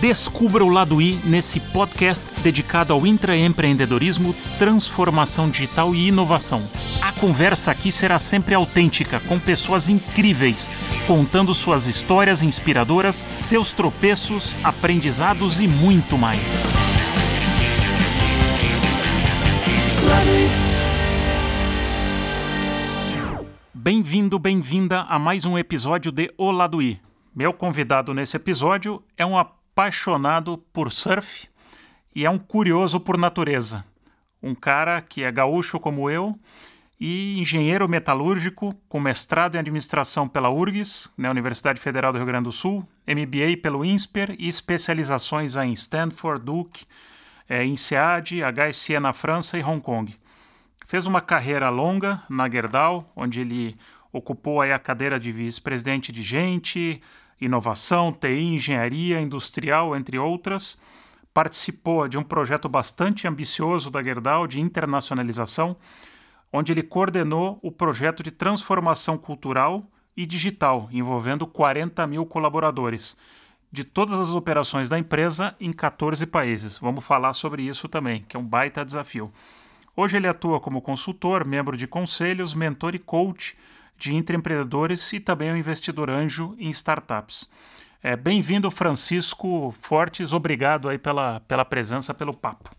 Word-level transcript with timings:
Descubra 0.00 0.64
o 0.64 0.70
lado 0.70 1.02
I 1.02 1.20
nesse 1.26 1.60
podcast 1.60 2.40
dedicado 2.40 2.94
ao 2.94 3.06
intraempreendedorismo, 3.06 4.34
transformação 4.58 5.50
digital 5.50 5.94
e 5.94 6.08
inovação. 6.08 6.62
A 7.02 7.12
conversa 7.12 7.70
aqui 7.70 7.92
será 7.92 8.18
sempre 8.18 8.54
autêntica, 8.54 9.20
com 9.20 9.38
pessoas 9.38 9.90
incríveis, 9.90 10.72
contando 11.06 11.52
suas 11.52 11.86
histórias 11.86 12.42
inspiradoras, 12.42 13.26
seus 13.38 13.74
tropeços, 13.74 14.56
aprendizados 14.64 15.60
e 15.60 15.68
muito 15.68 16.16
mais. 16.16 16.40
Bem-vindo, 23.74 24.38
bem-vinda 24.38 25.02
a 25.02 25.18
mais 25.18 25.44
um 25.44 25.58
episódio 25.58 26.10
de 26.10 26.32
O 26.38 26.50
Lado 26.50 26.80
I. 26.80 26.98
Meu 27.36 27.52
convidado 27.52 28.14
nesse 28.14 28.38
episódio 28.38 29.02
é 29.16 29.26
um 29.26 29.38
apaixonado 29.80 30.58
por 30.74 30.92
surf 30.92 31.48
e 32.14 32.26
é 32.26 32.30
um 32.30 32.36
curioso 32.36 33.00
por 33.00 33.16
natureza. 33.16 33.82
Um 34.42 34.54
cara 34.54 35.00
que 35.00 35.24
é 35.24 35.32
gaúcho 35.32 35.80
como 35.80 36.10
eu 36.10 36.38
e 37.00 37.40
engenheiro 37.40 37.88
metalúrgico 37.88 38.74
com 38.90 39.00
mestrado 39.00 39.54
em 39.54 39.58
administração 39.58 40.28
pela 40.28 40.50
URGS, 40.50 41.10
na 41.16 41.30
Universidade 41.30 41.80
Federal 41.80 42.12
do 42.12 42.18
Rio 42.18 42.26
Grande 42.26 42.44
do 42.44 42.52
Sul, 42.52 42.86
MBA 43.08 43.56
pelo 43.62 43.82
INSPER 43.82 44.36
e 44.38 44.50
especializações 44.50 45.56
em 45.56 45.72
Stanford, 45.72 46.44
Duke, 46.44 46.84
é, 47.48 47.64
INSEAD, 47.64 48.42
HSE 48.42 49.00
na 49.00 49.14
França 49.14 49.56
e 49.56 49.62
Hong 49.62 49.80
Kong. 49.80 50.14
Fez 50.84 51.06
uma 51.06 51.22
carreira 51.22 51.70
longa 51.70 52.22
na 52.28 52.50
Gerdau, 52.50 53.10
onde 53.16 53.40
ele 53.40 53.74
ocupou 54.12 54.60
aí 54.60 54.72
a 54.72 54.78
cadeira 54.78 55.18
de 55.18 55.32
vice-presidente 55.32 56.12
de 56.12 56.22
gente, 56.22 57.00
inovação, 57.40 58.12
TI, 58.12 58.54
engenharia 58.54 59.20
industrial, 59.20 59.96
entre 59.96 60.18
outras. 60.18 60.80
Participou 61.32 62.08
de 62.08 62.18
um 62.18 62.22
projeto 62.22 62.68
bastante 62.68 63.26
ambicioso 63.26 63.90
da 63.90 64.02
Gerdau 64.02 64.46
de 64.46 64.60
internacionalização, 64.60 65.76
onde 66.52 66.72
ele 66.72 66.82
coordenou 66.82 67.58
o 67.62 67.70
projeto 67.70 68.22
de 68.22 68.30
transformação 68.30 69.16
cultural 69.16 69.88
e 70.16 70.26
digital, 70.26 70.88
envolvendo 70.92 71.46
40 71.46 72.06
mil 72.06 72.26
colaboradores, 72.26 73.16
de 73.72 73.84
todas 73.84 74.18
as 74.18 74.30
operações 74.30 74.88
da 74.88 74.98
empresa 74.98 75.54
em 75.60 75.72
14 75.72 76.26
países. 76.26 76.78
Vamos 76.78 77.04
falar 77.04 77.32
sobre 77.32 77.62
isso 77.62 77.88
também, 77.88 78.24
que 78.28 78.36
é 78.36 78.40
um 78.40 78.44
baita 78.44 78.84
desafio. 78.84 79.32
Hoje 79.96 80.16
ele 80.16 80.26
atua 80.26 80.58
como 80.58 80.82
consultor, 80.82 81.44
membro 81.44 81.76
de 81.76 81.86
conselhos, 81.86 82.54
mentor 82.54 82.94
e 82.94 82.98
coach 82.98 83.56
de 84.00 84.14
intraempreendedores 84.14 85.12
e 85.12 85.20
também 85.20 85.52
um 85.52 85.56
investidor 85.56 86.08
anjo 86.08 86.56
em 86.58 86.70
startups. 86.70 87.50
É, 88.02 88.16
Bem-vindo, 88.16 88.70
Francisco 88.70 89.70
Fortes. 89.72 90.32
Obrigado 90.32 90.88
aí 90.88 90.98
pela, 90.98 91.40
pela 91.40 91.66
presença, 91.66 92.14
pelo 92.14 92.32
papo. 92.32 92.70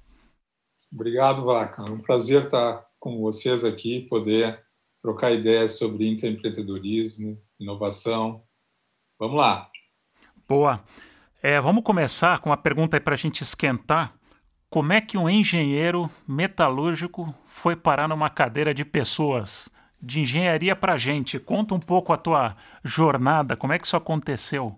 Obrigado, 0.91 1.45
Vaca. 1.45 1.83
É 1.83 1.91
um 1.91 1.99
prazer 1.99 2.45
estar 2.45 2.83
com 2.99 3.21
vocês 3.21 3.63
aqui, 3.63 4.01
poder 4.09 4.59
trocar 4.99 5.31
ideias 5.31 5.77
sobre 5.77 6.07
intraempreendedorismo, 6.09 7.37
inovação. 7.59 8.43
Vamos 9.19 9.37
lá. 9.37 9.69
Boa. 10.47 10.83
É, 11.41 11.61
vamos 11.61 11.83
começar 11.83 12.39
com 12.39 12.49
uma 12.49 12.57
pergunta 12.57 12.99
para 12.99 13.13
a 13.13 13.17
gente 13.17 13.41
esquentar. 13.41 14.15
Como 14.71 14.91
é 14.91 14.99
que 14.99 15.19
um 15.19 15.29
engenheiro 15.29 16.09
metalúrgico 16.27 17.33
foi 17.45 17.75
parar 17.75 18.07
numa 18.07 18.29
cadeira 18.29 18.73
de 18.73 18.83
pessoas? 18.83 19.69
De 20.01 20.21
engenharia 20.21 20.75
para 20.75 20.97
gente. 20.97 21.39
Conta 21.39 21.75
um 21.75 21.79
pouco 21.79 22.11
a 22.11 22.17
tua 22.17 22.53
jornada, 22.83 23.55
como 23.55 23.73
é 23.73 23.79
que 23.79 23.85
isso 23.85 23.95
aconteceu? 23.95 24.75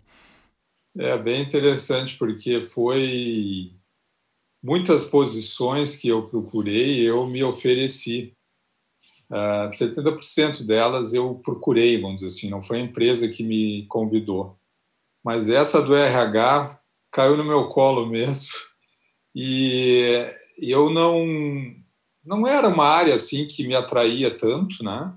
É 0.96 1.18
bem 1.18 1.42
interessante 1.42 2.18
porque 2.18 2.62
foi 2.62 3.74
muitas 4.62 5.04
posições 5.04 5.96
que 5.96 6.08
eu 6.08 6.28
procurei, 6.28 7.02
eu 7.02 7.26
me 7.26 7.44
ofereci. 7.44 8.34
Uh, 9.30 9.66
ah, 9.66 9.66
70% 9.68 10.66
delas 10.66 11.14
eu 11.14 11.36
procurei, 11.36 12.00
vamos 12.00 12.22
dizer 12.22 12.28
assim, 12.28 12.50
não 12.50 12.62
foi 12.62 12.78
a 12.78 12.84
empresa 12.84 13.28
que 13.28 13.44
me 13.44 13.88
convidou. 13.88 14.58
Mas 15.24 15.50
essa 15.50 15.82
do 15.82 15.96
RH 15.96 16.80
caiu 17.10 17.38
no 17.38 17.44
meu 17.44 17.70
colo 17.70 18.06
mesmo. 18.06 18.52
E 19.36 20.28
eu 20.60 20.90
não 20.90 21.83
não 22.24 22.48
era 22.48 22.68
uma 22.70 22.86
área 22.86 23.14
assim 23.14 23.46
que 23.46 23.68
me 23.68 23.76
atraía 23.76 24.32
tanto, 24.32 24.84
né? 24.84 25.14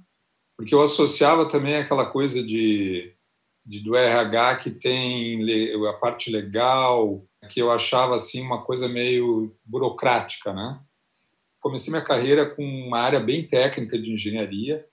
Porque 0.57 0.75
eu 0.75 0.83
associava 0.83 1.47
também 1.47 1.77
aquela 1.77 2.07
coisa 2.07 2.43
de, 2.43 3.15
de 3.65 3.81
do 3.81 3.95
RH 3.95 4.57
que 4.57 4.71
tem 4.71 5.41
a 5.89 5.93
parte 5.95 6.31
legal, 6.31 7.25
que 7.49 7.61
eu 7.61 7.71
achava 7.71 8.17
assim 8.17 8.43
uma 8.43 8.63
coisa 8.63 8.89
meio 8.89 9.55
burocrática, 9.65 10.53
né? 10.53 10.81
Comecei 11.61 11.91
minha 11.91 12.05
carreira 12.05 12.49
com 12.49 12.63
uma 12.63 12.99
área 12.99 13.21
bem 13.21 13.45
técnica 13.47 13.99
de 13.99 14.13
engenharia. 14.13 14.87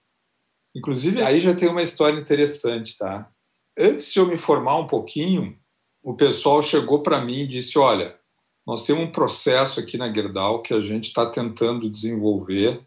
Inclusive 0.76 1.22
aí 1.22 1.40
já 1.40 1.54
tem 1.54 1.70
uma 1.70 1.84
história 1.84 2.20
interessante, 2.20 2.98
tá? 2.98 3.32
Antes 3.78 4.12
de 4.12 4.20
eu 4.20 4.28
me 4.28 4.38
formar 4.38 4.78
um 4.78 4.88
pouquinho, 4.88 5.58
o 6.04 6.16
pessoal 6.16 6.62
chegou 6.62 7.02
para 7.02 7.22
mim 7.22 7.42
e 7.42 7.48
disse: 7.48 7.78
"Olha, 7.78 8.20
nós 8.66 8.86
temos 8.86 9.04
um 9.04 9.12
processo 9.12 9.80
aqui 9.80 9.98
na 9.98 10.12
Gerdau 10.12 10.62
que 10.62 10.74
a 10.74 10.82
gente 10.82 11.06
está 11.06 11.26
tentando 11.26 11.90
desenvolver 11.90 12.86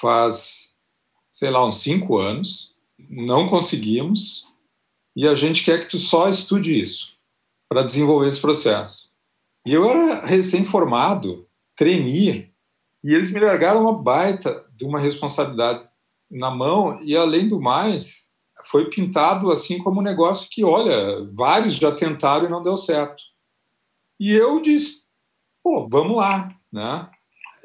faz, 0.00 0.78
sei 1.28 1.50
lá, 1.50 1.66
uns 1.66 1.76
cinco 1.76 2.16
anos. 2.16 2.74
Não 3.08 3.46
conseguimos 3.46 4.50
e 5.16 5.26
a 5.26 5.34
gente 5.34 5.64
quer 5.64 5.80
que 5.80 5.90
tu 5.90 5.98
só 5.98 6.28
estude 6.28 6.78
isso 6.80 7.18
para 7.68 7.82
desenvolver 7.82 8.28
esse 8.28 8.40
processo. 8.40 9.10
E 9.66 9.74
eu 9.74 9.84
era 9.84 10.24
recém-formado, 10.24 11.46
trainee, 11.76 12.50
e 13.04 13.14
eles 13.14 13.30
me 13.30 13.40
largaram 13.40 13.82
uma 13.82 13.92
baita 13.92 14.66
de 14.74 14.84
uma 14.84 14.98
responsabilidade 14.98 15.88
na 16.30 16.50
mão 16.50 16.98
e, 17.02 17.16
além 17.16 17.48
do 17.48 17.60
mais, 17.60 18.30
foi 18.64 18.88
pintado 18.88 19.50
assim 19.50 19.78
como 19.78 20.00
um 20.00 20.04
negócio 20.04 20.48
que, 20.50 20.64
olha, 20.64 21.28
vários 21.32 21.74
já 21.74 21.92
tentaram 21.92 22.46
e 22.46 22.50
não 22.50 22.62
deu 22.62 22.76
certo. 22.76 23.22
E 24.18 24.32
eu 24.32 24.60
disse, 24.60 25.04
pô, 25.62 25.88
vamos 25.88 26.16
lá, 26.16 26.48
né? 26.72 27.08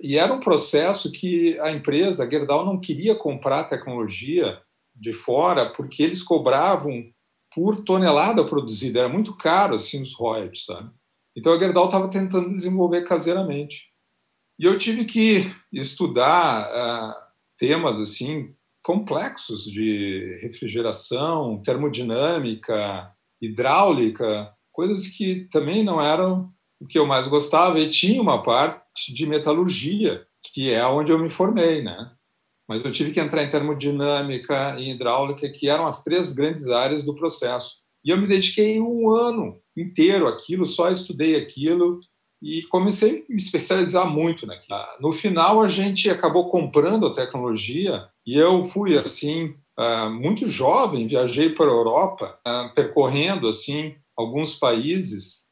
E 0.02 0.18
era 0.18 0.34
um 0.34 0.40
processo 0.40 1.12
que 1.12 1.58
a 1.60 1.72
empresa, 1.72 2.24
a 2.24 2.30
Gerdau, 2.30 2.66
não 2.66 2.80
queria 2.80 3.16
comprar 3.16 3.64
tecnologia 3.64 4.62
de 4.94 5.14
fora 5.14 5.70
porque 5.72 6.04
eles 6.04 6.22
cobravam 6.22 7.04
por 7.54 7.84
tonelada 7.84 8.44
produzida, 8.44 9.00
era 9.00 9.10
muito 9.10 9.36
caro 9.36 9.76
assim 9.76 10.02
os 10.02 10.14
royalties, 10.14 10.66
sabe? 10.66 10.92
Então 11.36 11.54
a 11.54 11.60
Gerdau 11.60 11.86
estava 11.86 12.10
tentando 12.10 12.50
desenvolver 12.50 13.04
caseiramente. 13.04 13.84
E 14.60 14.66
eu 14.66 14.78
tive 14.78 15.06
que 15.06 15.52
estudar 15.72 16.70
uh, 16.70 17.16
temas 17.58 18.00
assim 18.00 18.54
complexos 18.84 19.66
de 19.66 20.40
refrigeração, 20.42 21.62
termodinâmica, 21.62 23.12
hidráulica, 23.42 24.54
coisas 24.72 25.08
que 25.08 25.48
também 25.50 25.84
não 25.84 26.02
eram 26.02 26.54
o 26.80 26.88
que 26.88 26.98
eu 26.98 27.06
mais 27.06 27.28
gostava 27.28 27.80
e 27.80 27.90
tinha 27.90 28.22
uma 28.22 28.42
parte 28.42 29.14
de 29.14 29.26
metalurgia, 29.26 30.26
que 30.44 30.72
é 30.72 30.86
onde 30.86 31.12
eu 31.12 31.20
me 31.20 31.30
formei, 31.30 31.82
né? 31.82 32.12
Mas 32.68 32.84
eu 32.84 32.92
tive 32.92 33.12
que 33.12 33.20
entrar 33.20 33.44
em 33.44 33.50
termodinâmica 33.50 34.76
e 34.80 34.90
hidráulica, 34.90 35.50
que 35.50 35.70
eram 35.70 35.86
as 35.86 36.04
três 36.04 36.34
grandes 36.34 36.68
áreas 36.68 37.04
do 37.04 37.16
processo. 37.16 37.84
E 38.04 38.10
eu 38.10 38.18
me 38.18 38.28
dediquei 38.28 38.80
um 38.80 39.10
ano 39.10 39.60
inteiro 39.78 40.28
àquilo, 40.28 40.66
só 40.66 40.92
estudei 40.92 41.36
aquilo 41.36 42.00
e 42.42 42.64
comecei 42.64 43.26
a 43.28 43.34
me 43.34 43.38
especializar 43.38 44.08
muito 44.10 44.46
naquilo. 44.46 44.78
No 45.00 45.12
final, 45.12 45.62
a 45.62 45.68
gente 45.68 46.10
acabou 46.10 46.50
comprando 46.50 47.08
a 47.08 47.14
tecnologia 47.14 48.08
e 48.26 48.36
eu 48.36 48.64
fui, 48.64 48.98
assim, 48.98 49.56
ah, 49.78 50.10
muito 50.10 50.46
jovem, 50.48 51.08
viajei 51.08 51.50
para 51.50 51.66
a 51.66 51.74
Europa, 51.74 52.40
ah, 52.46 52.72
percorrendo, 52.76 53.48
assim, 53.48 53.96
alguns 54.16 54.54
países 54.54 55.46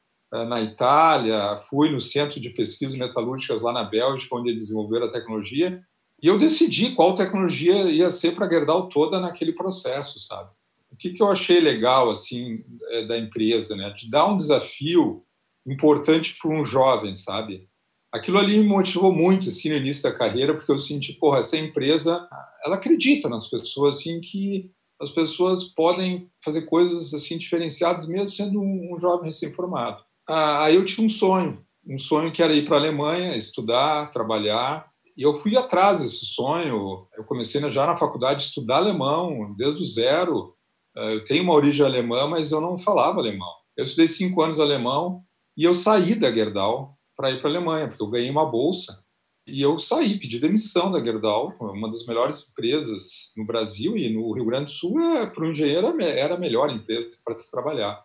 na 0.45 0.61
Itália, 0.61 1.57
fui 1.69 1.91
no 1.91 1.99
Centro 1.99 2.39
de 2.39 2.49
Pesquisas 2.49 2.95
Metalúrgicas 2.95 3.61
lá 3.61 3.71
na 3.71 3.83
Bélgica, 3.83 4.35
onde 4.35 4.49
eles 4.49 4.63
desenvolveram 4.63 5.05
a 5.05 5.11
tecnologia, 5.11 5.79
e 6.21 6.27
eu 6.27 6.39
decidi 6.39 6.91
qual 6.91 7.13
tecnologia 7.13 7.83
ia 7.83 8.09
ser 8.09 8.33
para 8.33 8.45
a 8.45 8.49
Gerdau 8.49 8.89
toda 8.89 9.19
naquele 9.19 9.51
processo, 9.51 10.17
sabe? 10.17 10.49
O 10.91 10.95
que, 10.95 11.11
que 11.11 11.21
eu 11.21 11.27
achei 11.27 11.59
legal, 11.59 12.09
assim, 12.09 12.63
eh, 12.91 13.05
da 13.05 13.17
empresa, 13.17 13.75
né? 13.75 13.93
De 13.95 14.09
dar 14.09 14.27
um 14.27 14.37
desafio 14.37 15.23
importante 15.67 16.37
para 16.41 16.51
um 16.51 16.63
jovem, 16.63 17.13
sabe? 17.13 17.67
Aquilo 18.11 18.37
ali 18.37 18.57
me 18.57 18.63
motivou 18.63 19.11
muito, 19.11 19.49
assim, 19.49 19.69
no 19.69 19.75
início 19.75 20.03
da 20.03 20.11
carreira, 20.11 20.53
porque 20.55 20.71
eu 20.71 20.79
senti, 20.79 21.13
porra, 21.13 21.39
essa 21.39 21.57
empresa, 21.57 22.27
ela 22.65 22.75
acredita 22.75 23.27
nas 23.27 23.47
pessoas, 23.47 23.97
assim, 23.97 24.21
que 24.21 24.71
as 25.01 25.09
pessoas 25.09 25.63
podem 25.63 26.29
fazer 26.43 26.61
coisas, 26.61 27.13
assim, 27.13 27.37
diferenciadas, 27.37 28.07
mesmo 28.07 28.29
sendo 28.29 28.61
um 28.61 28.95
jovem 28.97 29.25
recém-formado. 29.25 30.01
Ah, 30.27 30.65
aí 30.65 30.75
eu 30.75 30.85
tinha 30.85 31.05
um 31.05 31.09
sonho, 31.09 31.63
um 31.85 31.97
sonho 31.97 32.31
que 32.31 32.41
era 32.41 32.53
ir 32.53 32.65
para 32.65 32.77
a 32.77 32.79
Alemanha, 32.79 33.35
estudar, 33.35 34.09
trabalhar. 34.09 34.89
E 35.15 35.21
eu 35.23 35.33
fui 35.33 35.55
atrás 35.57 36.01
desse 36.01 36.25
sonho. 36.25 37.07
Eu 37.15 37.23
comecei 37.25 37.61
já 37.71 37.85
na 37.85 37.95
faculdade 37.95 38.43
a 38.43 38.47
estudar 38.47 38.77
alemão, 38.77 39.53
desde 39.55 39.81
o 39.81 39.85
zero. 39.85 40.55
Ah, 40.95 41.11
eu 41.11 41.23
tenho 41.23 41.43
uma 41.43 41.53
origem 41.53 41.85
alemã, 41.85 42.27
mas 42.27 42.51
eu 42.51 42.61
não 42.61 42.77
falava 42.77 43.19
alemão. 43.19 43.53
Eu 43.75 43.83
estudei 43.83 44.07
cinco 44.07 44.41
anos 44.41 44.59
alemão 44.59 45.23
E 45.57 45.63
eu 45.63 45.73
saí 45.73 46.15
da 46.15 46.31
Gerdau 46.31 46.97
para 47.15 47.31
ir 47.31 47.41
para 47.41 47.49
a 47.49 47.53
Alemanha, 47.53 47.87
porque 47.87 48.03
eu 48.03 48.09
ganhei 48.09 48.29
uma 48.29 48.45
bolsa. 48.45 49.03
E 49.45 49.61
eu 49.61 49.77
saí, 49.77 50.17
pedi 50.17 50.39
demissão 50.39 50.89
da 50.89 51.03
Gerdau, 51.03 51.53
uma 51.59 51.89
das 51.89 52.05
melhores 52.05 52.49
empresas 52.49 53.33
no 53.35 53.45
Brasil 53.45 53.97
e 53.97 54.09
no 54.09 54.33
Rio 54.33 54.45
Grande 54.45 54.65
do 54.65 54.71
Sul, 54.71 54.99
é, 54.99 55.25
para 55.25 55.45
um 55.45 55.51
engenheiro 55.51 55.99
era 56.01 56.35
a 56.35 56.39
melhor 56.39 56.69
empresa 56.69 57.09
para 57.25 57.37
se 57.37 57.51
trabalhar. 57.51 58.03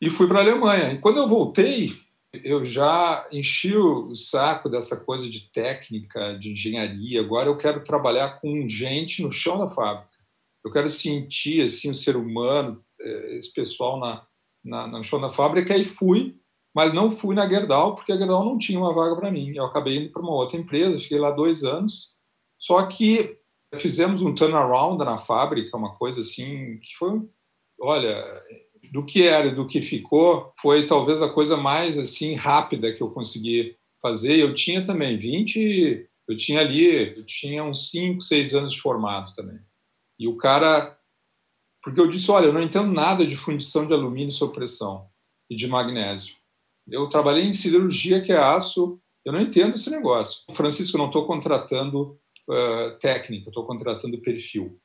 E 0.00 0.10
fui 0.10 0.28
para 0.28 0.38
a 0.38 0.42
Alemanha. 0.42 0.92
E 0.92 0.98
quando 0.98 1.18
eu 1.18 1.28
voltei, 1.28 1.96
eu 2.44 2.64
já 2.64 3.26
enchi 3.32 3.76
o 3.76 4.14
saco 4.14 4.68
dessa 4.68 5.04
coisa 5.04 5.28
de 5.28 5.50
técnica, 5.50 6.38
de 6.38 6.52
engenharia. 6.52 7.20
Agora 7.20 7.48
eu 7.48 7.56
quero 7.56 7.82
trabalhar 7.82 8.40
com 8.40 8.68
gente 8.68 9.22
no 9.22 9.30
chão 9.30 9.58
da 9.58 9.70
fábrica. 9.70 10.16
Eu 10.64 10.70
quero 10.70 10.88
sentir 10.88 11.62
assim 11.62 11.90
o 11.90 11.94
ser 11.94 12.16
humano, 12.16 12.84
eh, 13.00 13.36
esse 13.36 13.52
pessoal 13.52 13.98
na, 13.98 14.26
na, 14.64 14.86
no 14.86 15.04
chão 15.04 15.20
da 15.20 15.30
fábrica. 15.30 15.76
E 15.76 15.84
fui, 15.84 16.36
mas 16.74 16.92
não 16.92 17.10
fui 17.10 17.34
na 17.34 17.48
Gerdau, 17.48 17.94
porque 17.94 18.12
a 18.12 18.18
Gerdau 18.18 18.44
não 18.44 18.58
tinha 18.58 18.78
uma 18.78 18.92
vaga 18.92 19.16
para 19.16 19.30
mim. 19.30 19.54
Eu 19.54 19.64
acabei 19.64 19.96
indo 19.96 20.12
para 20.12 20.22
uma 20.22 20.34
outra 20.34 20.58
empresa, 20.58 21.00
fiquei 21.00 21.18
lá 21.18 21.30
dois 21.30 21.62
anos. 21.62 22.14
Só 22.58 22.84
que 22.86 23.38
fizemos 23.74 24.22
um 24.22 24.34
turnaround 24.34 25.02
na 25.04 25.18
fábrica, 25.18 25.76
uma 25.76 25.94
coisa 25.96 26.20
assim 26.20 26.78
que 26.78 26.96
foi, 26.96 27.22
olha, 27.80 28.24
do 28.92 29.04
que 29.04 29.22
era 29.22 29.48
e 29.48 29.54
do 29.54 29.66
que 29.66 29.82
ficou, 29.82 30.52
foi 30.60 30.86
talvez 30.86 31.22
a 31.22 31.28
coisa 31.28 31.56
mais 31.56 31.98
assim 31.98 32.34
rápida 32.34 32.92
que 32.92 33.02
eu 33.02 33.10
consegui 33.10 33.76
fazer. 34.00 34.38
Eu 34.38 34.54
tinha 34.54 34.84
também 34.84 35.16
20, 35.16 36.08
eu 36.28 36.36
tinha 36.36 36.60
ali, 36.60 37.16
eu 37.18 37.24
tinha 37.24 37.64
uns 37.64 37.90
5, 37.90 38.20
6 38.20 38.54
anos 38.54 38.72
de 38.72 38.80
formado 38.80 39.34
também. 39.34 39.58
E 40.18 40.26
o 40.26 40.36
cara, 40.36 40.98
porque 41.82 42.00
eu 42.00 42.08
disse, 42.08 42.30
olha, 42.30 42.46
eu 42.46 42.52
não 42.52 42.60
entendo 42.60 42.92
nada 42.92 43.26
de 43.26 43.36
fundição 43.36 43.86
de 43.86 43.92
alumínio 43.92 44.30
sob 44.30 44.52
pressão 44.52 45.08
e 45.50 45.54
de 45.54 45.66
magnésio. 45.66 46.34
Eu 46.88 47.08
trabalhei 47.08 47.44
em 47.44 47.52
siderurgia, 47.52 48.20
que 48.20 48.32
é 48.32 48.38
aço, 48.38 49.00
eu 49.24 49.32
não 49.32 49.40
entendo 49.40 49.74
esse 49.74 49.90
negócio. 49.90 50.42
Francisco, 50.52 50.96
eu 50.96 51.00
não 51.00 51.06
estou 51.06 51.26
contratando 51.26 52.18
uh, 52.48 52.98
técnica, 53.00 53.50
estou 53.50 53.66
contratando 53.66 54.20
perfil. 54.20 54.80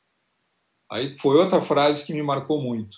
Aí 0.91 1.15
foi 1.17 1.37
outra 1.37 1.61
frase 1.61 2.05
que 2.05 2.13
me 2.13 2.23
marcou 2.23 2.61
muito. 2.61 2.97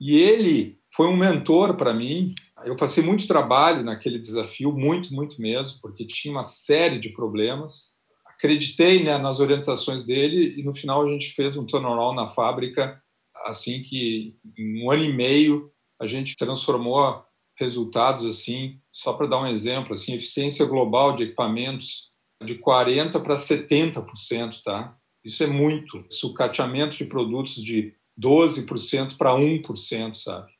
E 0.00 0.18
ele 0.18 0.78
foi 0.94 1.08
um 1.08 1.16
mentor 1.16 1.76
para 1.76 1.92
mim. 1.92 2.34
Eu 2.64 2.76
passei 2.76 3.02
muito 3.02 3.26
trabalho 3.26 3.82
naquele 3.82 4.18
desafio, 4.18 4.72
muito, 4.72 5.12
muito 5.12 5.40
mesmo, 5.40 5.78
porque 5.80 6.06
tinha 6.06 6.32
uma 6.32 6.44
série 6.44 6.98
de 6.98 7.10
problemas. 7.10 7.94
Acreditei 8.26 9.02
né, 9.02 9.18
nas 9.18 9.40
orientações 9.40 10.02
dele 10.02 10.54
e 10.56 10.62
no 10.62 10.74
final 10.74 11.04
a 11.04 11.08
gente 11.08 11.30
fez 11.30 11.56
um 11.56 11.66
turnaround 11.66 12.16
na 12.16 12.28
fábrica, 12.28 13.00
assim 13.44 13.82
que 13.82 14.36
em 14.56 14.84
um 14.84 14.90
ano 14.90 15.04
e 15.04 15.12
meio 15.12 15.70
a 16.00 16.06
gente 16.06 16.36
transformou 16.36 17.24
resultados 17.56 18.24
assim, 18.24 18.80
só 18.92 19.12
para 19.12 19.26
dar 19.26 19.40
um 19.40 19.46
exemplo, 19.46 19.94
assim, 19.94 20.14
eficiência 20.14 20.66
global 20.66 21.14
de 21.14 21.24
equipamentos 21.24 22.12
de 22.44 22.56
40 22.56 23.20
para 23.20 23.36
70%, 23.36 24.62
tá? 24.64 24.96
Isso 25.24 25.42
é 25.42 25.46
muito. 25.46 26.04
Sucateamento 26.10 26.96
de 26.96 27.04
produtos 27.04 27.62
de 27.62 27.94
12% 28.20 29.16
para 29.16 29.34
1%, 29.34 30.14
sabe? 30.14 30.52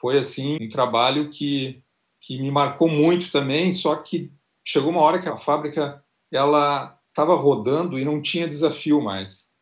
Foi 0.00 0.18
assim 0.18 0.58
um 0.60 0.68
trabalho 0.68 1.30
que 1.30 1.82
que 2.22 2.40
me 2.40 2.52
marcou 2.52 2.88
muito 2.88 3.32
também, 3.32 3.72
só 3.72 3.96
que 3.96 4.32
chegou 4.64 4.90
uma 4.90 5.00
hora 5.00 5.20
que 5.20 5.28
a 5.28 5.36
fábrica 5.36 6.02
ela 6.32 6.96
estava 7.08 7.34
rodando 7.34 7.98
e 7.98 8.04
não 8.04 8.22
tinha 8.22 8.46
desafio 8.46 9.02
mais. 9.02 9.52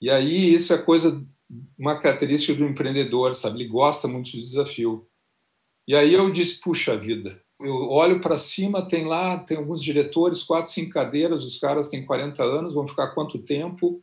E 0.00 0.08
aí 0.08 0.54
isso 0.54 0.72
é 0.72 0.78
coisa 0.78 1.20
uma 1.78 2.00
característica 2.00 2.54
do 2.54 2.64
empreendedor, 2.64 3.34
sabe? 3.34 3.60
Ele 3.60 3.68
gosta 3.68 4.06
muito 4.06 4.30
de 4.30 4.40
desafio. 4.40 5.06
E 5.86 5.94
aí 5.94 6.14
eu 6.14 6.30
disse, 6.30 6.60
puxa 6.60 6.96
vida, 6.96 7.42
eu 7.60 7.74
olho 7.90 8.20
para 8.20 8.38
cima, 8.38 8.86
tem 8.86 9.04
lá, 9.04 9.36
tem 9.38 9.56
alguns 9.56 9.82
diretores, 9.82 10.42
quatro, 10.42 10.70
cinco 10.70 10.92
cadeiras, 10.92 11.44
os 11.44 11.58
caras 11.58 11.88
têm 11.88 12.06
40 12.06 12.42
anos, 12.42 12.72
vão 12.72 12.86
ficar 12.86 13.08
quanto 13.08 13.38
tempo? 13.38 14.02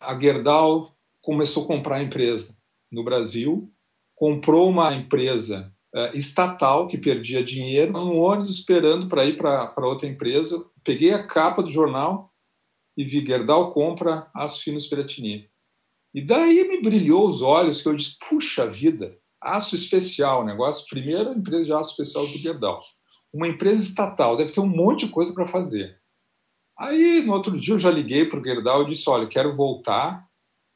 A 0.00 0.18
Gerdau 0.18 0.96
começou 1.22 1.64
a 1.64 1.66
comprar 1.66 1.96
a 1.96 2.02
empresa 2.02 2.58
no 2.90 3.02
Brasil, 3.02 3.72
comprou 4.14 4.68
uma 4.68 4.92
empresa 4.92 5.72
uh, 5.94 6.16
estatal 6.16 6.86
que 6.88 6.98
perdia 6.98 7.42
dinheiro, 7.42 7.96
um 7.96 8.18
ônibus 8.18 8.50
esperando 8.50 9.08
para 9.08 9.24
ir 9.24 9.36
para 9.36 9.86
outra 9.86 10.08
empresa. 10.08 10.62
Peguei 10.84 11.12
a 11.12 11.24
capa 11.24 11.62
do 11.62 11.70
jornal 11.70 12.30
e 12.96 13.04
vi 13.04 13.24
Gerdau 13.24 13.72
compra 13.72 14.28
Aço 14.34 14.62
Finos 14.64 14.86
Piratini. 14.86 15.48
E 16.14 16.20
daí 16.20 16.68
me 16.68 16.82
brilhou 16.82 17.26
os 17.26 17.40
olhos 17.40 17.80
que 17.80 17.88
eu 17.88 17.96
disse, 17.96 18.18
puxa 18.28 18.68
vida, 18.68 19.16
aço 19.40 19.74
especial, 19.74 20.44
negócio, 20.44 20.86
primeira 20.90 21.30
empresa 21.30 21.64
de 21.64 21.72
aço 21.72 21.92
especial 21.92 22.26
do 22.26 22.36
Gerdau. 22.36 22.82
Uma 23.32 23.48
empresa 23.48 23.82
estatal, 23.82 24.36
deve 24.36 24.52
ter 24.52 24.60
um 24.60 24.66
monte 24.66 25.06
de 25.06 25.12
coisa 25.12 25.32
para 25.32 25.46
fazer. 25.46 25.98
Aí, 26.78 27.22
no 27.22 27.32
outro 27.32 27.58
dia, 27.58 27.74
eu 27.74 27.78
já 27.78 27.90
liguei 27.90 28.26
para 28.26 28.38
o 28.38 28.44
Gerdau 28.44 28.82
e 28.82 28.90
disse, 28.90 29.08
olha, 29.08 29.26
quero 29.26 29.56
voltar 29.56 30.28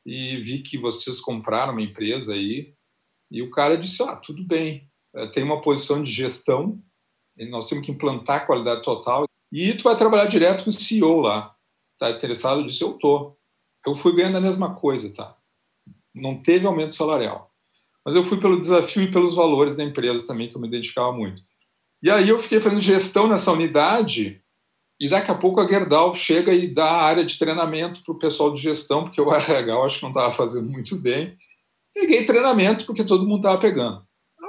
e 0.07 0.37
vi 0.37 0.61
que 0.61 0.79
vocês 0.79 1.21
compraram 1.21 1.73
uma 1.73 1.83
empresa 1.83 2.33
aí. 2.33 2.73
E 3.31 3.43
o 3.43 3.51
cara 3.51 3.77
disse: 3.77 4.03
Ah, 4.05 4.15
tudo 4.15 4.47
bem, 4.47 4.89
é, 5.15 5.27
tem 5.27 5.43
uma 5.43 5.61
posição 5.61 6.01
de 6.01 6.11
gestão, 6.11 6.81
nós 7.51 7.69
temos 7.69 7.85
que 7.85 7.91
implantar 7.91 8.37
a 8.37 8.47
qualidade 8.47 8.83
total. 8.83 9.27
E 9.53 9.75
tu 9.75 9.83
vai 9.83 9.97
trabalhar 9.97 10.27
direto 10.27 10.65
com 10.65 10.71
o 10.71 10.73
CEO 10.73 11.21
lá. 11.21 11.55
Tá 11.99 12.11
interessado? 12.11 12.61
Eu 12.61 12.67
disse: 12.67 12.83
Eu 12.83 12.93
tô. 12.93 13.37
Eu 13.85 13.95
fui 13.95 14.15
ganhando 14.15 14.39
a 14.39 14.41
mesma 14.41 14.75
coisa, 14.75 15.13
tá? 15.13 15.37
Não 16.15 16.41
teve 16.41 16.67
aumento 16.67 16.95
salarial. 16.95 17.53
Mas 18.05 18.15
eu 18.15 18.23
fui 18.23 18.39
pelo 18.41 18.61
desafio 18.61 19.03
e 19.03 19.11
pelos 19.11 19.35
valores 19.35 19.77
da 19.77 19.83
empresa 19.83 20.27
também, 20.27 20.49
que 20.49 20.57
eu 20.57 20.61
me 20.61 20.69
identificava 20.69 21.13
muito. 21.13 21.43
E 22.03 22.11
aí 22.11 22.29
eu 22.29 22.39
fiquei 22.39 22.61
fazendo 22.61 22.81
gestão 22.81 23.27
nessa 23.27 23.51
unidade 23.51 24.41
e 24.99 25.09
daqui 25.09 25.31
a 25.31 25.35
pouco 25.35 25.61
a 25.61 25.67
Gerdau 25.67 26.15
chega 26.15 26.53
e 26.53 26.73
dá 26.73 26.91
a 26.91 27.03
área 27.05 27.25
de 27.25 27.39
treinamento 27.39 28.03
para 28.03 28.15
o 28.15 28.19
pessoal 28.19 28.53
de 28.53 28.61
gestão, 28.61 29.05
porque 29.05 29.21
o 29.21 29.33
RH 29.33 29.77
acho 29.85 29.97
que 29.99 30.03
não 30.03 30.11
estava 30.11 30.33
fazendo 30.33 30.71
muito 30.71 30.97
bem. 30.97 31.37
Peguei 31.95 32.25
treinamento 32.25 32.87
porque 32.87 33.05
todo 33.05 33.27
mundo 33.27 33.39
estava 33.39 33.59
pegando. 33.59 34.05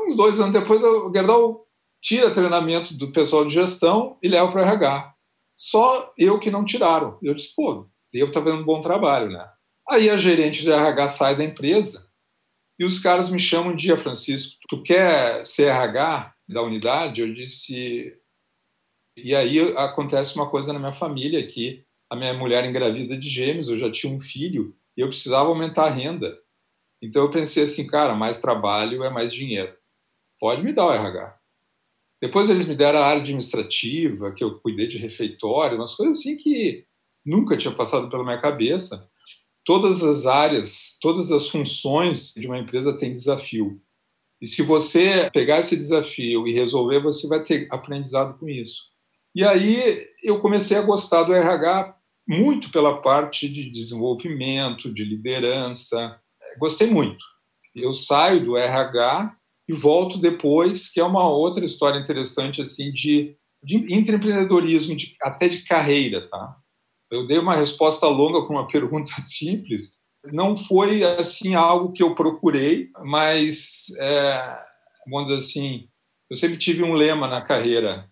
Uns 0.06 0.16
dois 0.16 0.40
anos 0.40 0.54
depois, 0.54 0.82
a 0.84 1.12
Gerdau 1.14 1.66
tira 2.02 2.32
treinamento 2.32 2.94
do 2.94 3.12
pessoal 3.12 3.46
de 3.46 3.54
gestão 3.54 4.18
e 4.24 4.30
leva 4.30 4.50
para 4.52 4.62
o 4.62 4.64
RH. 4.64 5.14
Só 5.56 6.14
eu 6.18 6.40
que 6.40 6.52
não 6.52 6.64
tiraram. 6.64 7.18
Eu 7.22 7.34
disse, 7.34 7.54
pô, 7.56 7.88
eu 8.14 8.28
estou 8.28 8.44
fazendo 8.44 8.62
um 8.62 8.66
bom 8.66 8.80
trabalho, 8.80 9.30
né? 9.30 9.46
Aí 9.90 10.10
a 10.10 10.18
gerente 10.18 10.62
de 10.62 10.72
RH 10.72 11.08
sai 11.10 11.36
da 11.36 11.44
empresa 11.44 12.08
e 12.80 12.86
os 12.86 13.00
caras 13.00 13.30
me 13.30 13.40
chamam 13.40 13.74
um 13.74 13.76
dia, 13.76 13.98
Francisco, 13.98 14.56
tu 14.70 14.84
quer 14.84 15.46
ser 15.46 15.64
RH 15.64 16.34
da 16.48 16.62
unidade? 16.62 17.22
Eu 17.22 17.34
disse, 17.34 18.14
e 19.18 19.36
aí 19.36 19.60
acontece 19.76 20.36
uma 20.36 20.50
coisa 20.50 20.72
na 20.72 20.80
minha 20.80 20.92
família 20.92 21.46
que 21.46 21.84
a 22.10 22.16
minha 22.16 22.34
mulher 22.34 22.64
engravida 22.64 23.18
de 23.18 23.28
gêmeos, 23.28 23.68
eu 23.68 23.78
já 23.78 23.92
tinha 23.92 24.14
um 24.14 24.20
filho 24.20 24.76
e 24.96 25.02
eu 25.02 25.08
precisava 25.08 25.50
aumentar 25.50 25.86
a 25.86 25.90
renda. 25.90 26.38
Então 27.02 27.24
eu 27.24 27.32
pensei 27.32 27.64
assim, 27.64 27.86
cara, 27.86 28.16
mais 28.16 28.42
trabalho 28.42 29.04
é 29.04 29.10
mais 29.10 29.34
dinheiro. 29.34 29.76
Pode 30.40 30.64
me 30.64 30.72
dar 30.72 30.86
o 30.86 30.94
RH. 30.94 31.38
Depois 32.22 32.50
eles 32.50 32.66
me 32.66 32.76
deram 32.76 33.00
a 33.00 33.06
área 33.06 33.22
administrativa, 33.22 34.32
que 34.34 34.44
eu 34.44 34.60
cuidei 34.60 34.88
de 34.88 34.98
refeitório, 34.98 35.78
umas 35.78 35.96
coisas 35.96 36.18
assim 36.18 36.38
que 36.38 36.86
nunca 37.26 37.58
tinha 37.58 37.74
passado 37.74 38.10
pela 38.10 38.24
minha 38.24 38.42
cabeça. 38.42 39.10
Todas 39.64 40.04
as 40.04 40.26
áreas, 40.26 40.98
todas 41.02 41.32
as 41.32 41.50
funções 41.50 42.34
de 42.34 42.48
uma 42.48 42.58
empresa 42.58 42.98
têm 42.98 43.12
desafio. 43.12 43.82
E 44.42 44.46
se 44.46 44.62
você 44.62 45.30
pegar 45.32 45.60
esse 45.60 45.76
desafio 45.76 46.48
e 46.48 46.54
resolver, 46.54 47.02
você 47.02 47.28
vai 47.28 47.44
ter 47.44 47.68
aprendizado 47.72 48.38
com 48.38 48.48
isso. 48.48 48.84
E 49.38 49.44
aí 49.44 50.08
eu 50.24 50.40
comecei 50.40 50.76
a 50.76 50.82
gostar 50.82 51.22
do 51.22 51.32
RH 51.32 51.96
muito 52.28 52.72
pela 52.72 53.04
parte 53.04 53.48
de 53.48 53.70
desenvolvimento, 53.70 54.92
de 54.92 55.06
liderança. 55.06 56.20
Gostei 56.58 56.90
muito. 56.90 57.24
Eu 57.76 57.94
saio 57.94 58.44
do 58.44 58.58
RH 58.58 59.38
e 59.70 59.74
volto 59.74 60.18
depois, 60.18 60.90
que 60.90 61.00
é 61.00 61.04
uma 61.04 61.30
outra 61.30 61.64
história 61.64 62.00
interessante 62.00 62.64
assim 62.64 62.92
de, 62.92 63.38
de 63.64 63.76
empreendedorismo, 63.94 64.96
de, 64.96 65.16
até 65.22 65.48
de 65.48 65.60
carreira, 65.60 66.28
tá? 66.28 66.58
Eu 67.12 67.28
dei 67.28 67.38
uma 67.38 67.56
resposta 67.56 68.08
longa 68.08 68.42
com 68.42 68.54
uma 68.54 68.66
pergunta 68.68 69.12
simples. 69.22 70.00
Não 70.34 70.58
foi 70.58 71.04
assim 71.04 71.54
algo 71.54 71.94
que 71.94 72.02
eu 72.02 72.16
procurei, 72.16 72.90
mas 73.06 73.86
é, 74.00 74.58
vamos 75.08 75.28
dizer 75.28 75.38
assim, 75.38 75.88
eu 76.28 76.36
sempre 76.36 76.58
tive 76.58 76.82
um 76.82 76.96
lema 76.96 77.28
na 77.28 77.40
carreira: 77.40 78.10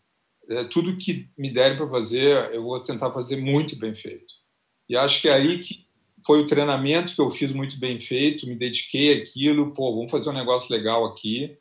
tudo 0.69 0.97
que 0.97 1.29
me 1.37 1.53
derem 1.53 1.77
para 1.77 1.89
fazer, 1.89 2.53
eu 2.53 2.63
vou 2.63 2.81
tentar 2.81 3.11
fazer 3.11 3.37
muito 3.37 3.75
bem 3.77 3.95
feito. 3.95 4.33
E 4.87 4.95
acho 4.95 5.21
que 5.21 5.27
é 5.27 5.33
aí 5.33 5.59
que 5.59 5.85
foi 6.25 6.41
o 6.41 6.47
treinamento 6.47 7.13
que 7.13 7.21
eu 7.21 7.29
fiz 7.29 7.51
muito 7.51 7.79
bem 7.79 7.99
feito, 7.99 8.47
me 8.47 8.55
dediquei 8.55 9.21
àquilo, 9.21 9.73
pô, 9.73 9.95
vamos 9.95 10.11
fazer 10.11 10.29
um 10.29 10.33
negócio 10.33 10.73
legal 10.73 11.05
aqui. 11.05 11.57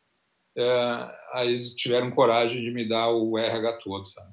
É, 0.57 1.17
aí 1.33 1.49
eles 1.49 1.75
tiveram 1.75 2.11
coragem 2.11 2.62
de 2.62 2.71
me 2.71 2.88
dar 2.88 3.11
o 3.11 3.37
RH 3.37 3.75
todo, 3.85 4.05
sabe? 4.07 4.33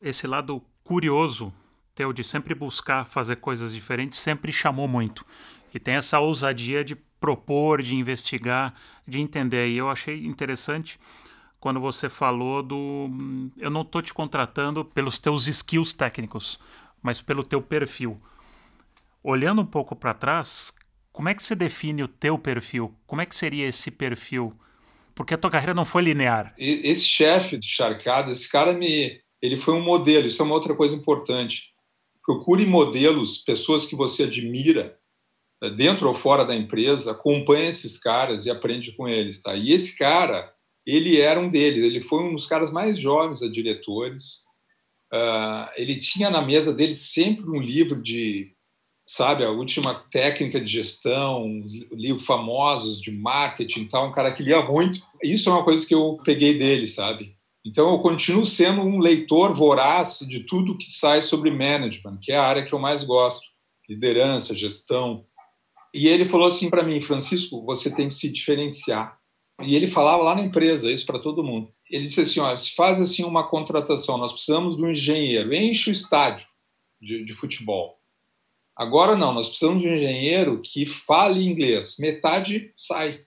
Esse 0.00 0.26
lado 0.26 0.62
curioso 0.82 1.52
teu 1.94 2.12
de 2.12 2.24
sempre 2.24 2.54
buscar 2.54 3.06
fazer 3.06 3.36
coisas 3.36 3.72
diferentes 3.72 4.18
sempre 4.18 4.52
chamou 4.52 4.88
muito. 4.88 5.24
E 5.72 5.78
tem 5.78 5.94
essa 5.94 6.20
ousadia 6.20 6.84
de 6.84 6.96
propor, 6.96 7.80
de 7.80 7.94
investigar, 7.94 8.74
de 9.06 9.20
entender. 9.20 9.68
E 9.68 9.76
eu 9.76 9.88
achei 9.88 10.26
interessante 10.26 10.98
quando 11.64 11.80
você 11.80 12.10
falou 12.10 12.62
do. 12.62 13.08
Eu 13.56 13.70
não 13.70 13.80
estou 13.80 14.02
te 14.02 14.12
contratando 14.12 14.84
pelos 14.84 15.18
teus 15.18 15.46
skills 15.46 15.94
técnicos, 15.94 16.60
mas 17.02 17.22
pelo 17.22 17.42
teu 17.42 17.62
perfil. 17.62 18.18
Olhando 19.22 19.62
um 19.62 19.66
pouco 19.66 19.96
para 19.96 20.12
trás, 20.12 20.74
como 21.10 21.30
é 21.30 21.34
que 21.34 21.42
você 21.42 21.54
define 21.54 22.02
o 22.02 22.08
teu 22.08 22.38
perfil? 22.38 22.94
Como 23.06 23.22
é 23.22 23.24
que 23.24 23.34
seria 23.34 23.66
esse 23.66 23.90
perfil? 23.90 24.54
Porque 25.14 25.32
a 25.32 25.38
tua 25.38 25.50
carreira 25.50 25.72
não 25.72 25.86
foi 25.86 26.02
linear. 26.02 26.54
Esse 26.58 27.06
chefe 27.06 27.56
de 27.56 27.66
charcada, 27.66 28.30
esse 28.30 28.46
cara 28.46 28.74
me, 28.74 29.18
ele 29.40 29.56
foi 29.56 29.72
um 29.72 29.82
modelo. 29.82 30.26
Isso 30.26 30.42
é 30.42 30.44
uma 30.44 30.54
outra 30.54 30.74
coisa 30.76 30.94
importante. 30.94 31.70
Procure 32.26 32.66
modelos, 32.66 33.38
pessoas 33.38 33.86
que 33.86 33.96
você 33.96 34.24
admira, 34.24 34.98
né, 35.62 35.70
dentro 35.70 36.08
ou 36.08 36.14
fora 36.14 36.44
da 36.44 36.54
empresa, 36.54 37.12
acompanhe 37.12 37.68
esses 37.68 37.96
caras 37.96 38.44
e 38.44 38.50
aprende 38.50 38.92
com 38.92 39.08
eles, 39.08 39.40
tá? 39.40 39.56
E 39.56 39.72
esse 39.72 39.96
cara, 39.96 40.53
ele 40.86 41.20
era 41.20 41.40
um 41.40 41.48
deles. 41.48 41.82
Ele 41.82 42.02
foi 42.02 42.22
um 42.22 42.34
dos 42.34 42.46
caras 42.46 42.70
mais 42.70 42.98
jovens 42.98 43.42
a 43.42 43.50
diretores. 43.50 44.44
Uh, 45.12 45.68
ele 45.76 45.96
tinha 45.96 46.30
na 46.30 46.42
mesa 46.42 46.72
dele 46.72 46.94
sempre 46.94 47.48
um 47.48 47.60
livro 47.60 48.00
de, 48.02 48.52
sabe, 49.06 49.44
a 49.44 49.50
última 49.50 49.94
técnica 49.94 50.60
de 50.60 50.70
gestão, 50.70 51.62
livros 51.92 52.26
famosos 52.26 53.00
de 53.00 53.10
marketing, 53.10 53.86
tal. 53.86 54.08
Um 54.08 54.12
cara 54.12 54.32
que 54.32 54.42
lia 54.42 54.62
muito. 54.62 55.00
Isso 55.22 55.48
é 55.48 55.52
uma 55.52 55.64
coisa 55.64 55.86
que 55.86 55.94
eu 55.94 56.18
peguei 56.24 56.58
dele, 56.58 56.86
sabe? 56.86 57.34
Então, 57.66 57.90
eu 57.90 57.98
continuo 58.00 58.44
sendo 58.44 58.82
um 58.82 58.98
leitor 58.98 59.54
voraz 59.54 60.18
de 60.28 60.40
tudo 60.40 60.76
que 60.76 60.90
sai 60.90 61.22
sobre 61.22 61.50
management, 61.50 62.18
que 62.20 62.30
é 62.30 62.36
a 62.36 62.42
área 62.42 62.62
que 62.62 62.74
eu 62.74 62.78
mais 62.78 63.02
gosto, 63.02 63.46
liderança, 63.88 64.54
gestão. 64.54 65.24
E 65.94 66.06
ele 66.06 66.26
falou 66.26 66.46
assim 66.46 66.68
para 66.68 66.82
mim, 66.82 67.00
Francisco, 67.00 67.64
você 67.64 67.90
tem 67.90 68.08
que 68.08 68.12
se 68.12 68.30
diferenciar. 68.30 69.18
E 69.62 69.76
ele 69.76 69.86
falava 69.86 70.22
lá 70.22 70.34
na 70.34 70.42
empresa 70.42 70.90
isso 70.90 71.06
para 71.06 71.18
todo 71.18 71.44
mundo. 71.44 71.72
Ele 71.88 72.06
disse 72.06 72.20
assim, 72.20 72.40
ó, 72.40 72.54
se 72.56 72.74
faz 72.74 73.00
assim 73.00 73.24
uma 73.24 73.48
contratação, 73.48 74.18
nós 74.18 74.32
precisamos 74.32 74.76
de 74.76 74.82
um 74.82 74.90
engenheiro, 74.90 75.54
enche 75.54 75.90
o 75.90 75.92
estádio 75.92 76.46
de, 77.00 77.24
de 77.24 77.32
futebol. 77.32 78.00
Agora 78.76 79.14
não, 79.14 79.32
nós 79.32 79.48
precisamos 79.48 79.80
de 79.82 79.88
um 79.88 79.94
engenheiro 79.94 80.60
que 80.60 80.84
fale 80.84 81.46
inglês. 81.46 81.96
Metade 81.98 82.72
sai. 82.76 83.20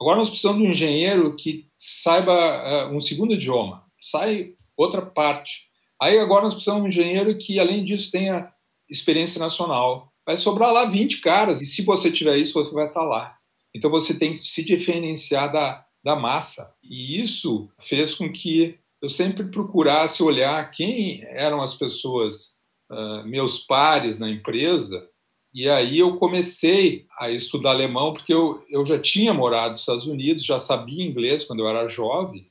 Agora 0.00 0.18
nós 0.18 0.30
precisamos 0.30 0.62
de 0.62 0.68
um 0.68 0.70
engenheiro 0.70 1.36
que 1.36 1.68
saiba 1.76 2.86
uh, 2.86 2.96
um 2.96 3.00
segundo 3.00 3.34
idioma. 3.34 3.84
Sai 4.00 4.54
outra 4.76 5.02
parte. 5.02 5.66
Aí 6.00 6.18
agora 6.18 6.44
nós 6.44 6.54
precisamos 6.54 6.82
de 6.82 6.86
um 6.86 6.88
engenheiro 7.02 7.36
que, 7.36 7.58
além 7.58 7.84
disso, 7.84 8.10
tenha 8.10 8.50
experiência 8.88 9.38
nacional. 9.38 10.12
Vai 10.24 10.36
sobrar 10.36 10.72
lá 10.72 10.84
20 10.86 11.20
caras, 11.20 11.60
e 11.60 11.64
se 11.64 11.82
você 11.82 12.10
tiver 12.10 12.36
isso, 12.36 12.54
você 12.54 12.72
vai 12.72 12.86
estar 12.86 13.04
lá. 13.04 13.35
Então 13.76 13.90
você 13.90 14.18
tem 14.18 14.32
que 14.32 14.38
se 14.38 14.64
diferenciar 14.64 15.52
da, 15.52 15.84
da 16.02 16.16
massa. 16.16 16.74
E 16.82 17.20
isso 17.20 17.68
fez 17.78 18.14
com 18.14 18.32
que 18.32 18.78
eu 19.02 19.08
sempre 19.08 19.44
procurasse 19.44 20.22
olhar 20.22 20.70
quem 20.70 21.22
eram 21.24 21.60
as 21.60 21.74
pessoas, 21.74 22.58
uh, 22.90 23.26
meus 23.26 23.58
pares 23.58 24.18
na 24.18 24.30
empresa, 24.30 25.08
e 25.56 25.70
aí 25.70 25.98
eu 25.98 26.18
comecei 26.18 27.06
a 27.18 27.30
estudar 27.30 27.70
alemão, 27.70 28.12
porque 28.12 28.32
eu, 28.32 28.62
eu 28.68 28.84
já 28.84 28.98
tinha 28.98 29.32
morado 29.32 29.70
nos 29.70 29.80
Estados 29.80 30.06
Unidos, 30.06 30.44
já 30.44 30.58
sabia 30.58 31.02
inglês 31.02 31.44
quando 31.44 31.60
eu 31.60 31.68
era 31.68 31.88
jovem. 31.88 32.50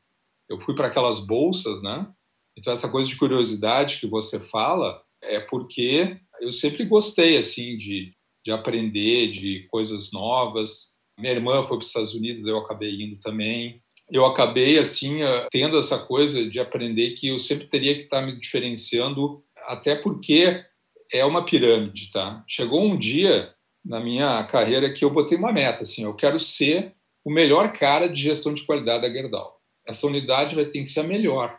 Eu 0.49 0.57
fui 0.57 0.73
para 0.73 0.87
aquelas 0.87 1.19
bolsas, 1.19 1.83
né? 1.83 2.11
Então, 2.57 2.73
essa 2.73 2.89
coisa 2.89 3.07
de 3.07 3.15
curiosidade 3.15 3.99
que 3.99 4.07
você 4.07 4.39
fala 4.39 5.03
é 5.21 5.39
porque 5.39 6.19
eu 6.41 6.51
sempre 6.51 6.83
gostei, 6.83 7.37
assim, 7.37 7.77
de, 7.77 8.11
de 8.43 8.51
aprender, 8.51 9.29
de 9.29 9.67
coisas 9.69 10.11
novas. 10.11 10.94
Minha 11.17 11.33
irmã 11.33 11.63
foi 11.63 11.77
para 11.77 11.83
os 11.83 11.87
Estados 11.87 12.13
Unidos, 12.13 12.45
eu 12.45 12.57
acabei 12.57 12.91
indo 12.91 13.17
também. 13.19 13.81
Eu 14.11 14.25
acabei, 14.25 14.77
assim, 14.77 15.19
tendo 15.49 15.79
essa 15.79 15.97
coisa 15.97 16.47
de 16.47 16.59
aprender 16.59 17.11
que 17.11 17.29
eu 17.29 17.37
sempre 17.37 17.65
teria 17.67 17.95
que 17.95 18.01
estar 18.01 18.21
me 18.21 18.39
diferenciando, 18.39 19.43
até 19.67 19.95
porque 19.95 20.63
é 21.11 21.25
uma 21.25 21.43
pirâmide, 21.43 22.11
tá? 22.11 22.43
Chegou 22.47 22.83
um 22.83 22.97
dia 22.97 23.53
na 23.83 23.99
minha 23.99 24.43
carreira 24.43 24.91
que 24.91 25.03
eu 25.03 25.09
botei 25.09 25.37
uma 25.37 25.51
meta, 25.51 25.83
assim, 25.83 26.03
eu 26.03 26.13
quero 26.13 26.39
ser 26.39 26.93
o 27.23 27.31
melhor 27.31 27.71
cara 27.71 28.07
de 28.07 28.21
gestão 28.21 28.53
de 28.53 28.63
qualidade 28.63 29.01
da 29.01 29.11
Gerdau. 29.11 29.59
Essa 29.87 30.05
unidade 30.05 30.55
vai 30.55 30.65
ter 30.65 30.79
que 30.79 30.85
ser 30.85 30.99
a 30.99 31.03
melhor. 31.03 31.57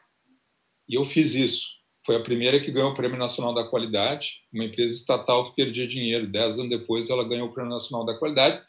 E 0.89 0.95
eu 0.97 1.05
fiz 1.05 1.35
isso. 1.35 1.67
Foi 2.05 2.15
a 2.15 2.23
primeira 2.23 2.61
que 2.61 2.71
ganhou 2.71 2.91
o 2.91 2.95
Prêmio 2.95 3.19
Nacional 3.19 3.53
da 3.53 3.65
Qualidade, 3.65 4.43
uma 4.53 4.65
empresa 4.65 4.95
estatal 4.95 5.51
que 5.51 5.57
perdia 5.57 5.89
dinheiro. 5.89 6.29
Dez 6.29 6.57
anos 6.57 6.71
depois, 6.71 7.11
ela 7.11 7.27
ganhou 7.27 7.49
o 7.49 7.53
Prêmio 7.53 7.73
Nacional 7.73 8.07
da 8.07 8.17
Qualidade 8.17 8.63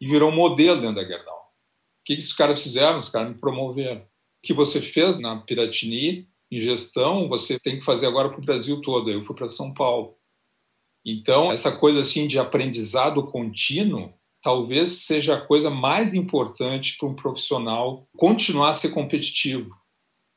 e 0.00 0.06
virou 0.06 0.30
um 0.30 0.34
modelo 0.34 0.80
dentro 0.80 0.96
da 0.96 1.04
Gerdau. 1.04 1.34
O 1.36 2.04
que, 2.04 2.16
que 2.16 2.22
os 2.22 2.32
caras 2.32 2.62
fizeram? 2.62 2.98
Os 2.98 3.08
caras 3.08 3.30
me 3.30 3.40
promoveram. 3.40 4.02
O 4.02 4.06
que 4.42 4.52
você 4.52 4.80
fez 4.80 5.18
na 5.18 5.36
Piratini, 5.40 6.28
em 6.50 6.60
gestão, 6.60 7.28
você 7.28 7.58
tem 7.58 7.78
que 7.78 7.84
fazer 7.84 8.06
agora 8.06 8.28
para 8.28 8.38
o 8.38 8.44
Brasil 8.44 8.80
todo. 8.80 9.10
Eu 9.10 9.22
fui 9.22 9.34
para 9.34 9.48
São 9.48 9.72
Paulo. 9.72 10.16
Então, 11.04 11.52
essa 11.52 11.72
coisa 11.72 12.00
assim 12.00 12.26
de 12.26 12.38
aprendizado 12.38 13.26
contínuo 13.26 14.12
talvez 14.42 15.04
seja 15.06 15.36
a 15.36 15.40
coisa 15.40 15.70
mais 15.70 16.12
importante 16.12 16.98
para 16.98 17.08
um 17.08 17.14
profissional 17.14 18.06
continuar 18.14 18.70
a 18.70 18.74
ser 18.74 18.90
competitivo. 18.90 19.74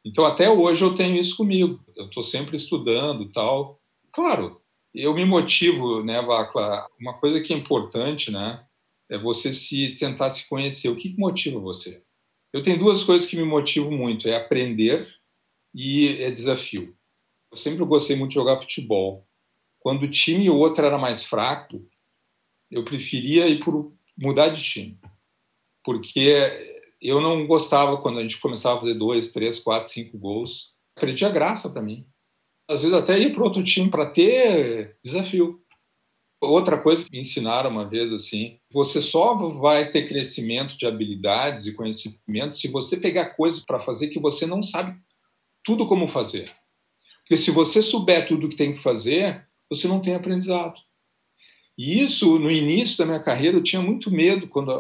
Então, 0.06 0.24
até 0.24 0.50
hoje 0.50 0.82
eu 0.82 0.96
tenho 0.96 1.18
isso 1.18 1.36
comigo. 1.36 1.84
Eu 1.96 2.06
estou 2.06 2.24
sempre 2.24 2.56
estudando 2.56 3.30
tal. 3.32 3.82
Claro, 4.14 4.62
eu 4.96 5.14
me 5.14 5.26
motivo, 5.26 6.02
né, 6.04 6.22
Vacla? 6.22 6.88
Uma 7.00 7.14
coisa 7.16 7.42
que 7.42 7.54
é 7.54 7.58
importante, 7.58 8.32
né, 8.32 8.64
é 9.10 9.18
você 9.18 9.54
se 9.54 9.96
tentar 9.96 10.30
se 10.30 10.48
conhecer. 10.48 10.90
O 10.90 10.96
que, 10.96 11.16
motiva 11.18 11.60
você? 11.60 12.04
Eu 12.52 12.62
tenho 12.62 12.80
duas 12.80 13.04
coisas 13.04 13.28
que 13.28 13.36
me 13.36 13.44
motivam 13.44 13.92
muito: 13.92 14.28
é 14.28 14.36
aprender 14.36 15.08
e 15.74 16.22
é 16.22 16.32
desafio. 16.32 16.96
Eu 17.52 17.58
sempre 17.58 17.84
gostei 17.86 18.16
muito 18.16 18.30
de 18.30 18.36
jogar 18.36 18.60
futebol. 18.60 19.26
Quando 19.80 20.04
o 20.04 20.10
time 20.10 20.50
ou 20.50 20.58
outro 20.58 20.86
era 20.86 20.98
mais 20.98 21.24
fraco, 21.24 21.86
eu 22.70 22.84
preferia 22.84 23.48
ir 23.48 23.60
por 23.60 23.94
mudar 24.18 24.50
de 24.50 24.62
time, 24.62 25.00
porque 25.84 26.92
eu 27.02 27.22
não 27.22 27.46
gostava 27.48 27.98
quando 27.98 28.20
a 28.20 28.22
gente 28.22 28.40
começava 28.40 28.78
a 28.78 28.82
fazer 28.82 28.96
dois, 28.96 29.32
três, 29.32 29.60
quatro, 29.60 29.90
cinco 29.90 30.18
gols. 30.18 30.76
Perdia 30.96 31.30
graça 31.30 31.70
para 31.70 31.82
mim. 31.82 32.06
Às 32.68 32.82
vezes 32.82 32.98
até 32.98 33.18
ir 33.18 33.34
para 33.34 33.44
outro 33.44 33.64
time 33.64 33.90
para 33.90 34.06
ter 34.08 34.98
desafio. 35.04 35.64
Outra 36.40 36.78
coisa 36.80 37.04
que 37.04 37.12
me 37.12 37.20
ensinaram 37.20 37.72
uma 37.72 37.90
vez 37.90 38.14
assim, 38.14 38.60
você 38.72 39.02
só 39.02 39.34
vai 39.50 39.90
ter 39.90 40.08
crescimento 40.08 40.78
de 40.78 40.86
habilidades 40.86 41.66
e 41.66 41.74
conhecimento 41.74 42.54
se 42.54 42.68
você 42.68 42.98
pegar 42.98 43.36
coisas 43.36 43.66
para 43.66 43.80
fazer 43.80 44.10
que 44.10 44.20
você 44.20 44.46
não 44.46 44.62
sabe 44.62 44.96
tudo 45.64 45.88
como 45.88 46.08
fazer. 46.08 46.50
Porque 47.22 47.38
se 47.38 47.50
você 47.50 47.82
souber 47.82 48.28
tudo 48.28 48.46
o 48.46 48.50
que 48.50 48.56
tem 48.56 48.72
que 48.72 48.80
fazer, 48.80 49.48
você 49.70 49.88
não 49.88 50.00
tem 50.00 50.14
aprendizado. 50.14 50.80
E 51.78 52.02
isso, 52.04 52.40
no 52.40 52.50
início 52.50 52.98
da 52.98 53.06
minha 53.06 53.20
carreira, 53.20 53.58
eu 53.58 53.64
tinha 53.64 53.82
muito 53.82 54.10
medo 54.10 54.48
quando 54.48 54.72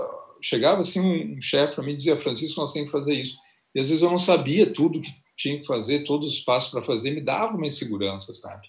chegava 0.41 0.81
assim 0.81 0.99
um 0.99 1.41
chefe 1.41 1.75
para 1.75 1.83
mim 1.83 1.95
dizia: 1.95 2.19
Francisco, 2.19 2.61
nós 2.61 2.71
temos 2.71 2.89
que 2.89 2.97
fazer 2.97 3.13
isso. 3.13 3.37
E 3.73 3.79
às 3.79 3.89
vezes 3.89 4.03
eu 4.03 4.09
não 4.09 4.17
sabia 4.17 4.71
tudo 4.71 5.01
que 5.01 5.13
tinha 5.35 5.59
que 5.59 5.65
fazer, 5.65 6.03
todos 6.03 6.27
os 6.27 6.39
passos 6.39 6.71
para 6.71 6.81
fazer, 6.81 7.11
me 7.11 7.21
dava 7.21 7.55
uma 7.55 7.67
insegurança, 7.67 8.33
sabe? 8.33 8.67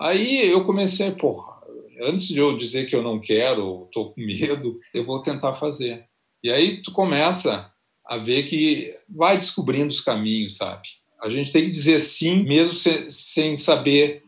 Aí 0.00 0.46
eu 0.46 0.64
comecei, 0.64 1.10
porra, 1.10 1.55
antes 2.02 2.28
de 2.28 2.38
eu 2.38 2.56
dizer 2.56 2.86
que 2.86 2.94
eu 2.94 3.02
não 3.02 3.20
quero, 3.20 3.84
estou 3.86 4.12
com 4.12 4.20
medo, 4.20 4.78
eu 4.92 5.04
vou 5.04 5.22
tentar 5.22 5.54
fazer. 5.54 6.04
E 6.42 6.50
aí 6.50 6.82
tu 6.82 6.92
começa 6.92 7.72
a 8.04 8.16
ver 8.16 8.44
que 8.44 8.94
vai 9.08 9.36
descobrindo 9.36 9.88
os 9.88 10.00
caminhos, 10.00 10.56
sabe? 10.56 10.88
A 11.20 11.28
gente 11.28 11.50
tem 11.50 11.64
que 11.64 11.70
dizer 11.70 11.98
sim, 11.98 12.44
mesmo 12.44 12.76
sem 13.08 13.56
saber 13.56 14.22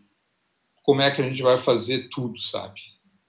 como 0.83 1.03
é 1.03 1.11
que 1.11 1.21
a 1.21 1.25
gente 1.25 1.43
vai 1.43 1.59
fazer 1.59 2.09
tudo, 2.09 2.41
sabe? 2.41 2.81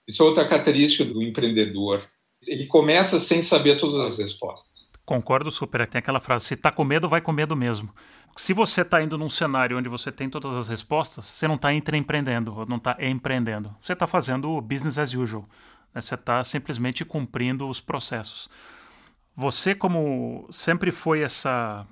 Isso 0.08 0.24
é 0.24 0.25
outra 0.25 0.48
característica 0.48 1.05
do 1.05 1.22
empreendedor. 1.22 2.10
Ele 2.48 2.65
começa 2.65 3.19
sem 3.19 3.41
saber 3.41 3.75
todas 3.75 3.96
as 3.96 4.17
respostas. 4.17 4.89
Concordo 5.05 5.51
super. 5.51 5.88
Tem 5.88 6.00
aquela 6.00 6.19
frase: 6.19 6.46
se 6.46 6.53
está 6.53 6.72
com 6.72 6.84
medo, 6.84 7.10
vai 7.10 7.22
com 7.22 7.31
medo 7.31 7.55
mesmo. 7.55 7.91
Se 8.36 8.53
você 8.53 8.81
está 8.81 9.01
indo 9.01 9.17
num 9.17 9.29
cenário 9.29 9.77
onde 9.77 9.89
você 9.89 10.12
tem 10.12 10.29
todas 10.29 10.53
as 10.53 10.67
respostas, 10.67 11.25
você 11.25 11.48
não 11.48 11.55
está 11.55 11.74
empreendendo, 11.74 12.65
não 12.67 12.77
está 12.77 12.95
empreendendo. 13.00 13.75
Você 13.81 13.93
está 13.93 14.07
fazendo 14.07 14.59
business 14.62 14.98
as 14.98 15.13
usual. 15.13 15.48
Né? 15.93 16.01
Você 16.01 16.15
está 16.15 16.43
simplesmente 16.43 17.03
cumprindo 17.03 17.67
os 17.67 17.81
processos. 17.81 18.50
Você, 19.36 19.75
como 19.75 20.48
sempre 20.50 20.91
foi 20.91 21.21
essa. 21.21 21.86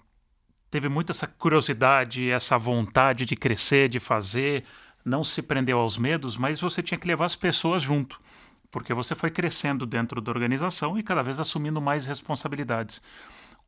teve 0.70 0.89
muito 0.89 1.12
essa 1.12 1.27
curiosidade, 1.27 2.29
essa 2.29 2.58
vontade 2.58 3.25
de 3.25 3.36
crescer, 3.36 3.89
de 3.89 4.00
fazer 4.00 4.63
não 5.08 5.24
se 5.24 5.41
prendeu 5.41 5.79
aos 5.79 5.98
medos, 5.98 6.36
mas 6.36 6.60
você 6.60 6.84
tinha 6.84 6.98
que 6.98 7.08
levar 7.08 7.25
as 7.25 7.36
pessoas 7.36 7.82
junto, 7.82 8.20
porque 8.70 8.94
você 8.94 9.15
foi 9.15 9.32
crescendo 9.32 9.86
dentro 9.86 10.20
da 10.20 10.29
organização 10.29 11.00
e 11.00 11.03
cada 11.03 11.24
vez 11.24 11.39
assumindo 11.39 11.82
mais 11.82 12.06
responsabilidades. 12.06 13.01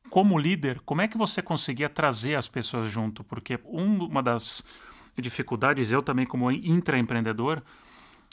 Como 0.10 0.38
líder, 0.40 0.80
como 0.82 1.02
é 1.02 1.08
que 1.08 1.18
você 1.18 1.42
conseguia 1.42 1.90
trazer 1.90 2.36
as 2.36 2.48
pessoas 2.48 2.90
junto? 2.90 3.24
Porque 3.24 3.60
uma 3.64 4.24
das 4.24 4.66
dificuldades, 5.18 5.92
eu 5.92 6.02
também 6.02 6.26
como 6.26 6.52
intraempreendedor, 6.52 7.62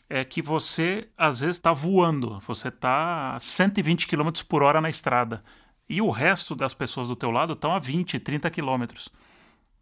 é 0.09 0.25
que 0.25 0.41
você 0.41 1.09
às 1.19 1.41
vezes 1.41 1.57
está 1.57 1.73
voando, 1.73 2.39
você 2.41 2.69
está 2.69 3.35
a 3.35 3.39
120 3.39 4.07
km 4.07 4.31
por 4.49 4.63
hora 4.63 4.81
na 4.81 4.89
estrada. 4.89 5.43
e 5.89 6.01
o 6.03 6.11
resto 6.11 6.55
das 6.55 6.75
pessoas 6.75 7.09
do 7.09 7.17
teu 7.17 7.31
lado 7.31 7.53
estão 7.53 7.73
a 7.73 7.79
20, 7.79 8.19
30 8.19 8.51
quilômetros. 8.51 9.09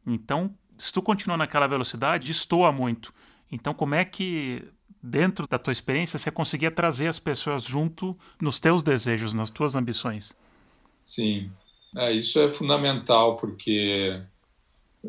Então, 0.07 0.55
se 0.77 0.93
tu 0.93 1.01
continuar 1.03 1.37
naquela 1.39 1.67
velocidade, 1.67 2.31
estoa 2.31 2.71
muito. 2.73 3.13
Então, 3.51 3.73
como 3.73 3.95
é 3.95 4.05
que, 4.05 4.65
dentro 5.03 5.47
da 5.47 5.59
tua 5.59 5.73
experiência, 5.73 6.19
você 6.19 6.31
conseguia 6.31 6.71
trazer 6.71 7.09
as 7.09 7.19
pessoas 7.19 7.65
junto 7.65 8.19
nos 8.41 8.61
teus 8.61 8.83
desejos, 8.83 9.35
nas 9.35 9.51
tuas 9.51 9.77
ambições? 9.77 10.37
Sim, 11.03 11.53
é, 11.97 12.13
isso 12.13 12.39
é 12.41 12.51
fundamental, 12.51 13.37
porque 13.37 14.21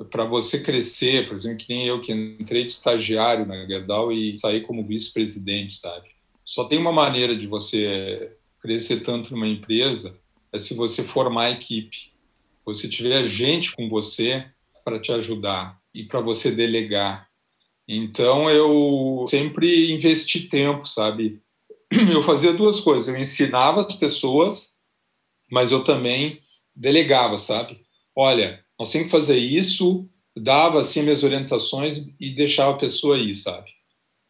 para 0.10 0.26
você 0.26 0.62
crescer, 0.62 1.28
por 1.28 1.36
exemplo, 1.36 1.66
que 1.66 1.74
nem 1.74 1.88
eu 1.88 2.02
que 2.02 2.12
entrei 2.12 2.66
de 2.66 2.72
estagiário 2.72 3.46
na 3.46 3.66
Gerdau 3.66 4.12
e 4.12 4.38
saí 4.38 4.62
como 4.62 4.86
vice-presidente, 4.86 5.76
sabe? 5.76 6.10
Só 6.44 6.66
tem 6.66 6.78
uma 6.78 6.92
maneira 6.92 7.36
de 7.36 7.48
você 7.48 8.36
crescer 8.60 9.02
tanto 9.02 9.32
numa 9.32 9.48
empresa 9.48 10.20
é 10.52 10.60
se 10.60 10.74
você 10.74 11.04
formar 11.04 11.46
a 11.46 11.52
equipe. 11.52 12.12
Você 12.66 12.88
tiver 12.88 13.28
gente 13.28 13.76
com 13.76 13.90
você 13.90 14.46
para 14.84 15.00
te 15.00 15.12
ajudar 15.12 15.80
e 15.94 16.04
para 16.04 16.22
você 16.22 16.52
delegar. 16.52 17.28
Então 17.88 18.50
eu 18.50 19.26
sempre 19.28 19.92
investi 19.92 20.48
tempo, 20.48 20.86
sabe? 20.88 21.42
Eu 22.12 22.22
fazia 22.24 22.52
duas 22.52 22.80
coisas, 22.80 23.08
eu 23.08 23.22
ensinava 23.22 23.82
as 23.86 23.96
pessoas, 23.96 24.76
mas 25.52 25.72
eu 25.72 25.84
também 25.84 26.42
delegava, 26.76 27.38
sabe? 27.38 27.82
Olha, 28.16 28.64
nós 28.78 28.92
temos 28.92 29.06
que 29.06 29.12
fazer 29.12 29.38
isso, 29.38 30.10
dava 30.36 30.80
assim 30.80 31.02
minhas 31.02 31.24
orientações 31.24 32.14
e 32.20 32.34
deixava 32.34 32.72
a 32.72 32.78
pessoa 32.78 33.16
aí, 33.16 33.34
sabe? 33.34 33.70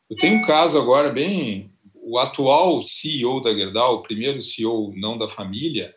Eu 0.09 0.17
tenho 0.17 0.37
um 0.37 0.41
caso 0.43 0.77
agora 0.77 1.09
bem 1.09 1.71
o 1.93 2.19
atual 2.19 2.83
CEO 2.83 3.41
da 3.41 3.53
Gerdau, 3.53 3.95
o 3.95 4.03
primeiro 4.03 4.41
CEO 4.41 4.93
não 4.95 5.17
da 5.17 5.27
família, 5.27 5.95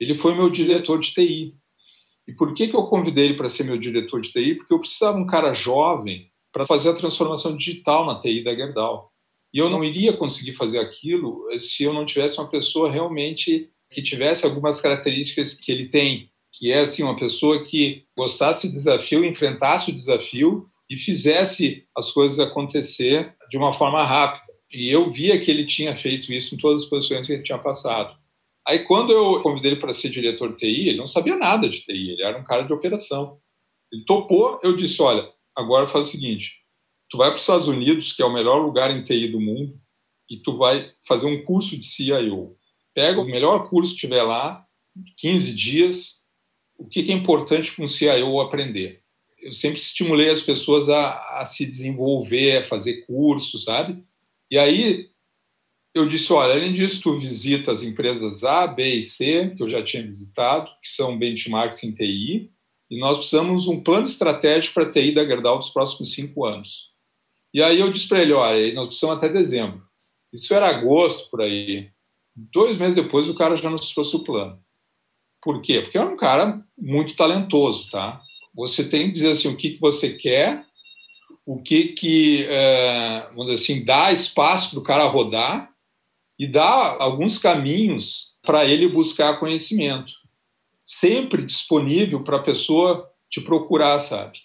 ele 0.00 0.14
foi 0.14 0.34
meu 0.34 0.48
diretor 0.48 0.98
de 0.98 1.12
TI. 1.12 1.54
E 2.26 2.32
por 2.32 2.54
que, 2.54 2.68
que 2.68 2.74
eu 2.74 2.84
convidei 2.84 3.26
ele 3.26 3.34
para 3.34 3.48
ser 3.48 3.64
meu 3.64 3.76
diretor 3.76 4.20
de 4.20 4.32
TI? 4.32 4.54
Porque 4.54 4.72
eu 4.72 4.78
precisava 4.78 5.18
um 5.18 5.26
cara 5.26 5.52
jovem 5.52 6.30
para 6.50 6.66
fazer 6.66 6.90
a 6.90 6.94
transformação 6.94 7.56
digital 7.56 8.06
na 8.06 8.18
TI 8.18 8.42
da 8.42 8.54
Gerdau. 8.54 9.10
E 9.52 9.58
eu 9.58 9.68
não 9.68 9.84
iria 9.84 10.16
conseguir 10.16 10.54
fazer 10.54 10.78
aquilo 10.78 11.44
se 11.58 11.82
eu 11.82 11.92
não 11.92 12.06
tivesse 12.06 12.38
uma 12.38 12.48
pessoa 12.48 12.90
realmente 12.90 13.70
que 13.92 14.02
tivesse 14.02 14.44
algumas 14.44 14.80
características 14.80 15.54
que 15.54 15.70
ele 15.70 15.88
tem, 15.88 16.30
que 16.52 16.72
é 16.72 16.80
assim 16.80 17.02
uma 17.02 17.16
pessoa 17.16 17.62
que 17.62 18.04
gostasse 18.16 18.68
do 18.68 18.72
desafio, 18.72 19.24
enfrentasse 19.24 19.90
o 19.90 19.94
desafio 19.94 20.64
e 20.88 20.96
fizesse 20.96 21.86
as 21.96 22.10
coisas 22.10 22.38
acontecer 22.38 23.34
de 23.50 23.56
uma 23.56 23.72
forma 23.72 24.02
rápida. 24.04 24.52
E 24.72 24.90
eu 24.90 25.10
via 25.10 25.38
que 25.38 25.50
ele 25.50 25.66
tinha 25.66 25.94
feito 25.94 26.32
isso 26.32 26.54
em 26.54 26.58
todas 26.58 26.82
as 26.82 26.88
posições 26.88 27.26
que 27.26 27.32
ele 27.34 27.42
tinha 27.42 27.58
passado. 27.58 28.16
Aí, 28.66 28.80
quando 28.80 29.12
eu 29.12 29.42
convidei 29.42 29.72
ele 29.72 29.80
para 29.80 29.92
ser 29.92 30.08
diretor 30.08 30.50
de 30.50 30.56
TI, 30.56 30.88
ele 30.88 30.98
não 30.98 31.06
sabia 31.06 31.36
nada 31.36 31.68
de 31.68 31.80
TI, 31.80 32.12
ele 32.12 32.22
era 32.22 32.38
um 32.38 32.44
cara 32.44 32.62
de 32.62 32.72
operação. 32.72 33.38
Ele 33.92 34.04
topou, 34.04 34.60
eu 34.62 34.76
disse: 34.76 35.02
olha, 35.02 35.28
agora 35.54 35.88
faz 35.88 36.08
o 36.08 36.10
seguinte, 36.10 36.60
tu 37.10 37.18
vai 37.18 37.28
para 37.28 37.36
os 37.36 37.42
Estados 37.42 37.68
Unidos, 37.68 38.12
que 38.12 38.22
é 38.22 38.24
o 38.24 38.32
melhor 38.32 38.58
lugar 38.58 38.90
em 38.90 39.02
TI 39.02 39.28
do 39.28 39.40
mundo, 39.40 39.78
e 40.30 40.38
tu 40.38 40.56
vai 40.56 40.92
fazer 41.06 41.26
um 41.26 41.44
curso 41.44 41.78
de 41.78 41.86
CIO. 41.86 42.56
Pega 42.94 43.20
o 43.20 43.26
melhor 43.26 43.68
curso 43.68 43.94
que 43.94 44.00
tiver 44.00 44.22
lá, 44.22 44.66
15 45.16 45.54
dias, 45.54 46.20
o 46.78 46.86
que 46.86 47.00
é 47.10 47.14
importante 47.14 47.72
para 47.72 47.84
um 47.84 47.88
CIO 47.88 48.40
aprender. 48.40 49.02
Eu 49.40 49.52
sempre 49.52 49.80
estimulei 49.80 50.30
as 50.30 50.42
pessoas 50.42 50.88
a, 50.88 51.40
a 51.40 51.44
se 51.44 51.66
desenvolver, 51.66 52.58
a 52.58 52.64
fazer 52.64 53.04
curso, 53.06 53.58
sabe? 53.58 54.04
E 54.50 54.58
aí 54.58 55.10
eu 55.94 56.08
disse, 56.08 56.32
olha, 56.32 56.54
além 56.54 56.72
disso, 56.72 57.02
tu 57.02 57.18
visita 57.18 57.70
as 57.70 57.82
empresas 57.82 58.44
A, 58.44 58.66
B 58.66 58.96
e 58.96 59.02
C, 59.02 59.52
que 59.56 59.62
eu 59.62 59.68
já 59.68 59.82
tinha 59.82 60.02
visitado, 60.02 60.70
que 60.82 60.90
são 60.90 61.18
benchmarks 61.18 61.84
em 61.84 61.92
TI, 61.92 62.50
e 62.90 62.98
nós 62.98 63.18
precisamos 63.18 63.66
um 63.66 63.80
plano 63.80 64.06
estratégico 64.06 64.74
para 64.74 64.84
a 64.84 64.90
TI 64.90 65.12
da 65.12 65.24
Gerdau 65.24 65.58
dos 65.58 65.70
próximos 65.70 66.12
cinco 66.12 66.44
anos. 66.44 66.90
E 67.52 67.62
aí 67.62 67.80
eu 67.80 67.92
disse 67.92 68.08
para 68.08 68.22
ele, 68.22 68.32
olha, 68.32 68.72
nós 68.74 68.86
precisamos 68.86 69.16
até 69.16 69.28
dezembro. 69.28 69.82
Isso 70.32 70.54
era 70.54 70.68
agosto, 70.68 71.30
por 71.30 71.42
aí. 71.42 71.90
Dois 72.34 72.76
meses 72.76 72.94
depois, 72.94 73.28
o 73.28 73.34
cara 73.34 73.56
já 73.56 73.68
nos 73.68 73.92
trouxe 73.92 74.16
o 74.16 74.24
plano. 74.24 74.58
Por 75.40 75.60
quê? 75.60 75.80
Porque 75.80 75.98
era 75.98 76.08
um 76.08 76.16
cara 76.16 76.64
muito 76.78 77.16
talentoso, 77.16 77.90
tá? 77.90 78.20
Você 78.54 78.88
tem 78.88 79.06
que 79.06 79.12
dizer 79.12 79.30
assim, 79.30 79.48
o 79.48 79.56
que, 79.56 79.70
que 79.70 79.80
você 79.80 80.14
quer, 80.14 80.64
o 81.44 81.60
que 81.60 81.88
que, 81.88 82.46
é, 82.46 83.26
vamos 83.30 83.46
dizer 83.46 83.62
assim, 83.62 83.84
dá 83.84 84.12
espaço 84.12 84.70
para 84.70 84.78
o 84.78 84.84
cara 84.84 85.04
rodar, 85.04 85.72
e 86.38 86.46
dá 86.46 86.96
alguns 86.98 87.38
caminhos 87.38 88.34
para 88.42 88.64
ele 88.64 88.88
buscar 88.88 89.38
conhecimento. 89.38 90.12
Sempre 90.84 91.44
disponível 91.44 92.24
para 92.24 92.38
a 92.38 92.42
pessoa 92.42 93.08
te 93.30 93.40
procurar, 93.40 94.00
sabe? 94.00 94.38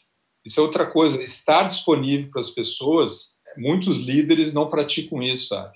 Isso 0.45 0.60
é 0.60 0.63
outra 0.63 0.86
coisa, 0.86 1.21
estar 1.23 1.63
disponível 1.63 2.30
para 2.30 2.39
as 2.39 2.52
pessoas, 2.52 3.38
muitos 3.58 3.97
líderes 3.97 4.54
não 4.54 4.69
praticam 4.69 5.23
isso, 5.23 5.47
sabe? 5.47 5.76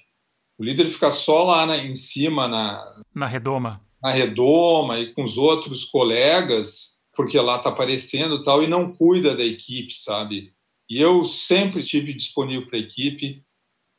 O 0.62 0.64
líder 0.64 0.90
fica 0.90 1.10
só 1.10 1.44
lá 1.44 1.66
na, 1.66 1.76
em 1.76 1.96
cima, 1.96 2.48
na, 2.48 3.02
na 3.16 3.26
redoma. 3.26 3.82
Na 4.00 4.12
redoma 4.12 5.00
e 5.00 5.12
com 5.12 5.24
os 5.24 5.36
outros 5.36 5.86
colegas, 5.86 7.00
porque 7.16 7.40
lá 7.40 7.56
está 7.56 7.70
aparecendo 7.70 8.44
tal, 8.44 8.62
e 8.62 8.68
não 8.68 8.94
cuida 8.94 9.36
da 9.36 9.44
equipe, 9.44 9.92
sabe? 9.92 10.54
E 10.88 11.02
eu 11.02 11.26
sempre 11.26 11.80
estive 11.80 12.14
disponível 12.14 12.68
para 12.68 12.78
a 12.78 12.82
equipe, 12.82 13.44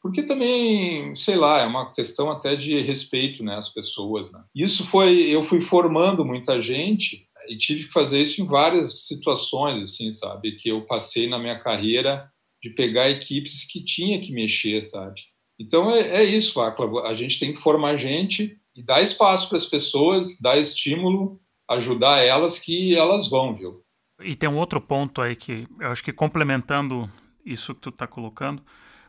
porque 0.01 0.23
também, 0.23 1.13
sei 1.17 1.35
lá, 1.35 1.63
é 1.63 1.67
uma 1.67 1.93
questão 1.93 2.31
até 2.31 2.55
de 2.55 2.81
respeito, 2.81 3.43
né, 3.43 3.57
às 3.57 3.71
pessoas, 3.71 4.31
né? 4.31 4.41
Isso 4.55 4.87
foi, 4.87 5.21
eu 5.21 5.43
fui 5.43 5.61
formando 5.61 6.25
muita 6.25 6.61
gente 6.61 7.27
e 7.49 7.59
tive 7.59 7.87
que 7.87 7.93
fazer 7.93 8.23
isso 8.23 8.41
em 8.41 8.47
várias 8.47 9.09
situações, 9.09 9.91
assim, 9.91 10.13
sabe, 10.13 10.53
que 10.53 10.69
eu 10.69 10.87
passei 10.87 11.29
na 11.29 11.41
minha 11.41 11.59
carreira 11.59 12.31
de 12.63 12.71
pegar 12.71 13.11
equipes 13.11 13.67
que 13.67 13.83
tinha 13.83 14.21
que 14.21 14.33
mexer, 14.33 14.81
sabe? 14.81 15.32
Então 15.59 15.91
é, 15.91 16.01
é 16.01 16.25
isso, 16.25 16.55
Václav, 16.55 17.07
a 17.07 17.15
gente 17.15 17.39
tem 17.39 17.53
que 17.53 17.61
formar 17.61 17.97
gente 17.97 18.59
e 18.75 18.83
dar 18.83 19.03
espaço 19.03 19.49
para 19.49 19.59
as 19.59 19.67
pessoas, 19.67 20.41
dar 20.41 20.59
estímulo, 20.59 21.41
ajudar 21.69 22.21
elas 22.21 22.59
que 22.59 22.95
elas 22.95 23.29
vão, 23.29 23.57
viu? 23.57 23.83
E 24.21 24.35
tem 24.35 24.49
um 24.49 24.57
outro 24.57 24.81
ponto 24.81 25.21
aí 25.21 25.35
que 25.35 25.67
eu 25.81 25.89
acho 25.91 26.03
que 26.03 26.13
complementando 26.13 27.11
isso 27.45 27.75
que 27.75 27.81
tu 27.81 27.89
está 27.89 28.07
colocando, 28.07 28.63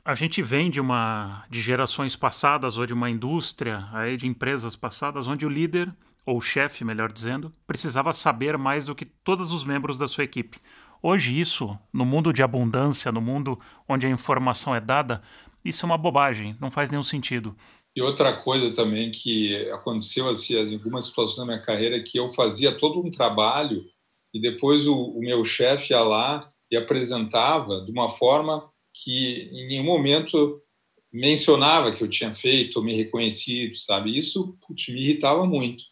a 0.04 0.16
gente 0.16 0.42
vem 0.42 0.70
de 0.70 0.82
uma 0.82 1.46
de 1.50 1.62
gerações 1.62 2.16
passadas 2.16 2.78
ou 2.78 2.86
de 2.86 2.94
uma 2.94 3.10
indústria, 3.10 3.88
aí 3.94 4.18
de 4.18 4.28
empresas 4.28 4.76
passadas 4.76 5.28
onde 5.28 5.46
o 5.46 5.50
líder 5.50 5.94
ou 6.26 6.38
o 6.38 6.42
chefe, 6.42 6.84
melhor 6.84 7.12
dizendo, 7.12 7.54
precisava 7.68 8.12
saber 8.12 8.58
mais 8.58 8.86
do 8.86 8.96
que 8.96 9.06
todos 9.06 9.52
os 9.52 9.64
membros 9.64 9.98
da 9.98 10.08
sua 10.08 10.24
equipe. 10.24 10.58
Hoje 11.02 11.40
isso, 11.40 11.78
no 11.92 12.06
mundo 12.06 12.32
de 12.32 12.42
abundância, 12.42 13.12
no 13.12 13.22
mundo 13.22 13.60
onde 13.88 14.08
a 14.08 14.10
informação 14.10 14.74
é 14.74 14.80
dada, 14.80 15.22
isso 15.64 15.86
é 15.86 15.88
uma 15.88 15.98
bobagem, 15.98 16.56
não 16.60 16.70
faz 16.72 16.90
nenhum 16.90 17.04
sentido. 17.04 17.56
E 17.96 18.02
outra 18.02 18.36
coisa 18.38 18.72
também 18.72 19.12
que 19.12 19.56
aconteceu 19.70 20.28
assim, 20.30 20.56
em 20.56 20.74
algumas 20.74 21.06
situações 21.06 21.38
na 21.38 21.46
minha 21.46 21.62
carreira 21.62 22.02
que 22.02 22.18
eu 22.18 22.30
fazia 22.32 22.72
todo 22.72 23.00
um 23.00 23.12
trabalho 23.12 23.86
e 24.34 24.42
depois 24.42 24.88
o, 24.88 24.96
o 24.96 25.20
meu 25.20 25.46
chefe 25.46 25.94
ia 25.94 26.02
lá 26.02 26.52
e 26.72 26.76
apresentava 26.76 27.82
de 27.82 27.92
uma 27.92 28.10
forma 28.10 28.68
que 28.94 29.50
em 29.52 29.68
nenhum 29.68 29.84
momento 29.84 30.60
mencionava 31.12 31.92
que 31.92 32.04
eu 32.04 32.10
tinha 32.10 32.34
feito 32.34 32.82
me 32.82 32.96
reconhecido, 32.96 33.76
sabe? 33.76 34.18
Isso 34.18 34.58
putz, 34.66 34.88
me 34.90 35.00
irritava 35.00 35.46
muito. 35.46 35.84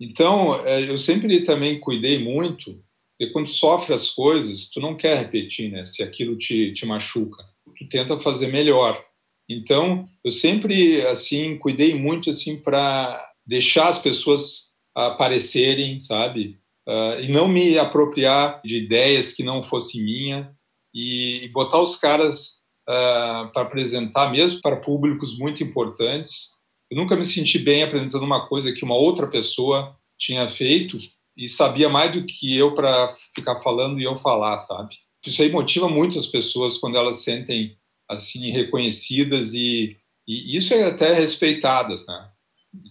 Então, 0.00 0.54
é, 0.64 0.88
eu 0.88 0.96
sempre 0.96 1.42
também 1.42 1.78
cuidei 1.78 2.18
muito, 2.18 2.82
porque 3.18 3.32
quando 3.32 3.48
sofre 3.48 3.94
as 3.94 4.10
coisas, 4.10 4.70
tu 4.70 4.80
não 4.80 4.96
quer 4.96 5.18
repetir, 5.18 5.70
né? 5.70 5.84
Se 5.84 6.02
aquilo 6.02 6.36
te, 6.36 6.72
te 6.72 6.86
machuca, 6.86 7.44
tu 7.78 7.88
tenta 7.88 8.18
fazer 8.20 8.48
melhor. 8.48 9.02
Então, 9.48 10.04
eu 10.24 10.30
sempre, 10.30 11.02
assim, 11.06 11.56
cuidei 11.58 11.94
muito, 11.94 12.30
assim, 12.30 12.60
para 12.60 13.24
deixar 13.46 13.88
as 13.88 13.98
pessoas 13.98 14.72
aparecerem, 14.94 16.00
sabe? 16.00 16.58
Uh, 16.88 17.20
e 17.20 17.28
não 17.28 17.46
me 17.46 17.78
apropriar 17.78 18.60
de 18.64 18.78
ideias 18.78 19.32
que 19.32 19.42
não 19.42 19.62
fossem 19.62 20.02
minha 20.02 20.52
e 20.94 21.48
botar 21.52 21.80
os 21.80 21.96
caras 21.96 22.62
uh, 22.88 23.52
para 23.52 23.62
apresentar, 23.62 24.30
mesmo 24.30 24.60
para 24.60 24.80
públicos 24.80 25.38
muito 25.38 25.62
importantes. 25.62 26.54
Eu 26.90 26.96
nunca 26.96 27.16
me 27.16 27.24
senti 27.24 27.58
bem 27.58 27.82
apresentando 27.82 28.24
uma 28.24 28.48
coisa 28.48 28.72
que 28.72 28.84
uma 28.84 28.94
outra 28.94 29.26
pessoa 29.26 29.94
tinha 30.18 30.48
feito 30.48 30.96
e 31.36 31.48
sabia 31.48 31.88
mais 31.88 32.12
do 32.12 32.24
que 32.24 32.56
eu 32.56 32.72
para 32.74 33.12
ficar 33.34 33.60
falando 33.60 34.00
e 34.00 34.04
eu 34.04 34.16
falar, 34.16 34.56
sabe? 34.58 34.94
Isso 35.28 35.42
aí 35.42 35.50
motiva 35.50 35.88
muito 35.88 36.18
as 36.18 36.26
pessoas 36.26 36.78
quando 36.78 36.96
elas 36.96 37.16
sentem 37.16 37.76
assim 38.08 38.50
reconhecidas 38.50 39.54
e, 39.54 39.96
e 40.26 40.56
isso 40.56 40.72
é 40.72 40.84
até 40.84 41.12
respeitadas, 41.12 42.06
né? 42.06 42.30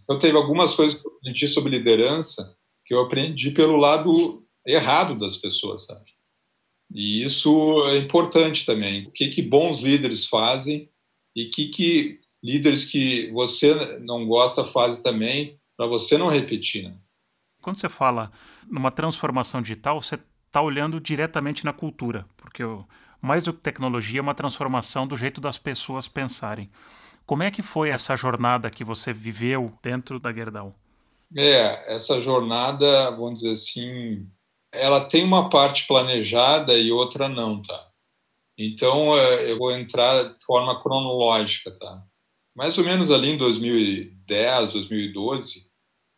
Então 0.04 0.19
teve 0.19 0.38
algumas 0.38 0.76
coisas 0.76 1.00
que 1.00 1.08
eu 1.08 1.12
aprendi 1.13 1.48
sobre 1.48 1.78
liderança 1.78 2.56
que 2.86 2.93
eu 2.93 3.02
aprendi 3.02 3.52
pelo 3.52 3.78
lado 3.78 4.45
errado 4.65 5.17
das 5.17 5.38
pessoas, 5.38 5.86
sabe? 5.86 6.06
E 6.93 7.24
isso 7.24 7.84
é 7.88 7.98
importante 7.98 8.65
também. 8.65 9.08
O 9.08 9.12
que, 9.12 9.28
que 9.30 9.41
bons 9.41 9.80
líderes 9.80 10.28
fazem 10.28 10.89
e 11.36 11.45
que, 11.45 11.67
que 11.69 12.19
líderes 12.43 12.86
que 12.86 13.32
você 13.32 13.98
não 14.00 14.26
gosta 14.28 14.63
fazem 14.63 15.04
também 15.04 15.60
para 15.76 15.88
você 15.88 16.17
não 16.17 16.30
repetir. 16.30 16.84
Né? 16.84 16.95
Quando 17.62 17.80
você 17.80 17.89
fala 17.89 18.32
numa 18.69 18.91
transformação 18.91 19.62
digital, 19.62 20.00
você 20.00 20.19
está 20.56 20.62
olhando 20.62 21.02
diretamente 21.02 21.65
na 21.65 21.74
cultura, 21.74 22.26
porque 22.38 22.63
mais 23.22 23.44
do 23.44 23.52
que 23.52 23.60
tecnologia 23.60 24.20
é 24.20 24.22
uma 24.22 24.34
transformação 24.34 25.06
do 25.06 25.18
jeito 25.18 25.41
das 25.41 25.58
pessoas 25.58 26.08
pensarem. 26.08 26.70
Como 27.26 27.44
é 27.44 27.52
que 27.52 27.62
foi 27.62 27.89
essa 27.89 28.15
jornada 28.15 28.70
que 28.70 28.82
você 28.82 29.12
viveu 29.12 29.74
dentro 29.84 30.18
da 30.18 30.32
Gerdau? 30.32 30.74
É, 31.36 31.94
essa 31.94 32.22
jornada, 32.22 33.12
vamos 33.12 33.41
dizer 33.41 33.52
assim, 33.52 34.26
ela 34.72 35.02
tem 35.02 35.26
uma 35.26 35.50
parte 35.50 35.86
planejada 35.86 36.74
e 36.78 36.89
outra 36.89 37.28
não, 37.28 37.62
tá? 37.62 37.89
Então, 38.58 39.13
é, 39.18 39.52
eu 39.52 39.58
vou 39.58 39.74
entrar 39.74 40.24
de 40.24 40.46
forma 40.46 40.82
cronológica, 40.82 41.72
tá? 41.72 42.02
Mais 42.56 42.78
ou 42.78 42.86
menos 42.86 43.12
ali 43.12 43.32
em 43.32 43.38
2010, 43.38 44.72
2012, 44.72 45.68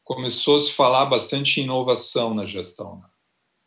começou 0.04 0.58
a 0.58 0.62
se 0.62 0.72
falar 0.74 1.06
bastante 1.06 1.60
em 1.60 1.64
inovação 1.64 2.36
na 2.36 2.46
gestão. 2.46 3.02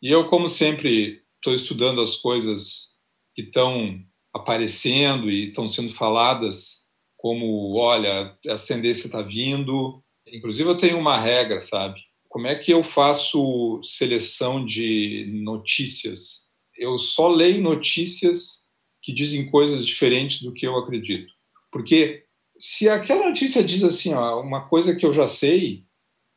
E 0.01 0.11
eu, 0.11 0.27
como 0.27 0.47
sempre, 0.47 1.21
estou 1.35 1.53
estudando 1.53 2.01
as 2.01 2.15
coisas 2.15 2.95
que 3.35 3.43
estão 3.43 3.99
aparecendo 4.33 5.29
e 5.29 5.45
estão 5.45 5.67
sendo 5.67 5.93
faladas 5.93 6.87
como, 7.17 7.75
olha, 7.75 8.35
a 8.47 8.55
tendência 8.55 9.05
está 9.05 9.21
vindo. 9.21 10.03
Inclusive, 10.27 10.67
eu 10.67 10.77
tenho 10.77 10.97
uma 10.97 11.17
regra, 11.17 11.61
sabe? 11.61 11.99
Como 12.27 12.47
é 12.47 12.55
que 12.55 12.71
eu 12.71 12.83
faço 12.83 13.79
seleção 13.83 14.65
de 14.65 15.29
notícias? 15.43 16.49
Eu 16.75 16.97
só 16.97 17.27
leio 17.27 17.61
notícias 17.61 18.67
que 19.03 19.13
dizem 19.13 19.51
coisas 19.51 19.85
diferentes 19.85 20.41
do 20.41 20.53
que 20.53 20.65
eu 20.65 20.75
acredito. 20.77 21.31
Porque 21.71 22.23
se 22.57 22.87
aquela 22.87 23.27
notícia 23.27 23.63
diz 23.63 23.83
assim, 23.83 24.13
ó, 24.13 24.41
uma 24.41 24.67
coisa 24.67 24.95
que 24.95 25.05
eu 25.05 25.13
já 25.13 25.27
sei, 25.27 25.79
o 25.79 25.83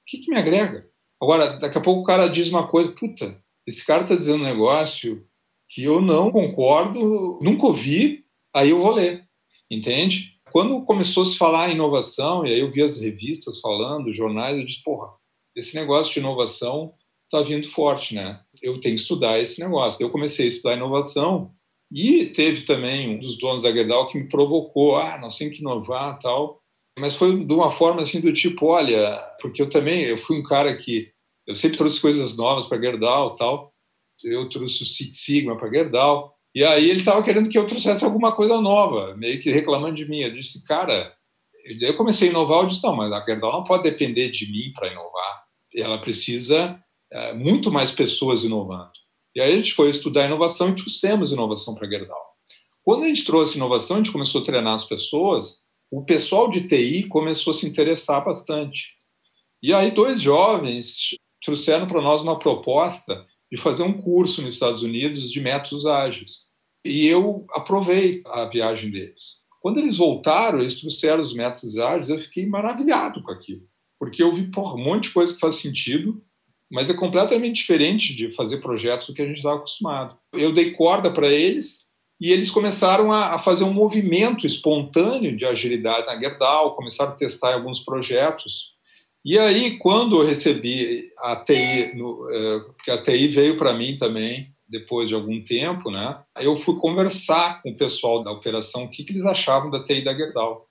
que, 0.07 0.18
que 0.18 0.31
me 0.31 0.38
agrega? 0.38 0.88
Agora, 1.20 1.59
daqui 1.59 1.79
a 1.79 1.81
pouco 1.81 2.03
o 2.03 2.05
cara 2.05 2.29
diz 2.29 2.48
uma 2.48 2.66
coisa, 2.66 2.92
puta, 2.92 3.42
esse 3.66 3.85
cara 3.87 4.03
está 4.03 4.14
dizendo 4.14 4.40
um 4.40 4.46
negócio 4.46 5.27
que 5.68 5.83
eu 5.83 6.00
não 6.00 6.31
concordo, 6.31 7.38
nunca 7.42 7.66
ouvi, 7.66 8.24
aí 8.55 8.70
eu 8.70 8.81
vou 8.81 8.92
ler, 8.92 9.24
entende? 9.70 10.35
Quando 10.53 10.85
começou 10.85 11.24
a 11.24 11.27
se 11.27 11.37
falar 11.37 11.70
em 11.70 11.74
inovação, 11.74 12.46
e 12.46 12.53
aí 12.53 12.61
eu 12.61 12.70
vi 12.70 12.83
as 12.83 13.00
revistas 13.00 13.61
falando, 13.61 14.12
jornais, 14.12 14.57
eu 14.57 14.64
disse, 14.64 14.83
porra, 14.85 15.09
esse 15.57 15.74
negócio 15.74 16.12
de 16.12 16.20
inovação 16.20 16.94
está 17.24 17.42
vindo 17.42 17.66
forte, 17.68 18.14
né? 18.14 18.40
Eu 18.62 18.79
tenho 18.79 18.94
que 18.94 19.00
estudar 19.00 19.40
esse 19.40 19.61
negócio. 19.61 20.03
Eu 20.03 20.11
comecei 20.11 20.44
a 20.44 20.48
estudar 20.48 20.77
inovação 20.77 21.53
e 21.92 22.27
teve 22.27 22.62
também 22.62 23.16
um 23.16 23.18
dos 23.18 23.38
donos 23.38 23.62
da 23.62 23.72
Gerdau 23.72 24.09
que 24.09 24.18
me 24.18 24.29
provocou, 24.29 24.96
ah, 24.96 25.18
nós 25.18 25.37
temos 25.37 25.57
que 25.57 25.61
inovar 25.61 26.18
tal. 26.20 26.61
Mas 26.98 27.16
foi 27.16 27.44
de 27.44 27.53
uma 27.53 27.70
forma 27.70 28.03
assim 28.03 28.20
do 28.20 28.33
tipo, 28.33 28.66
olha, 28.66 29.16
porque 29.40 29.61
eu 29.61 29.68
também, 29.68 30.03
eu 30.03 30.16
fui 30.16 30.38
um 30.38 30.42
cara 30.42 30.77
que 30.77 31.12
eu 31.46 31.54
sempre 31.54 31.76
trouxe 31.76 32.00
coisas 32.00 32.37
novas 32.37 32.66
para 32.66 32.80
Gerdau 32.80 33.37
tal. 33.37 33.72
Eu 34.22 34.48
trouxe 34.48 34.83
o 34.83 34.87
Six 34.87 35.16
Sigma 35.18 35.57
para 35.57 35.72
Gerdau. 35.72 36.35
E 36.54 36.64
aí 36.64 36.88
ele 36.88 37.00
estava 37.00 37.22
querendo 37.22 37.48
que 37.48 37.59
eu 37.59 37.66
trouxesse 37.66 38.04
alguma 38.04 38.33
coisa 38.33 38.61
nova, 38.61 39.16
meio 39.16 39.40
que 39.40 39.50
reclamando 39.50 39.96
de 39.96 40.09
mim. 40.09 40.20
Eu 40.20 40.35
disse, 40.35 40.64
cara, 40.64 41.12
eu 41.80 41.96
comecei 41.96 42.28
a 42.28 42.30
inovar, 42.30 42.62
eu 42.62 42.68
disse, 42.68 42.85
não, 42.85 42.94
mas 42.94 43.12
a 43.12 43.24
Gerdau 43.24 43.52
não 43.52 43.64
pode 43.64 43.83
depender 43.83 44.30
de 44.30 44.50
mim 44.50 44.72
para 44.72 44.90
inovar 44.90 45.44
ela 45.74 45.98
precisa 45.98 46.80
é, 47.12 47.33
muito 47.33 47.70
mais 47.70 47.90
pessoas 47.90 48.44
inovando. 48.44 48.92
E 49.35 49.40
aí 49.40 49.52
a 49.52 49.57
gente 49.57 49.74
foi 49.74 49.90
estudar 49.90 50.26
inovação 50.26 50.70
e 50.70 50.76
trouxemos 50.76 51.33
inovação 51.33 51.74
para 51.74 51.88
Gerdau. 51.88 52.24
Quando 52.83 53.04
a 53.04 53.09
gente 53.09 53.24
trouxe 53.24 53.57
inovação, 53.57 53.96
a 53.96 53.98
gente 54.00 54.12
começou 54.12 54.42
a 54.42 54.44
treinar 54.44 54.74
as 54.74 54.85
pessoas, 54.85 55.62
o 55.90 56.04
pessoal 56.04 56.50
de 56.50 56.68
TI 56.68 57.09
começou 57.09 57.50
a 57.50 57.54
se 57.54 57.66
interessar 57.66 58.24
bastante. 58.24 58.94
E 59.62 59.72
aí 59.72 59.90
dois 59.90 60.20
jovens 60.20 61.16
trouxeram 61.44 61.87
para 61.87 62.00
nós 62.00 62.22
uma 62.22 62.38
proposta 62.38 63.26
de 63.52 63.61
fazer 63.61 63.83
um 63.83 63.92
curso 63.92 64.42
nos 64.42 64.54
Estados 64.54 64.83
Unidos 64.83 65.30
de 65.30 65.40
métodos 65.40 65.87
ágeis. 65.87 66.50
E 66.85 67.07
eu 67.07 67.46
aprovei 67.50 68.22
a 68.26 68.44
viagem 68.46 68.90
deles. 68.90 69.44
Quando 69.61 69.78
eles 69.78 69.96
voltaram, 69.96 70.61
eles 70.61 70.80
trouxeram 70.80 71.20
os 71.20 71.35
métodos 71.35 71.76
ágeis, 71.78 72.09
eu 72.09 72.20
fiquei 72.20 72.46
maravilhado 72.46 73.22
com 73.22 73.33
aquilo 73.33 73.66
porque 74.04 74.22
eu 74.22 74.35
vi 74.35 74.50
porra, 74.50 74.74
um 74.74 74.85
monte 74.85 75.04
de 75.04 75.11
coisa 75.14 75.33
que 75.33 75.40
faz 75.40 75.54
sentido, 75.54 76.22
mas 76.70 76.90
é 76.90 76.94
completamente 76.94 77.57
diferente 77.57 78.14
de 78.14 78.30
fazer 78.30 78.59
projetos 78.59 79.07
do 79.07 79.14
que 79.14 79.22
a 79.22 79.26
gente 79.26 79.38
estava 79.38 79.57
acostumado. 79.57 80.18
Eu 80.33 80.52
dei 80.52 80.72
corda 80.72 81.11
para 81.11 81.28
eles 81.28 81.87
e 82.20 82.30
eles 82.30 82.50
começaram 82.50 83.11
a, 83.11 83.35
a, 83.35 83.38
fazer 83.38 83.64
um 83.64 83.72
movimento 83.72 84.46
espontâneo 84.46 85.35
de 85.35 85.46
agilidade 85.46 86.07
na 86.07 86.20
Gerdau, 86.20 86.76
começaram 86.76 87.12
a 87.12 87.16
testar 87.16 87.54
alguns 87.54 87.80
projetos. 87.80 88.73
E 89.24 89.38
aí, 89.38 89.78
quando 89.78 90.20
eu 90.20 90.26
recebi 90.26 91.10
a 91.18 91.34
TI, 91.34 91.94
no, 91.96 92.30
é, 92.30 92.60
porque 92.60 92.90
a 92.90 93.02
TI 93.02 93.28
veio 93.28 93.56
para 93.56 93.72
mim 93.72 93.96
também, 93.96 94.52
depois 94.68 95.08
de 95.08 95.14
algum 95.14 95.42
tempo, 95.42 95.90
né? 95.90 96.20
Eu 96.37 96.56
fui 96.56 96.76
conversar 96.78 97.62
com 97.62 97.70
o 97.70 97.76
pessoal 97.76 98.22
da 98.22 98.30
operação 98.30 98.84
o 98.84 98.90
que, 98.90 99.02
que 99.02 99.12
eles 99.12 99.24
achavam 99.24 99.70
da 99.70 99.82
TI 99.82 100.02
da 100.02 100.14
Gerdau. 100.14 100.66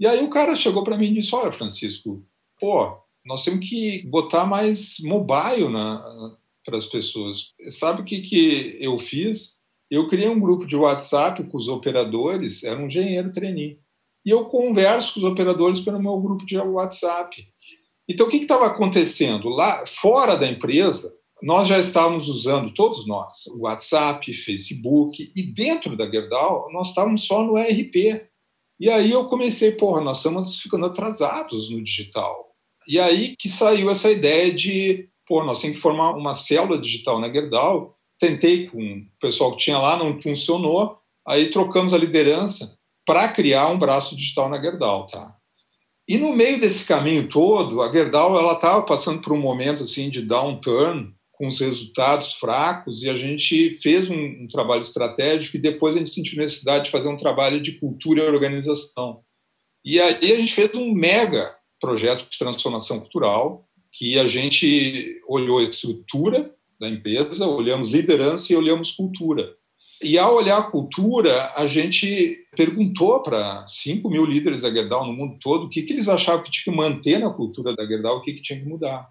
E 0.00 0.06
aí 0.06 0.24
o 0.24 0.30
cara 0.30 0.56
chegou 0.56 0.84
para 0.84 0.96
mim 0.96 1.10
e 1.10 1.14
disse: 1.14 1.34
Olha, 1.34 1.52
Francisco, 1.52 2.24
pô, 2.58 2.96
nós 3.26 3.44
temos 3.44 3.68
que 3.68 4.06
botar 4.06 4.46
mais 4.46 4.96
mobile 5.02 5.66
para 6.64 6.76
as 6.76 6.86
pessoas. 6.86 7.52
Sabe 7.68 8.02
o 8.02 8.04
que, 8.04 8.20
que 8.20 8.78
eu 8.80 8.96
fiz? 8.96 9.58
Eu 9.90 10.06
criei 10.06 10.28
um 10.28 10.40
grupo 10.40 10.66
de 10.66 10.76
WhatsApp 10.76 11.42
com 11.44 11.56
os 11.56 11.68
operadores, 11.68 12.62
era 12.62 12.80
um 12.80 12.86
engenheiro 12.86 13.32
trainee. 13.32 13.78
E 14.24 14.30
eu 14.30 14.44
converso 14.44 15.14
com 15.14 15.20
os 15.20 15.26
operadores 15.26 15.80
pelo 15.80 16.00
meu 16.00 16.18
grupo 16.20 16.44
de 16.44 16.58
WhatsApp. 16.58 17.36
Então, 18.08 18.26
o 18.26 18.30
que 18.30 18.38
estava 18.38 18.66
acontecendo? 18.66 19.48
Lá 19.48 19.84
fora 19.86 20.34
da 20.34 20.46
empresa, 20.46 21.14
nós 21.42 21.68
já 21.68 21.78
estávamos 21.78 22.28
usando, 22.28 22.72
todos 22.72 23.06
nós, 23.06 23.46
o 23.48 23.60
WhatsApp, 23.60 24.32
Facebook, 24.32 25.30
e 25.36 25.42
dentro 25.42 25.96
da 25.96 26.10
Gerdau, 26.10 26.68
nós 26.72 26.88
estávamos 26.88 27.26
só 27.26 27.44
no 27.44 27.58
ERP. 27.58 28.26
E 28.80 28.90
aí 28.90 29.10
eu 29.10 29.28
comecei, 29.28 29.72
porra, 29.72 30.00
nós 30.00 30.18
estamos 30.18 30.60
ficando 30.60 30.86
atrasados 30.86 31.70
no 31.70 31.82
digital. 31.82 32.48
E 32.86 32.98
aí 32.98 33.36
que 33.38 33.48
saiu 33.48 33.90
essa 33.90 34.10
ideia 34.10 34.52
de, 34.52 35.08
pô, 35.26 35.44
nós 35.44 35.60
temos 35.60 35.76
que 35.76 35.82
formar 35.82 36.12
uma 36.12 36.34
célula 36.34 36.80
digital 36.80 37.20
na 37.20 37.30
Gerdau. 37.30 37.96
Tentei 38.18 38.66
com 38.68 38.78
o 38.78 39.06
pessoal 39.20 39.52
que 39.52 39.64
tinha 39.64 39.78
lá, 39.78 39.96
não 39.96 40.20
funcionou. 40.20 40.98
Aí 41.26 41.50
trocamos 41.50 41.92
a 41.92 41.98
liderança 41.98 42.78
para 43.04 43.28
criar 43.28 43.68
um 43.68 43.78
braço 43.78 44.16
digital 44.16 44.48
na 44.48 44.60
Gerdau, 44.60 45.06
tá? 45.06 45.37
E 46.08 46.16
no 46.16 46.34
meio 46.34 46.58
desse 46.58 46.86
caminho 46.86 47.28
todo, 47.28 47.82
a 47.82 47.92
Gerdau 47.92 48.38
ela 48.38 48.54
estava 48.54 48.82
passando 48.82 49.20
por 49.20 49.34
um 49.34 49.40
momento 49.40 49.82
assim 49.82 50.08
de 50.08 50.22
downturn, 50.22 51.12
com 51.32 51.46
os 51.46 51.60
resultados 51.60 52.32
fracos, 52.32 53.02
e 53.02 53.10
a 53.10 53.14
gente 53.14 53.74
fez 53.76 54.08
um, 54.08 54.16
um, 54.16 54.48
trabalho 54.50 54.82
estratégico 54.82 55.56
e 55.56 55.60
depois 55.60 55.94
a 55.94 55.98
gente 55.98 56.10
sentiu 56.10 56.38
necessidade 56.38 56.86
de 56.86 56.90
fazer 56.90 57.08
um 57.08 57.16
trabalho 57.16 57.60
de 57.60 57.72
cultura 57.78 58.22
e 58.24 58.26
organização. 58.26 59.20
E 59.84 60.00
aí 60.00 60.32
a 60.32 60.36
gente 60.36 60.52
fez 60.52 60.74
um 60.74 60.92
mega 60.92 61.54
projeto 61.78 62.28
de 62.28 62.38
transformação 62.38 62.98
cultural, 63.00 63.68
que 63.92 64.18
a 64.18 64.26
gente 64.26 65.20
olhou 65.28 65.58
a 65.58 65.62
estrutura 65.62 66.52
da 66.80 66.88
empresa, 66.88 67.46
olhamos 67.46 67.90
liderança 67.90 68.52
e 68.52 68.56
olhamos 68.56 68.92
cultura. 68.92 69.54
E 70.02 70.16
ao 70.16 70.36
olhar 70.36 70.58
a 70.58 70.70
cultura, 70.70 71.52
a 71.56 71.66
gente 71.66 72.46
perguntou 72.56 73.20
para 73.20 73.66
5 73.66 74.08
mil 74.08 74.24
líderes 74.24 74.62
da 74.62 74.70
Gerdau 74.70 75.04
no 75.04 75.12
mundo 75.12 75.38
todo 75.40 75.66
o 75.66 75.68
que, 75.68 75.82
que 75.82 75.92
eles 75.92 76.08
achavam 76.08 76.44
que 76.44 76.50
tinha 76.52 76.72
que 76.72 76.80
manter 76.80 77.18
na 77.18 77.30
cultura 77.30 77.74
da 77.74 77.84
Gerdau, 77.84 78.18
o 78.18 78.22
que, 78.22 78.34
que 78.34 78.42
tinha 78.42 78.60
que 78.60 78.64
mudar. 78.64 79.10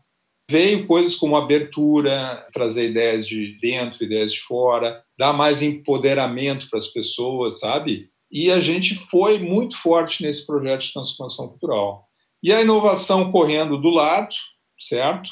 Veio 0.49 0.87
coisas 0.87 1.15
como 1.15 1.35
abertura, 1.35 2.47
trazer 2.53 2.89
ideias 2.89 3.27
de 3.27 3.57
dentro, 3.59 4.01
ideias 4.01 4.31
de 4.31 4.39
fora, 4.39 5.03
dar 5.19 5.33
mais 5.33 5.61
empoderamento 5.61 6.69
para 6.69 6.79
as 6.79 6.87
pessoas, 6.87 7.59
sabe? 7.59 8.07
E 8.31 8.49
a 8.49 8.61
gente 8.61 8.95
foi 8.95 9.39
muito 9.39 9.75
forte 9.75 10.23
nesse 10.23 10.45
projeto 10.45 10.83
de 10.83 10.93
transformação 10.93 11.49
cultural. 11.49 12.07
E 12.41 12.53
a 12.53 12.61
inovação 12.61 13.29
correndo 13.29 13.77
do 13.77 13.89
lado, 13.89 14.33
certo? 14.79 15.31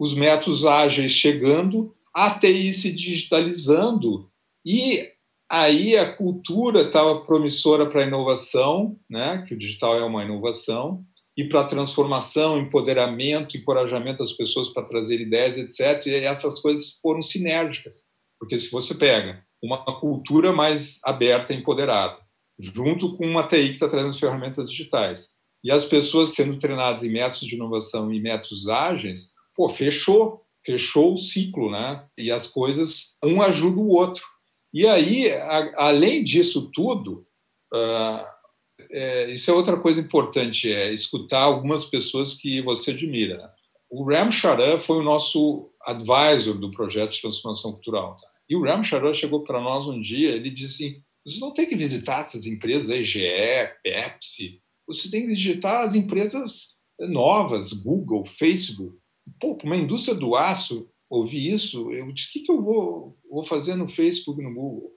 Os 0.00 0.14
métodos 0.14 0.64
ágeis 0.64 1.12
chegando, 1.12 1.94
a 2.12 2.30
TI 2.30 2.72
se 2.72 2.92
digitalizando 2.92 4.28
e 4.66 5.08
aí 5.50 5.96
a 5.96 6.12
cultura 6.12 6.82
estava 6.82 7.20
promissora 7.20 7.88
para 7.88 8.02
a 8.02 8.06
inovação, 8.06 8.98
né? 9.08 9.44
Que 9.46 9.54
o 9.54 9.58
digital 9.58 9.96
é 9.96 10.04
uma 10.04 10.24
inovação 10.24 11.04
e 11.36 11.44
para 11.44 11.60
a 11.60 11.66
transformação, 11.66 12.58
empoderamento, 12.58 13.56
encorajamento 13.56 14.18
das 14.18 14.32
pessoas 14.32 14.70
para 14.70 14.86
trazer 14.86 15.20
ideias, 15.20 15.58
etc. 15.58 16.06
E 16.06 16.14
essas 16.14 16.60
coisas 16.60 16.98
foram 17.00 17.20
sinérgicas, 17.20 18.06
porque 18.40 18.56
se 18.56 18.70
você 18.70 18.94
pega 18.94 19.44
uma 19.62 19.78
cultura 20.00 20.52
mais 20.52 20.98
aberta 21.04 21.52
e 21.52 21.58
empoderada, 21.58 22.18
junto 22.58 23.16
com 23.16 23.26
uma 23.26 23.46
TI 23.46 23.68
que 23.68 23.74
está 23.74 23.88
trazendo 23.88 24.18
ferramentas 24.18 24.70
digitais, 24.70 25.36
e 25.62 25.70
as 25.70 25.84
pessoas 25.84 26.30
sendo 26.30 26.58
treinadas 26.58 27.02
em 27.02 27.10
métodos 27.10 27.46
de 27.46 27.54
inovação 27.54 28.12
e 28.12 28.20
métodos 28.20 28.68
ágeis, 28.68 29.32
pô, 29.54 29.68
fechou, 29.68 30.42
fechou 30.64 31.12
o 31.12 31.18
ciclo, 31.18 31.70
né? 31.70 32.06
E 32.16 32.30
as 32.30 32.46
coisas, 32.46 33.16
um 33.22 33.42
ajuda 33.42 33.80
o 33.80 33.88
outro. 33.88 34.24
E 34.72 34.86
aí, 34.86 35.32
a, 35.32 35.86
além 35.88 36.22
disso 36.22 36.70
tudo, 36.72 37.26
uh, 37.74 38.36
é, 38.90 39.30
isso 39.30 39.50
é 39.50 39.54
outra 39.54 39.78
coisa 39.78 40.00
importante, 40.00 40.72
é 40.72 40.92
escutar 40.92 41.42
algumas 41.42 41.84
pessoas 41.84 42.34
que 42.34 42.60
você 42.62 42.90
admira. 42.90 43.38
Né? 43.38 43.50
o 43.90 44.04
Ram 44.04 44.30
Charan 44.30 44.78
foi 44.80 44.98
o 44.98 45.02
nosso 45.02 45.70
advisor 45.82 46.58
do 46.58 46.70
projeto 46.70 47.12
de 47.12 47.20
transformação 47.20 47.72
cultural. 47.72 48.16
Tá? 48.16 48.28
E 48.48 48.56
o 48.56 48.62
Ram 48.62 48.82
Charan 48.82 49.14
chegou 49.14 49.42
para 49.42 49.60
nós 49.60 49.86
um 49.86 50.00
dia, 50.00 50.30
ele 50.30 50.50
disse 50.50 50.84
assim, 50.84 51.02
vocês 51.24 51.40
não 51.40 51.52
tem 51.52 51.66
que 51.66 51.76
visitar 51.76 52.20
essas 52.20 52.46
empresas 52.46 52.90
aí, 52.90 53.04
GE, 53.04 53.20
Pepsi, 53.82 54.60
você 54.86 55.10
tem 55.10 55.22
que 55.22 55.28
visitar 55.28 55.84
as 55.84 55.94
empresas 55.94 56.76
novas, 57.00 57.72
Google, 57.72 58.24
Facebook. 58.24 58.96
Pô, 59.40 59.58
uma 59.64 59.76
indústria 59.76 60.14
do 60.14 60.36
aço, 60.36 60.88
ouvir 61.10 61.52
isso, 61.52 61.90
eu 61.92 62.12
disse, 62.12 62.28
o 62.28 62.32
que, 62.32 62.40
que 62.40 62.52
eu 62.52 62.62
vou, 62.62 63.18
vou 63.36 63.44
fazer 63.44 63.74
no 63.74 63.88
Facebook, 63.88 64.42
no 64.42 64.54
Google? 64.54 64.90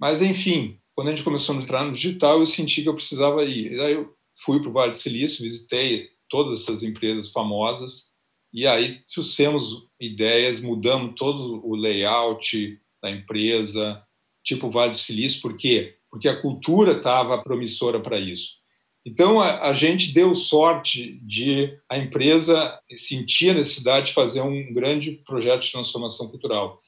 Mas, 0.00 0.22
enfim, 0.22 0.78
quando 0.94 1.08
a 1.08 1.10
gente 1.10 1.22
começou 1.22 1.56
a 1.56 1.62
entrar 1.62 1.84
no 1.84 1.92
digital, 1.92 2.40
eu 2.40 2.46
senti 2.46 2.82
que 2.82 2.88
eu 2.88 2.94
precisava 2.94 3.44
ir. 3.44 3.72
E 3.72 3.80
aí 3.80 3.92
eu 3.92 4.14
fui 4.34 4.60
para 4.60 4.70
o 4.70 4.72
Vale 4.72 4.90
do 4.90 4.96
Silício, 4.96 5.44
visitei 5.44 6.08
todas 6.28 6.62
essas 6.62 6.82
empresas 6.82 7.30
famosas, 7.30 8.12
e 8.52 8.66
aí 8.66 9.00
trouxemos 9.12 9.86
ideias, 10.00 10.60
mudamos 10.60 11.14
todo 11.16 11.64
o 11.66 11.74
layout 11.74 12.78
da 13.02 13.10
empresa, 13.10 14.02
tipo 14.42 14.70
Vale 14.70 14.92
do 14.92 14.98
Silício, 14.98 15.42
por 15.42 15.56
quê? 15.56 15.96
Porque 16.10 16.28
a 16.28 16.40
cultura 16.40 16.96
estava 16.96 17.42
promissora 17.42 18.00
para 18.00 18.18
isso. 18.18 18.62
Então, 19.04 19.40
a, 19.40 19.68
a, 19.68 19.74
gente 19.74 20.12
deu 20.12 20.34
sorte 20.34 21.20
de 21.22 21.76
a 21.88 21.98
empresa 21.98 22.78
sentir 22.96 23.50
a 23.50 23.54
necessidade 23.54 24.06
de 24.06 24.12
fazer 24.12 24.40
um 24.40 24.72
grande 24.72 25.12
projeto 25.26 25.62
de 25.62 25.72
transformação 25.72 26.28
cultural. 26.28 26.81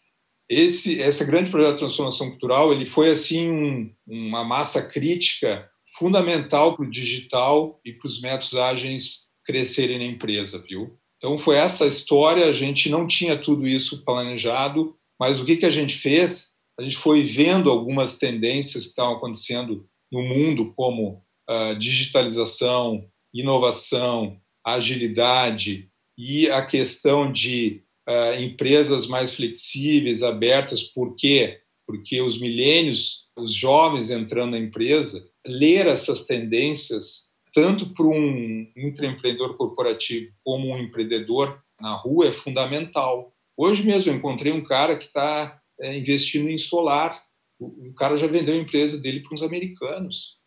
Esse, 0.49 1.01
esse 1.01 1.25
grande 1.25 1.51
projeto 1.51 1.75
de 1.75 1.79
transformação 1.81 2.31
cultural 2.31 2.73
ele 2.73 2.85
foi 2.85 3.11
assim 3.11 3.51
um, 3.51 3.91
uma 4.07 4.45
massa 4.45 4.83
crítica 4.83 5.69
fundamental 5.97 6.77
para 6.77 6.85
o 6.85 6.91
digital 6.91 7.81
e 7.85 7.93
para 7.93 8.07
os 8.07 8.21
métodos 8.21 8.55
ágeis 8.55 9.29
crescerem 9.45 9.99
na 9.99 10.05
empresa, 10.05 10.63
viu? 10.67 10.99
Então 11.17 11.39
foi 11.39 11.57
essa 11.57 11.87
história. 11.87 12.47
A 12.47 12.53
gente 12.53 12.91
não 12.91 13.07
tinha 13.07 13.39
tudo 13.39 13.67
isso 13.67 14.05
planejado, 14.05 14.97
mas 15.19 15.41
o 15.41 15.45
que 15.45 15.57
que 15.57 15.67
a 15.67 15.71
gente 15.71 15.95
fez? 15.95 16.49
A 16.79 16.83
gente 16.83 16.97
foi 16.97 17.23
vendo 17.23 17.71
algumas 17.71 18.19
tendências 18.19 18.85
que 18.85 18.91
estavam 18.91 19.17
acontecendo 19.17 19.89
no 20.13 20.23
mundo, 20.23 20.73
como 20.77 21.23
uh, 21.49 21.79
digitalização, 21.79 23.09
inovação, 23.33 24.39
agilidade 24.65 25.89
e 26.17 26.49
a 26.51 26.65
questão 26.65 27.31
de 27.33 27.84
uh, 28.09 28.41
empresas 28.43 29.07
mais 29.07 29.35
flexíveis, 29.35 30.23
abertas. 30.23 30.83
Por 30.83 31.15
quê? 31.17 31.61
Porque 31.87 32.21
os 32.21 32.39
milênios, 32.41 33.27
os 33.37 33.53
jovens 33.53 34.11
entrando 34.11 34.53
na 34.53 34.59
empresa, 34.59 35.27
ler 35.47 35.87
essas 35.87 36.25
tendências, 36.25 37.33
tanto 37.53 37.93
para 37.93 38.07
um 38.07 38.67
intraempreendedor 38.77 39.57
corporativo 39.57 40.33
como 40.43 40.69
um 40.69 40.79
empreendedor 40.79 41.63
na 41.81 41.95
rua, 41.95 42.29
é 42.29 42.33
fundamental. 42.33 43.33
Hoje 43.57 43.83
mesmo 43.85 44.11
eu 44.11 44.17
encontrei 44.17 44.53
um 44.53 44.63
cara 44.63 44.97
que 44.97 45.05
está 45.05 45.61
é, 45.81 45.97
investindo 45.97 46.49
em 46.49 46.59
solar. 46.59 47.23
O, 47.59 47.89
o, 47.89 47.95
cara 47.95 48.17
já 48.17 48.27
vendeu 48.27 48.55
a 48.55 48.59
empresa 48.59 48.99
dele 48.99 49.21
para 49.21 49.35
uns 49.35 49.43
americanos. 49.43 50.39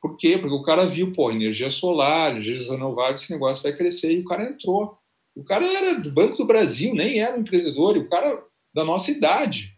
Por 0.00 0.16
quê? 0.16 0.38
Porque 0.38 0.54
o 0.54 0.62
cara 0.62 0.86
viu, 0.86 1.12
pô, 1.12 1.30
energia 1.30 1.70
solar, 1.70 2.32
energias 2.32 2.68
renováveis, 2.68 3.22
esse 3.22 3.32
negócio 3.32 3.62
vai 3.62 3.76
crescer, 3.76 4.12
e 4.12 4.20
o 4.20 4.24
cara 4.24 4.48
entrou. 4.48 4.98
O 5.40 5.44
cara 5.44 5.64
era 5.64 5.98
do 5.98 6.12
Banco 6.12 6.36
do 6.36 6.44
Brasil, 6.44 6.94
nem 6.94 7.18
era 7.18 7.34
um 7.34 7.40
empreendedor, 7.40 7.96
o 7.96 8.06
cara 8.10 8.44
da 8.74 8.84
nossa 8.84 9.10
idade. 9.10 9.72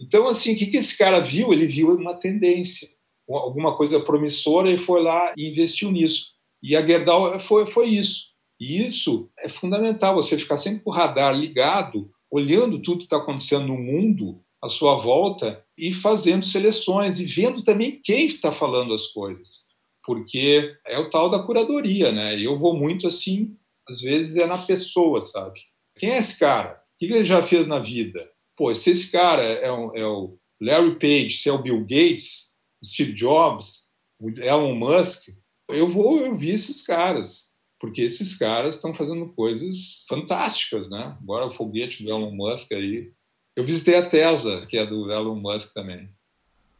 Então, 0.00 0.26
assim, 0.26 0.54
o 0.54 0.56
que, 0.56 0.74
esse 0.74 0.96
cara 0.96 1.20
viu? 1.20 1.52
Ele 1.52 1.66
viu 1.66 1.94
uma 1.94 2.14
tendência, 2.14 2.88
alguma 3.28 3.76
coisa 3.76 4.00
promissora, 4.00 4.70
e 4.70 4.78
foi 4.78 5.02
lá 5.02 5.34
e 5.36 5.50
investiu 5.50 5.92
nisso. 5.92 6.32
E 6.62 6.74
a 6.74 6.84
Gerdau 6.84 7.38
foi, 7.38 7.66
foi 7.66 7.88
isso. 7.88 8.30
E 8.58 8.82
isso 8.82 9.28
é 9.38 9.46
fundamental, 9.46 10.14
você 10.14 10.38
ficar 10.38 10.56
sempre 10.56 10.82
com 10.82 10.88
o 10.88 10.94
radar 10.94 11.38
ligado, 11.38 12.10
olhando 12.30 12.80
tudo 12.80 13.00
que 13.00 13.04
está 13.04 13.18
acontecendo 13.18 13.66
no 13.66 13.76
mundo 13.76 14.40
à 14.62 14.70
sua 14.70 14.96
volta 14.98 15.62
e 15.76 15.92
fazendo 15.92 16.46
seleções 16.46 17.20
e 17.20 17.26
vendo 17.26 17.62
também 17.62 18.00
quem 18.02 18.24
está 18.24 18.52
falando 18.52 18.94
as 18.94 19.08
coisas, 19.08 19.64
porque 20.02 20.74
é 20.86 20.98
o 20.98 21.10
tal 21.10 21.28
da 21.28 21.42
curadoria, 21.42 22.10
né? 22.10 22.40
Eu 22.40 22.56
vou 22.56 22.74
muito 22.74 23.06
assim, 23.06 23.54
às 23.88 24.00
vezes 24.00 24.36
é 24.36 24.46
na 24.46 24.58
pessoa, 24.58 25.20
sabe? 25.22 25.60
Quem 25.96 26.10
é 26.10 26.18
esse 26.18 26.38
cara? 26.38 26.82
O 26.94 26.98
que 26.98 27.12
ele 27.12 27.24
já 27.24 27.42
fez 27.42 27.66
na 27.66 27.78
vida? 27.78 28.28
Pô, 28.56 28.74
se 28.74 28.90
esse 28.90 29.10
cara 29.10 29.42
é, 29.42 29.70
um, 29.70 29.94
é 29.96 30.06
o 30.06 30.38
Larry 30.60 30.98
Page, 30.98 31.32
se 31.32 31.48
é 31.48 31.52
o 31.52 31.62
Bill 31.62 31.80
Gates, 31.80 32.50
Steve 32.84 33.12
Jobs, 33.12 33.90
Elon 34.38 34.74
Musk, 34.74 35.28
eu 35.68 35.88
vou 35.88 36.28
ouvir 36.28 36.50
esses 36.50 36.86
caras, 36.86 37.52
porque 37.80 38.02
esses 38.02 38.36
caras 38.36 38.76
estão 38.76 38.94
fazendo 38.94 39.32
coisas 39.32 40.04
fantásticas, 40.08 40.88
né? 40.90 41.16
Agora 41.20 41.46
o 41.46 41.50
foguete 41.50 42.02
do 42.02 42.10
Elon 42.10 42.30
Musk 42.30 42.72
aí 42.72 43.12
eu 43.56 43.64
visitei 43.64 43.96
a 43.96 44.08
Tesla, 44.08 44.66
que 44.66 44.76
é 44.76 44.84
do 44.84 45.10
Elon 45.12 45.36
Musk 45.36 45.72
também. 45.72 46.10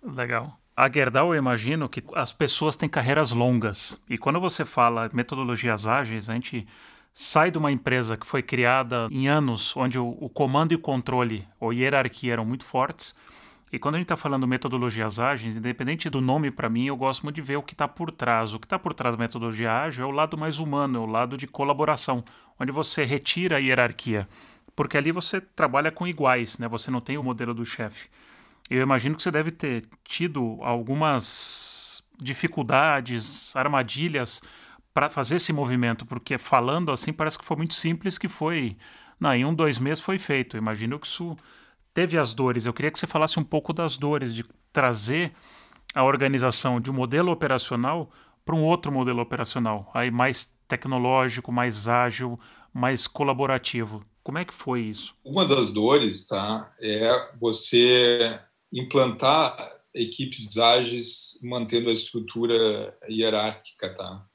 Legal. 0.03 0.59
A 0.77 0.91
Gerdau, 0.91 1.33
eu 1.33 1.39
imagino 1.39 1.89
que 1.89 2.03
as 2.15 2.33
pessoas 2.33 2.77
têm 2.77 2.89
carreiras 2.89 3.31
longas. 3.31 4.01
E 4.11 4.19
quando 4.19 4.41
você 4.41 4.65
fala 4.65 5.09
metodologias 5.13 5.87
ágeis, 5.87 6.29
a 6.29 6.35
gente 6.35 6.67
sai 7.15 7.51
de 7.51 7.57
uma 7.57 7.73
empresa 7.73 8.17
que 8.17 8.27
foi 8.27 8.43
criada 8.43 9.09
em 9.11 9.29
anos 9.29 9.75
onde 9.77 9.99
o, 9.99 10.17
o 10.21 10.29
comando 10.29 10.73
e 10.73 10.75
o 10.75 10.81
controle 10.81 11.49
ou 11.59 11.73
hierarquia 11.73 12.35
eram 12.35 12.45
muito 12.45 12.65
fortes. 12.65 13.15
E 13.73 13.79
quando 13.79 13.95
a 13.95 13.99
gente 13.99 14.07
está 14.07 14.17
falando 14.17 14.47
metodologias 14.47 15.19
ágeis, 15.19 15.57
independente 15.57 16.11
do 16.11 16.21
nome 16.21 16.51
para 16.51 16.69
mim, 16.69 16.87
eu 16.87 16.97
gosto 16.97 17.23
muito 17.23 17.37
de 17.37 17.43
ver 17.43 17.57
o 17.57 17.63
que 17.63 17.75
está 17.75 17.89
por 17.89 18.11
trás. 18.11 18.53
O 18.53 18.59
que 18.59 18.67
está 18.67 18.79
por 18.79 18.93
trás 18.93 19.17
da 19.17 19.23
metodologia 19.23 19.73
ágil 19.73 20.05
é 20.05 20.07
o 20.07 20.11
lado 20.11 20.37
mais 20.37 20.59
humano, 20.59 20.99
é 20.99 21.01
o 21.01 21.07
lado 21.07 21.37
de 21.37 21.47
colaboração, 21.47 22.23
onde 22.59 22.71
você 22.71 23.05
retira 23.05 23.57
a 23.57 23.59
hierarquia 23.61 24.29
porque 24.77 24.97
ali 24.97 25.13
você 25.13 25.41
trabalha 25.41 25.91
com 25.91 26.07
iguais, 26.07 26.59
né? 26.59 26.69
Você 26.69 26.91
não 26.91 27.01
tem 27.01 27.17
o 27.17 27.23
modelo 27.23 27.55
do 27.55 27.65
chefe. 27.65 28.09
Eu 28.69 28.83
imagino 28.83 29.15
que 29.15 29.23
você 29.23 29.31
deve 29.31 29.51
ter 29.51 29.85
tido 30.03 30.59
algumas 30.61 32.03
dificuldades, 32.19 33.55
armadilhas 33.55 34.43
para 34.95 35.11
fazer 35.11 35.37
esse 35.37 35.53
movimento, 35.53 36.07
porque 36.07 36.39
falando 36.39 36.93
assim 36.93 37.13
parece 37.13 37.37
que 37.37 37.45
foi 37.45 37.57
muito 37.57 37.75
simples, 37.75 38.17
que 38.17 38.29
foi, 38.29 38.77
não, 39.19 39.35
em 39.35 39.45
um, 39.45 39.53
dois 39.53 39.81
meses 39.81 40.03
foi 40.03 40.19
feito. 40.19 40.57
Imagino 40.57 41.01
que 41.01 41.07
isso 41.07 41.37
teve 41.93 42.17
as 42.17 42.33
dores. 42.33 42.65
Eu 42.65 42.73
queria 42.73 42.93
que 42.93 42.99
você 42.99 43.07
falasse 43.07 43.39
um 43.39 43.45
pouco 43.45 43.73
das 43.73 43.99
dores, 43.99 44.33
de 44.33 44.45
trazer 44.73 45.33
a 45.93 46.05
organização 46.05 46.81
de 46.81 46.91
um 46.91 46.95
modelo 46.95 47.33
operacional 47.33 48.09
para 48.45 48.55
um 48.55 48.65
outro 48.65 48.93
modelo 48.93 49.21
operacional, 49.21 49.91
aí 49.95 50.11
mais 50.11 50.57
tecnológico, 50.69 51.51
mais 51.51 51.89
ágil, 51.89 52.39
mais 52.73 53.07
colaborativo. 53.07 54.05
Como 54.23 54.39
é 54.39 54.45
que 54.45 54.55
foi 54.55 54.83
isso? 54.83 55.15
Uma 55.25 55.47
das 55.47 55.71
dores 55.71 56.27
tá, 56.27 56.73
é 56.81 57.33
você 57.41 58.39
implantar 58.73 59.57
equipes 59.95 60.59
ágeis 60.59 61.39
mantendo 61.43 61.89
a 61.89 61.93
estrutura 61.93 62.97
hierárquica, 63.09 63.95
tá? 63.95 64.27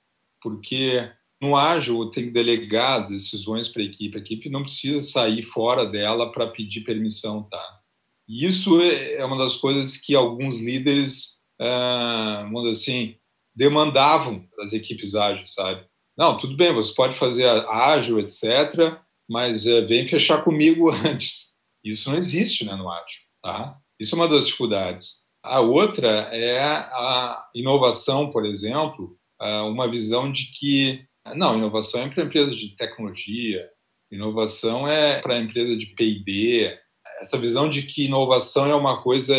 Porque 0.41 1.10
no 1.41 1.56
ágil 1.56 2.10
tem 2.12 2.25
que 2.25 2.32
delegar 2.32 3.02
as 3.02 3.10
decisões 3.10 3.67
para 3.67 3.82
a 3.82 3.86
equipe, 3.86 4.17
a 4.17 4.21
equipe 4.21 4.49
não 4.49 4.63
precisa 4.63 5.02
sair 5.02 5.41
fora 5.43 5.86
dela 5.86 6.32
para 6.32 6.47
pedir 6.47 6.82
permissão, 6.82 7.43
tá? 7.43 7.80
E 8.28 8.45
isso 8.45 8.80
é 8.82 9.25
uma 9.25 9.38
das 9.38 9.58
coisas 9.58 9.97
que 9.97 10.13
alguns 10.13 10.58
líderes, 10.58 11.41
ah, 11.60 12.41
vamos 12.43 12.62
dizer 12.63 12.71
assim, 12.71 13.15
demandavam 13.56 14.47
das 14.58 14.73
equipes 14.73 15.15
ágeis, 15.15 15.54
sabe? 15.54 15.86
Não, 16.17 16.38
tudo 16.38 16.56
bem, 16.56 16.73
você 16.73 16.93
pode 16.93 17.17
fazer 17.17 17.45
ágil, 17.67 18.19
etc., 18.19 18.97
mas 19.30 19.65
é, 19.67 19.82
vem 19.82 20.06
fechar 20.08 20.43
comigo 20.43 20.89
antes. 21.06 21.54
Isso 21.84 22.12
não 22.12 22.17
existe 22.17 22.65
né, 22.65 22.75
no 22.75 22.89
ágil. 22.89 23.21
Tá? 23.41 23.78
Isso 23.99 24.15
é 24.15 24.17
uma 24.17 24.28
das 24.28 24.45
dificuldades. 24.45 25.23
A 25.43 25.62
outra 25.62 26.10
é 26.34 26.62
a 26.62 27.45
inovação, 27.56 28.30
por 28.30 28.45
exemplo, 28.45 29.17
uma 29.41 29.89
visão 29.89 30.32
de 30.32 30.52
que, 30.52 31.06
não, 31.36 31.58
inovação 31.58 32.04
é 32.04 32.10
para 32.10 32.23
empresas 32.23 32.56
de 32.56 32.75
tecnologia, 32.75 33.69
inovação 34.12 34.88
é 34.88 35.21
para 35.21 35.39
empresa 35.39 35.78
de 35.78 35.88
P&D, 35.88 36.78
essa 37.19 37.38
visão 37.38 37.69
de 37.69 37.84
que 37.84 38.06
inovação 38.06 38.67
é 38.67 38.75
uma 38.75 39.02
coisa 39.02 39.36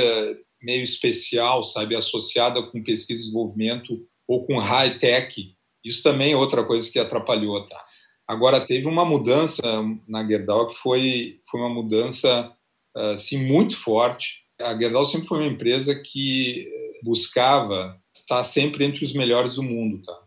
meio 0.63 0.83
especial, 0.83 1.63
sabe, 1.65 1.97
associada 1.97 2.63
com 2.63 2.83
pesquisa 2.83 3.21
e 3.21 3.25
desenvolvimento 3.25 4.07
ou 4.29 4.47
com 4.47 4.59
high-tech, 4.59 5.57
isso 5.85 6.03
também 6.03 6.33
é 6.33 6.37
outra 6.37 6.63
coisa 6.65 6.91
que 6.91 6.99
atrapalhou, 6.99 7.67
tá? 7.67 7.85
Agora, 8.29 8.61
teve 8.61 8.87
uma 8.87 9.05
mudança 9.05 9.63
na 10.07 10.27
Gerdau 10.27 10.69
que 10.69 10.77
foi, 10.77 11.39
foi 11.51 11.61
uma 11.61 11.71
mudança 11.71 12.55
assim, 12.95 13.45
muito 13.45 13.77
forte. 13.77 14.45
A 14.61 14.79
Gerdau 14.79 15.05
sempre 15.05 15.27
foi 15.27 15.39
uma 15.39 15.53
empresa 15.53 16.01
que 16.01 16.69
buscava 17.03 17.99
estar 18.21 18.43
sempre 18.45 18.85
entre 18.85 19.05
os 19.05 19.13
melhores 19.13 19.55
do 19.55 19.63
mundo. 19.63 20.03
Tá? 20.03 20.19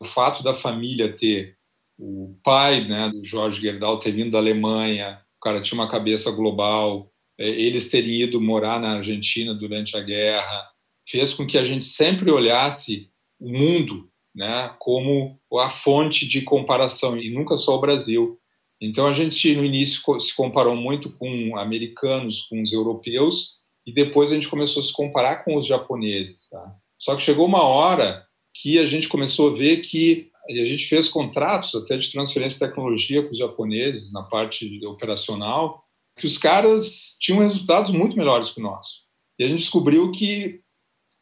O 0.00 0.04
fato 0.04 0.42
da 0.42 0.54
família 0.54 1.14
ter 1.14 1.56
o 1.98 2.36
pai 2.44 2.86
né, 2.86 3.10
do 3.10 3.24
Jorge 3.24 3.60
Gerdau 3.60 3.98
ter 3.98 4.12
vindo 4.12 4.30
da 4.30 4.38
Alemanha, 4.38 5.20
o 5.36 5.40
cara 5.40 5.60
tinha 5.60 5.78
uma 5.78 5.90
cabeça 5.90 6.30
global, 6.30 7.10
é, 7.38 7.48
eles 7.48 7.90
terem 7.90 8.22
ido 8.22 8.40
morar 8.40 8.80
na 8.80 8.96
Argentina 8.96 9.52
durante 9.54 9.96
a 9.96 10.00
guerra, 10.00 10.70
fez 11.06 11.32
com 11.32 11.46
que 11.46 11.58
a 11.58 11.64
gente 11.64 11.84
sempre 11.84 12.30
olhasse 12.30 13.10
o 13.40 13.50
mundo 13.50 14.08
né, 14.34 14.72
como 14.78 15.36
a 15.54 15.68
fonte 15.68 16.26
de 16.26 16.42
comparação, 16.42 17.16
e 17.18 17.34
nunca 17.34 17.56
só 17.56 17.74
o 17.74 17.80
Brasil. 17.80 18.38
Então 18.80 19.06
a 19.06 19.12
gente 19.12 19.56
no 19.56 19.64
início 19.64 20.00
se 20.20 20.34
comparou 20.36 20.76
muito 20.76 21.10
com 21.10 21.58
americanos, 21.58 22.42
com 22.42 22.62
os 22.62 22.72
europeus, 22.72 23.58
e 23.84 23.92
depois 23.92 24.30
a 24.30 24.36
gente 24.36 24.48
começou 24.48 24.80
a 24.80 24.86
se 24.86 24.92
comparar 24.92 25.44
com 25.44 25.56
os 25.56 25.66
japoneses. 25.66 26.48
Tá? 26.48 26.76
Só 26.98 27.14
que 27.14 27.22
chegou 27.22 27.46
uma 27.46 27.62
hora 27.62 28.24
que 28.54 28.78
a 28.78 28.86
gente 28.86 29.08
começou 29.08 29.52
a 29.52 29.56
ver 29.56 29.78
que 29.78 30.30
e 30.48 30.62
a 30.62 30.64
gente 30.64 30.86
fez 30.86 31.08
contratos 31.08 31.74
até 31.74 31.98
de 31.98 32.10
transferência 32.10 32.58
de 32.58 32.66
tecnologia 32.66 33.22
com 33.22 33.30
os 33.30 33.38
japoneses 33.38 34.12
na 34.12 34.22
parte 34.22 34.80
operacional, 34.86 35.84
que 36.18 36.24
os 36.24 36.38
caras 36.38 37.16
tinham 37.20 37.40
resultados 37.40 37.92
muito 37.92 38.16
melhores 38.16 38.50
que 38.50 38.60
o 38.60 38.62
nosso. 38.62 39.02
E 39.38 39.44
a 39.44 39.48
gente 39.48 39.60
descobriu 39.60 40.10
que 40.10 40.60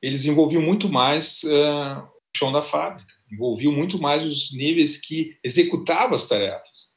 eles 0.01 0.25
envolviam 0.25 0.63
muito 0.63 0.89
mais 0.89 1.43
uh, 1.43 2.03
o 2.05 2.39
chão 2.39 2.53
da 2.53 2.63
fábrica, 2.63 3.13
envolviam 3.31 3.73
muito 3.73 3.99
mais 3.99 4.25
os 4.25 4.53
níveis 4.53 4.97
que 4.97 5.37
executavam 5.43 6.15
as 6.15 6.27
tarefas. 6.29 6.97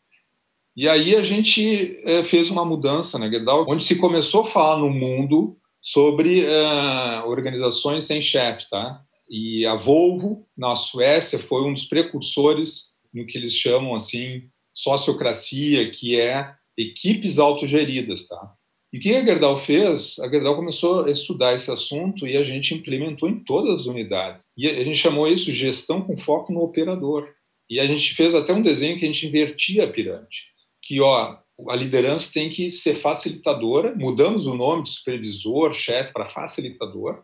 E 0.77 0.87
aí 0.87 1.15
a 1.15 1.23
gente 1.23 1.99
uh, 2.05 2.23
fez 2.23 2.51
uma 2.51 2.63
mudança 2.63 3.17
na 3.17 3.29
Gerdau, 3.29 3.65
onde 3.67 3.83
se 3.83 3.97
começou 3.97 4.43
a 4.43 4.47
falar 4.47 4.77
no 4.77 4.91
mundo 4.91 5.58
sobre 5.81 6.45
uh, 6.45 7.27
organizações 7.27 8.03
sem 8.03 8.21
chefe, 8.21 8.69
tá? 8.69 9.01
E 9.29 9.65
a 9.65 9.75
Volvo, 9.75 10.47
na 10.57 10.75
Suécia, 10.75 11.37
foi 11.37 11.63
um 11.63 11.73
dos 11.73 11.85
precursores 11.85 12.93
no 13.13 13.25
que 13.25 13.37
eles 13.37 13.53
chamam 13.53 13.95
assim 13.95 14.43
sociocracia, 14.73 15.89
que 15.89 16.19
é 16.19 16.53
equipes 16.77 17.37
autogeridas, 17.37 18.27
tá? 18.27 18.53
E 18.91 18.97
o 18.97 19.01
que 19.01 19.15
a 19.15 19.23
Gerdau 19.23 19.57
fez? 19.57 20.17
A 20.19 20.27
Gerdau 20.27 20.55
começou 20.55 21.05
a 21.05 21.11
estudar 21.11 21.53
esse 21.53 21.69
assunto 21.69 22.25
e 22.25 22.35
a 22.35 22.43
gente 22.43 22.73
implementou 22.73 23.29
em 23.29 23.43
todas 23.43 23.81
as 23.81 23.85
unidades. 23.85 24.43
E 24.57 24.67
a 24.67 24.83
gente 24.83 24.97
chamou 24.97 25.27
isso 25.27 25.51
gestão 25.51 26.01
com 26.01 26.17
foco 26.17 26.51
no 26.51 26.61
operador. 26.61 27.29
E 27.69 27.79
a 27.79 27.85
gente 27.85 28.13
fez 28.15 28.33
até 28.33 28.51
um 28.51 28.63
desenho 28.63 28.97
que 28.97 29.05
a 29.05 29.07
gente 29.07 29.27
invertia 29.27 29.83
a 29.83 29.87
pirâmide. 29.87 30.45
Que, 30.81 30.99
ó, 31.01 31.37
a 31.67 31.75
liderança 31.75 32.29
tem 32.33 32.49
que 32.49 32.71
ser 32.71 32.95
facilitadora, 32.95 33.93
mudamos 33.95 34.47
o 34.47 34.53
nome 34.53 34.83
de 34.83 34.91
supervisor, 34.91 35.73
chefe 35.73 36.13
para 36.13 36.27
facilitador, 36.27 37.23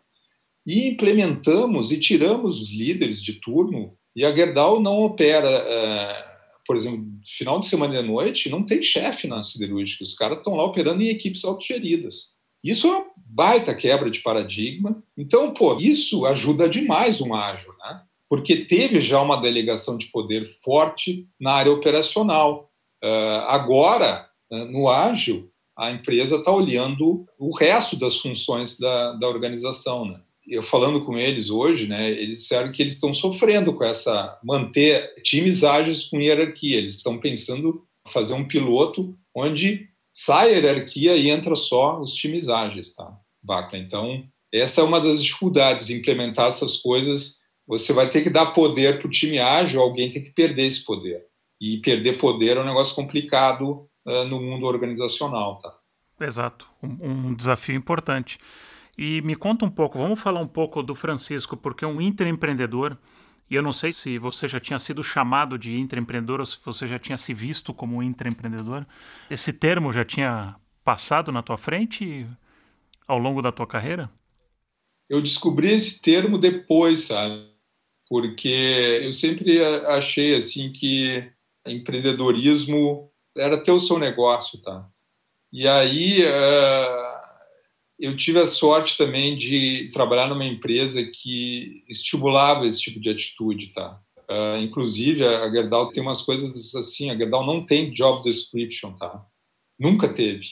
e 0.66 0.88
implementamos 0.88 1.92
e 1.92 2.00
tiramos 2.00 2.60
os 2.60 2.72
líderes 2.72 3.22
de 3.22 3.34
turno. 3.34 3.96
E 4.16 4.26
a 4.26 4.34
Gerdau 4.34 4.80
não 4.80 5.04
opera, 5.04 5.48
é, 5.48 6.26
por 6.66 6.76
exemplo, 6.76 7.06
final 7.24 7.60
de 7.60 7.68
semana 7.68 7.94
e 7.94 8.02
de 8.02 8.08
noite, 8.08 8.50
não 8.50 8.66
tem 8.66 8.82
chefe 8.82 9.28
na 9.28 9.42
siderúrgica. 9.42 10.04
Os 10.04 10.16
caras 10.16 10.40
estão 10.40 10.56
lá 10.56 10.64
operando 10.64 11.04
em 11.04 11.10
equipes 11.10 11.46
autogeridas. 11.46 12.36
Isso 12.64 12.88
é 12.88 12.98
uma 12.98 13.06
baita 13.16 13.76
quebra 13.76 14.10
de 14.10 14.22
paradigma. 14.22 15.04
Então, 15.16 15.54
pô, 15.54 15.78
isso 15.78 16.26
ajuda 16.26 16.68
demais 16.68 17.22
um 17.22 17.34
ágil, 17.34 17.72
né? 17.78 18.02
Porque 18.28 18.56
teve 18.56 19.00
já 19.00 19.22
uma 19.22 19.40
delegação 19.40 19.98
de 20.00 20.08
poder 20.08 20.48
forte 20.48 21.28
na 21.40 21.54
área 21.54 21.72
operacional. 21.72 22.72
Uh, 23.06 23.46
agora, 23.48 24.28
uh, 24.52 24.66
no 24.66 24.90
ágil, 24.90 25.52
a 25.78 25.92
empresa 25.92 26.38
está 26.38 26.52
olhando 26.52 27.26
o 27.38 27.56
resto 27.56 27.96
das 27.96 28.18
funções 28.18 28.80
da, 28.80 29.14
da 29.14 29.28
organização, 29.28 30.06
né? 30.06 30.22
eu 30.48 30.62
falando 30.62 31.04
com 31.04 31.18
eles 31.18 31.50
hoje, 31.50 31.88
né, 31.88 32.12
eles 32.12 32.42
disseram 32.42 32.72
que 32.72 32.82
eles 32.82 32.94
estão 32.94 33.12
sofrendo 33.12 33.74
com 33.74 33.84
essa 33.84 34.40
manter 34.44 35.16
times 35.24 35.64
ágeis 35.64 36.06
com 36.06 36.22
hierarquia. 36.22 36.78
Eles 36.78 36.96
estão 36.96 37.20
pensando 37.20 37.84
fazer 38.08 38.34
um 38.34 38.48
piloto 38.48 39.18
onde 39.34 39.90
sai 40.12 40.50
a 40.50 40.58
hierarquia 40.58 41.16
e 41.16 41.30
entra 41.30 41.56
só 41.56 42.00
os 42.00 42.14
times 42.14 42.48
ágeis, 42.48 42.94
tá? 42.94 43.18
Então, 43.74 44.24
essa 44.54 44.82
é 44.82 44.84
uma 44.84 45.02
das 45.02 45.24
dificuldades, 45.24 45.90
implementar 45.90 46.48
essas 46.48 46.78
coisas. 46.78 47.42
Você 47.68 47.94
vai 47.94 48.10
ter 48.10 48.22
que 48.22 48.30
dar 48.30 48.48
poder 48.48 49.00
para 49.00 49.08
o 49.08 49.12
time 49.12 49.40
ágil, 49.40 49.82
alguém 49.82 50.10
tem 50.10 50.24
que 50.24 50.32
perder 50.32 50.66
esse 50.66 50.84
poder. 50.84 51.26
E 51.60 51.78
perder 51.78 52.18
poder 52.18 52.58
é 52.58 52.62
um 52.62 52.66
negócio 52.66 52.96
complicado 52.96 53.88
uh, 54.06 54.26
no 54.26 54.42
mundo 54.42 54.66
organizacional, 54.66 55.60
tá? 55.60 55.74
Exato, 56.20 56.68
um, 56.82 57.30
um 57.30 57.34
desafio 57.34 57.76
importante. 57.76 58.38
E 58.98 59.22
me 59.22 59.36
conta 59.36 59.66
um 59.66 59.70
pouco, 59.70 59.98
vamos 59.98 60.20
falar 60.20 60.40
um 60.40 60.48
pouco 60.48 60.82
do 60.82 60.96
Francisco, 60.96 61.58
porque 61.58 61.84
é 61.84 61.88
um 61.88 62.00
intraempreendedor, 62.00 62.98
e 63.50 63.56
eu 63.56 63.62
não 63.62 63.74
sei 63.74 63.92
se 63.94 64.18
você 64.18 64.48
já 64.48 64.60
tinha 64.60 64.80
sido 64.80 65.04
chamado 65.04 65.58
de 65.58 65.78
intraempreendedor 65.78 66.40
ou 66.40 66.46
se 66.46 66.58
você 66.64 66.88
já 66.88 66.98
tinha 66.98 67.18
se 67.18 67.34
visto 67.34 67.74
como 67.74 68.02
intraempreendedor. 68.02 68.86
Esse 69.30 69.54
termo 69.54 69.92
já 69.92 70.04
tinha 70.04 70.56
passado 70.84 71.32
na 71.32 71.44
tua 71.44 71.58
frente 71.58 72.28
ao 73.08 73.20
longo 73.20 73.42
da 73.42 73.52
tua 73.52 73.68
carreira? 73.68 74.10
Eu 75.10 75.22
descobri 75.22 75.70
esse 75.72 76.02
termo 76.02 76.38
depois, 76.38 77.02
sabe? 77.02 77.54
Porque 78.10 79.02
eu 79.04 79.12
sempre 79.12 79.64
achei 79.64 80.36
assim 80.36 80.72
que 80.72 81.32
empreendedorismo 81.68 83.10
era 83.38 83.58
ter 83.58 83.72
o 83.72 83.80
seu 83.80 84.00
negócio, 84.00 84.62
tá? 84.62 84.88
E 85.52 85.68
aí 85.68 86.24
uh 86.24 87.16
eu 88.00 88.16
tive 88.16 88.40
a 88.40 88.48
sorte 88.48 88.98
também 88.98 89.38
de 89.38 89.90
trabalhar 89.94 90.28
numa 90.28 90.46
empresa 90.46 91.04
que 91.04 91.84
estimulava 91.88 92.68
esse 92.68 92.82
tipo 92.82 93.00
de 93.00 93.10
atitude, 93.10 93.68
tá? 93.68 94.00
Uh, 94.30 94.58
inclusive, 94.60 95.24
a 95.24 95.50
Gerdau 95.52 95.92
tem 95.92 96.02
umas 96.02 96.22
coisas 96.22 96.76
assim, 96.76 97.10
a 97.10 97.18
Gerdau 97.18 97.46
não 97.46 97.66
tem 97.66 97.92
job 97.92 98.24
description, 98.24 98.94
tá? 98.94 99.26
Nunca 99.80 100.12
teve. 100.12 100.48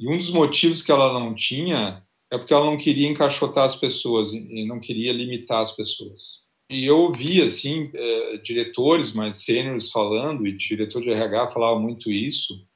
E 0.00 0.08
um 0.08 0.16
dos 0.16 0.30
motivos 0.30 0.82
que 0.82 0.90
ela 0.90 1.12
não 1.18 1.34
tinha 1.34 2.02
é 2.30 2.38
porque 2.38 2.54
ela 2.54 2.64
não 2.64 2.78
queria 2.78 3.08
encaixotar 3.08 3.64
as 3.64 3.76
pessoas 3.76 4.32
e 4.32 4.64
não 4.66 4.80
queria 4.80 5.12
limitar 5.12 5.60
as 5.60 5.72
pessoas. 5.72 6.46
E 6.72 6.86
eu 6.86 6.98
ouvi, 7.00 7.42
assim, 7.42 7.90
eh, 7.92 8.38
diretores 8.38 9.12
mais 9.12 9.36
sêniores 9.36 9.90
falando, 9.90 10.46
e 10.46 10.56
diretor 10.56 11.02
de 11.02 11.10
RH 11.10 11.48
falava 11.48 11.78
muito 11.78 12.10
isso, 12.10 12.66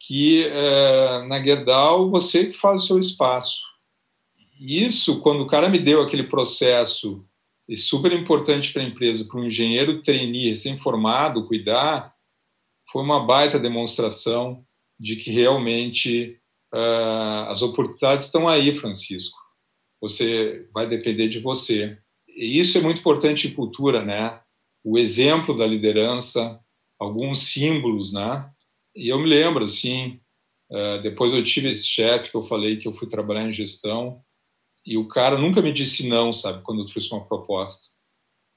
que 0.00 0.44
é, 0.44 1.26
na 1.26 1.42
Gerdau 1.42 2.10
você 2.10 2.46
que 2.46 2.56
faz 2.56 2.82
o 2.82 2.86
seu 2.86 2.98
espaço. 2.98 3.62
Isso, 4.58 5.20
quando 5.20 5.42
o 5.42 5.46
cara 5.46 5.68
me 5.68 5.78
deu 5.78 6.00
aquele 6.00 6.24
processo 6.24 7.24
e 7.68 7.76
super 7.76 8.12
importante 8.12 8.72
para 8.72 8.82
a 8.82 8.86
empresa, 8.86 9.24
para 9.24 9.38
um 9.38 9.44
engenheiro 9.44 10.02
trainee 10.02 10.48
recém-formado 10.48 11.46
cuidar, 11.46 12.14
foi 12.90 13.02
uma 13.02 13.24
baita 13.24 13.58
demonstração 13.58 14.64
de 14.98 15.16
que 15.16 15.30
realmente 15.30 16.38
uh, 16.74 17.48
as 17.48 17.62
oportunidades 17.62 18.26
estão 18.26 18.48
aí, 18.48 18.74
Francisco. 18.74 19.38
Você 20.00 20.66
vai 20.74 20.88
depender 20.88 21.28
de 21.28 21.38
você. 21.38 21.96
E 22.36 22.58
isso 22.58 22.78
é 22.78 22.80
muito 22.80 23.00
importante 23.00 23.48
em 23.48 23.54
cultura, 23.54 24.04
né? 24.04 24.40
O 24.82 24.98
exemplo 24.98 25.56
da 25.56 25.66
liderança, 25.66 26.58
alguns 26.98 27.44
símbolos, 27.52 28.12
né? 28.12 28.50
E 28.94 29.08
eu 29.08 29.18
me 29.18 29.28
lembro, 29.28 29.64
assim, 29.64 30.20
uh, 30.70 31.02
depois 31.02 31.32
eu 31.32 31.42
tive 31.42 31.68
esse 31.68 31.86
chefe 31.86 32.30
que 32.30 32.36
eu 32.36 32.42
falei 32.42 32.76
que 32.76 32.88
eu 32.88 32.92
fui 32.92 33.08
trabalhar 33.08 33.46
em 33.46 33.52
gestão, 33.52 34.22
e 34.84 34.96
o 34.96 35.06
cara 35.06 35.36
nunca 35.36 35.60
me 35.60 35.72
disse 35.72 36.08
não, 36.08 36.32
sabe, 36.32 36.62
quando 36.62 36.80
eu 36.80 36.86
trouxe 36.86 37.12
uma 37.12 37.24
proposta. 37.24 37.88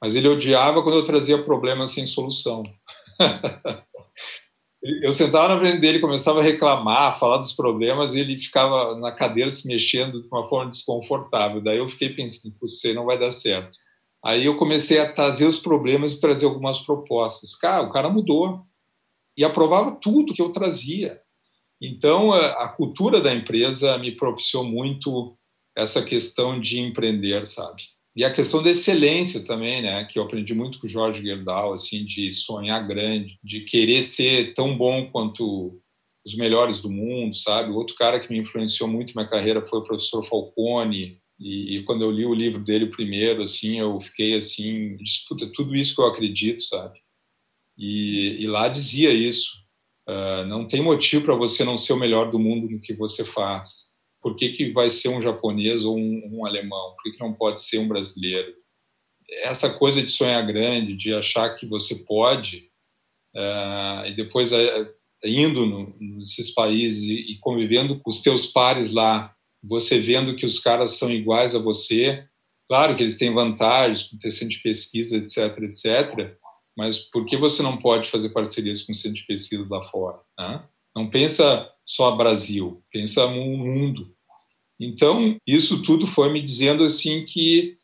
Mas 0.02 0.16
ele 0.16 0.28
odiava 0.28 0.82
quando 0.82 0.98
eu 0.98 1.06
trazia 1.06 1.44
problemas 1.44 1.92
sem 1.92 2.06
solução. 2.06 2.64
eu 5.02 5.14
sentava 5.14 5.54
na 5.54 5.60
frente 5.60 5.80
dele, 5.80 6.00
começava 6.00 6.42
a 6.42 6.44
reclamar, 6.44 7.18
falar 7.18 7.38
dos 7.38 7.54
problemas, 7.54 8.14
e 8.14 8.20
ele 8.20 8.38
ficava 8.38 8.96
na 9.00 9.12
cadeira 9.12 9.50
se 9.50 9.66
mexendo 9.66 10.22
de 10.22 10.28
uma 10.28 10.46
forma 10.48 10.70
desconfortável. 10.70 11.62
Daí 11.62 11.78
eu 11.78 11.88
fiquei 11.88 12.10
pensando, 12.10 12.54
você 12.60 12.94
não 12.94 13.06
vai 13.06 13.18
dar 13.18 13.32
certo. 13.32 13.78
Aí 14.24 14.46
eu 14.46 14.58
comecei 14.58 15.00
a 15.00 15.12
trazer 15.12 15.46
os 15.46 15.60
problemas 15.60 16.14
e 16.14 16.20
trazer 16.20 16.46
algumas 16.46 16.82
propostas. 16.82 17.56
Cara, 17.56 17.84
o 17.84 17.92
cara 17.92 18.10
mudou 18.10 18.62
e 19.38 19.44
aprovava 19.44 19.96
tudo 19.96 20.34
que 20.34 20.42
eu 20.42 20.52
trazia. 20.52 21.22
Então, 21.82 22.32
a, 22.32 22.70
cultura 22.70 23.20
da 23.20 23.34
empresa 23.34 23.98
me 23.98 24.16
propiciou 24.16 24.64
muito 24.64 25.38
essa 25.76 26.02
questão 26.02 26.60
de 26.60 26.80
empreender, 26.80 27.46
sabe? 27.46 27.84
E 28.16 28.24
a 28.24 28.32
questão 28.32 28.62
da 28.62 28.70
excelência 28.70 29.44
também, 29.44 29.82
né? 29.82 30.06
Que 30.06 30.20
eu 30.20 30.24
aprendi 30.24 30.54
muito 30.54 30.80
com 30.80 30.86
o 30.86 30.90
Jorge 30.90 31.24
Gerdau, 31.24 31.74
assim, 31.74 32.06
de 32.06 32.32
sonhar 32.32 32.88
grande, 32.88 33.40
de 33.44 33.62
querer 33.62 34.04
ser 34.04 34.54
tão 34.54 34.78
bom 34.78 35.10
quanto 35.10 35.80
os 36.26 36.36
melhores 36.36 36.82
do 36.82 36.92
mundo, 36.92 37.36
sabe? 37.36 37.72
Outro 37.72 37.96
cara 37.96 38.20
que 38.20 38.32
me 38.32 38.40
influenciou 38.40 38.88
muito 38.88 39.14
na 39.16 39.24
minha 39.24 39.30
carreira 39.30 39.66
foi 39.66 39.80
o 39.80 39.84
professor 39.84 40.24
Falcone. 40.24 41.20
E, 41.40 41.78
e 41.78 41.84
quando 41.84 42.04
eu 42.04 42.12
li 42.12 42.26
o 42.26 42.34
livro 42.34 42.64
dele 42.64 42.86
primeiro, 42.88 43.42
assim, 43.42 43.80
eu 43.80 44.00
fiquei 44.00 44.36
assim, 44.36 44.96
disputa 44.98 45.52
tudo 45.52 45.76
isso 45.76 45.96
que 45.96 46.02
eu 46.02 46.06
acredito, 46.06 46.62
sabe? 46.62 47.00
E, 47.78 48.38
e 48.40 48.48
lá 48.48 48.68
dizia 48.68 49.12
isso. 49.12 49.64
Uh, 50.08 50.46
não 50.48 50.68
tem 50.68 50.82
motivo 50.82 51.26
para 51.26 51.36
você 51.36 51.64
não 51.64 51.78
ser 51.78 51.94
o 51.94 51.98
melhor 51.98 52.30
do 52.30 52.38
mundo 52.38 52.70
no 52.70 52.80
que 52.80 52.94
você 52.94 53.26
faz. 53.26 53.93
Por 54.24 54.36
que, 54.36 54.50
que 54.50 54.72
vai 54.72 54.90
ser 54.90 55.10
um 55.10 55.22
japonês 55.22 55.84
ou 55.84 55.98
um, 55.98 56.38
um 56.38 56.46
alemão? 56.46 56.96
Por 56.96 57.04
que, 57.04 57.12
que 57.12 57.24
não 57.24 57.34
pode 57.34 57.62
ser 57.62 57.78
um 57.80 57.88
brasileiro? 57.88 58.54
Essa 59.44 59.70
coisa 59.70 60.02
de 60.02 60.12
sonhar 60.12 60.46
grande, 60.46 60.96
de 60.96 61.14
achar 61.14 61.54
que 61.56 61.66
você 61.66 61.96
pode, 61.96 62.70
uh, 63.36 64.06
e 64.08 64.16
depois 64.16 64.52
uh, 64.52 64.58
indo 65.24 65.66
no, 65.66 65.96
nesses 66.00 66.52
países 66.52 67.04
e, 67.04 67.34
e 67.34 67.40
convivendo 67.40 68.00
com 68.00 68.10
os 68.10 68.22
teus 68.22 68.48
pares 68.48 68.92
lá, 68.92 69.36
você 69.62 70.00
vendo 70.00 70.36
que 70.36 70.46
os 70.46 70.60
caras 70.60 70.92
são 70.92 71.12
iguais 71.12 71.56
a 71.56 71.60
você, 71.60 72.26
claro 72.70 72.96
que 72.96 73.04
eles 73.04 73.18
têm 73.18 73.34
vantagens, 73.34 74.04
com 74.04 74.18
ter 74.18 74.32
centro 74.32 74.56
de 74.56 74.62
pesquisa, 74.62 75.18
etc., 75.18 75.64
etc., 75.64 76.38
mas 76.78 76.98
por 76.98 77.26
que 77.26 77.38
você 77.38 77.62
não 77.62 77.78
pode 77.78 78.10
fazer 78.10 78.30
parcerias 78.30 78.82
com 78.82 78.94
centros 78.94 79.22
de 79.22 79.28
pesquisa 79.28 79.68
lá 79.70 79.84
fora? 79.84 80.20
Né? 80.40 80.64
Não 80.96 81.10
pensa 81.10 81.70
só 81.86 82.16
Brasil, 82.16 82.84
pensa 82.92 83.28
no 83.28 83.58
mundo. 83.58 84.13
Então, 84.80 85.38
isso 85.46 85.82
tudo 85.82 86.08
foi 86.08 86.32
me 86.32 86.42
dizendo 86.42 86.84
assim 86.84 87.24
que 87.26 87.76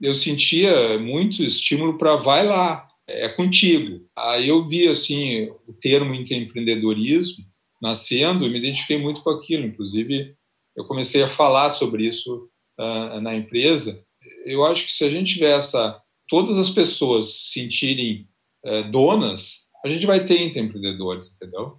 eu 0.00 0.14
sentia 0.14 0.98
muito 0.98 1.44
estímulo 1.44 1.96
para 1.96 2.16
vai 2.16 2.44
lá, 2.44 2.88
é 3.06 3.28
contigo. 3.28 4.04
Aí 4.16 4.48
eu 4.48 4.64
vi 4.64 4.88
assim 4.88 5.50
o 5.66 5.72
termo 5.72 6.14
empreendedorismo 6.14 7.44
nascendo 7.80 8.46
e 8.46 8.50
me 8.50 8.58
identifiquei 8.58 8.98
muito 8.98 9.22
com 9.22 9.30
aquilo. 9.30 9.66
Inclusive, 9.66 10.34
eu 10.76 10.84
comecei 10.84 11.22
a 11.22 11.28
falar 11.28 11.70
sobre 11.70 12.06
isso 12.06 12.48
uh, 12.78 13.20
na 13.20 13.34
empresa. 13.34 14.02
Eu 14.44 14.64
acho 14.64 14.86
que 14.86 14.92
se 14.92 15.04
a 15.04 15.10
gente 15.10 15.34
tiver 15.34 15.56
essa, 15.56 16.00
todas 16.28 16.56
as 16.56 16.70
pessoas 16.70 17.26
se 17.26 17.60
sentirem 17.60 18.28
uh, 18.64 18.90
donas, 18.90 19.68
a 19.84 19.88
gente 19.88 20.06
vai 20.06 20.24
ter 20.24 20.40
empreendedores, 20.42 21.34
entendeu? 21.34 21.78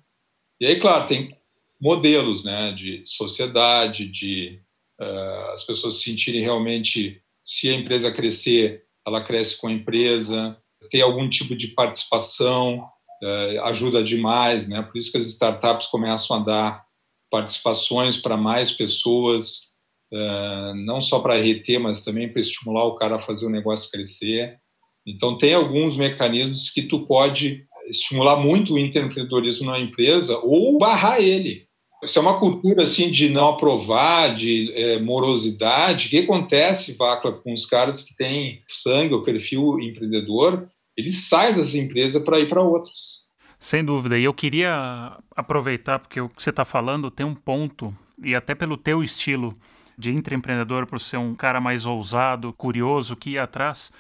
E 0.60 0.66
aí, 0.66 0.76
claro, 0.78 1.08
tem 1.08 1.36
modelos, 1.84 2.46
né, 2.46 2.72
de 2.72 3.04
sociedade, 3.06 4.08
de 4.08 4.58
uh, 5.02 5.52
as 5.52 5.66
pessoas 5.66 5.96
se 5.96 6.04
sentirem 6.04 6.42
realmente, 6.42 7.22
se 7.44 7.70
a 7.70 7.74
empresa 7.74 8.10
crescer, 8.10 8.84
ela 9.06 9.22
cresce 9.22 9.60
com 9.60 9.68
a 9.68 9.72
empresa, 9.72 10.58
ter 10.90 11.02
algum 11.02 11.28
tipo 11.28 11.54
de 11.54 11.68
participação 11.68 12.78
uh, 13.22 13.64
ajuda 13.66 14.02
demais, 14.02 14.70
né? 14.70 14.82
Por 14.82 14.98
isso 14.98 15.12
que 15.12 15.18
as 15.18 15.28
startups 15.28 15.88
começam 15.88 16.38
a 16.38 16.40
dar 16.40 16.86
participações 17.30 18.16
para 18.16 18.38
mais 18.38 18.72
pessoas, 18.72 19.74
uh, 20.14 20.74
não 20.86 21.02
só 21.02 21.20
para 21.20 21.36
reter, 21.36 21.82
mas 21.82 22.06
também 22.06 22.32
para 22.32 22.40
estimular 22.40 22.86
o 22.86 22.96
cara 22.96 23.18
a 23.18 23.20
fazer 23.20 23.46
o 23.46 23.50
negócio 23.50 23.92
crescer. 23.92 24.58
Então 25.06 25.38
tem 25.38 25.54
alguns 25.54 25.98
mecanismos 25.98 26.70
que 26.70 26.84
tu 26.84 27.04
pode 27.04 27.66
estimular 27.90 28.38
muito 28.38 28.74
o 28.74 28.80
empreendedorismo 28.80 29.70
na 29.70 29.80
empresa 29.80 30.40
ou 30.40 30.78
barrar 30.78 31.20
ele. 31.20 31.68
Isso 32.04 32.20
é 32.20 32.22
uma 32.22 32.40
cultura 32.40 32.84
assim 32.84 33.10
de 33.10 33.30
não 33.30 33.50
aprovar, 33.50 34.36
de 34.36 34.72
é, 34.74 35.00
morosidade. 35.00 36.08
O 36.08 36.10
que 36.10 36.20
acontece, 36.20 36.94
Vacla, 36.94 37.32
com 37.32 37.54
os 37.54 37.66
caras 37.66 38.04
que 38.04 38.16
têm 38.16 38.62
sangue, 38.68 39.14
o 39.14 39.24
perfil 39.24 39.80
empreendedor? 39.80 40.68
Eles 40.98 41.28
saem 41.28 41.56
das 41.56 41.74
empresas 41.76 42.22
para 42.22 42.40
ir 42.40 42.48
para 42.48 42.62
outras. 42.62 43.24
Sem 43.60 43.84
dúvida. 43.84 44.18
E 44.18 44.24
eu 44.24 44.34
queria 44.34 45.18
aproveitar, 45.36 46.00
porque 46.00 46.20
o 46.20 46.30
que 46.30 46.44
você 46.44 46.50
está 46.50 46.66
falando 46.66 47.10
tem 47.10 47.26
um 47.26 47.34
ponto, 47.34 47.96
e 48.22 48.36
até 48.36 48.54
pelo 48.54 48.78
teu 48.78 49.04
estilo 49.04 49.54
de 49.98 50.12
intraempreendedor, 50.12 50.86
por 50.86 51.00
ser 51.00 51.18
um 51.18 51.34
cara 51.34 51.62
mais 51.62 51.86
ousado, 51.86 52.52
curioso, 52.54 53.16
que 53.16 53.32
ia 53.32 53.44
atrás, 53.44 53.92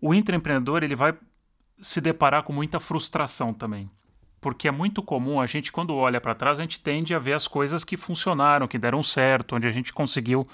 o 0.00 0.12
intraempreendedor 0.12 0.82
ele 0.82 0.94
vai 0.94 1.14
se 1.80 2.00
deparar 2.00 2.42
com 2.42 2.52
muita 2.52 2.78
frustração 2.78 3.54
também 3.54 3.88
porque 4.40 4.66
é 4.66 4.70
muito 4.70 5.02
comum 5.02 5.40
a 5.40 5.46
gente, 5.46 5.70
quando 5.70 5.94
olha 5.94 6.20
para 6.20 6.34
trás, 6.34 6.58
a 6.58 6.62
gente 6.62 6.80
tende 6.80 7.14
a 7.14 7.18
ver 7.18 7.34
as 7.34 7.46
coisas 7.46 7.84
que 7.84 7.96
funcionaram, 7.96 8.66
que 8.66 8.78
deram 8.78 9.02
certo, 9.02 9.54
onde 9.54 9.66
a 9.66 9.70
gente 9.70 9.92
conseguiu 9.92 10.46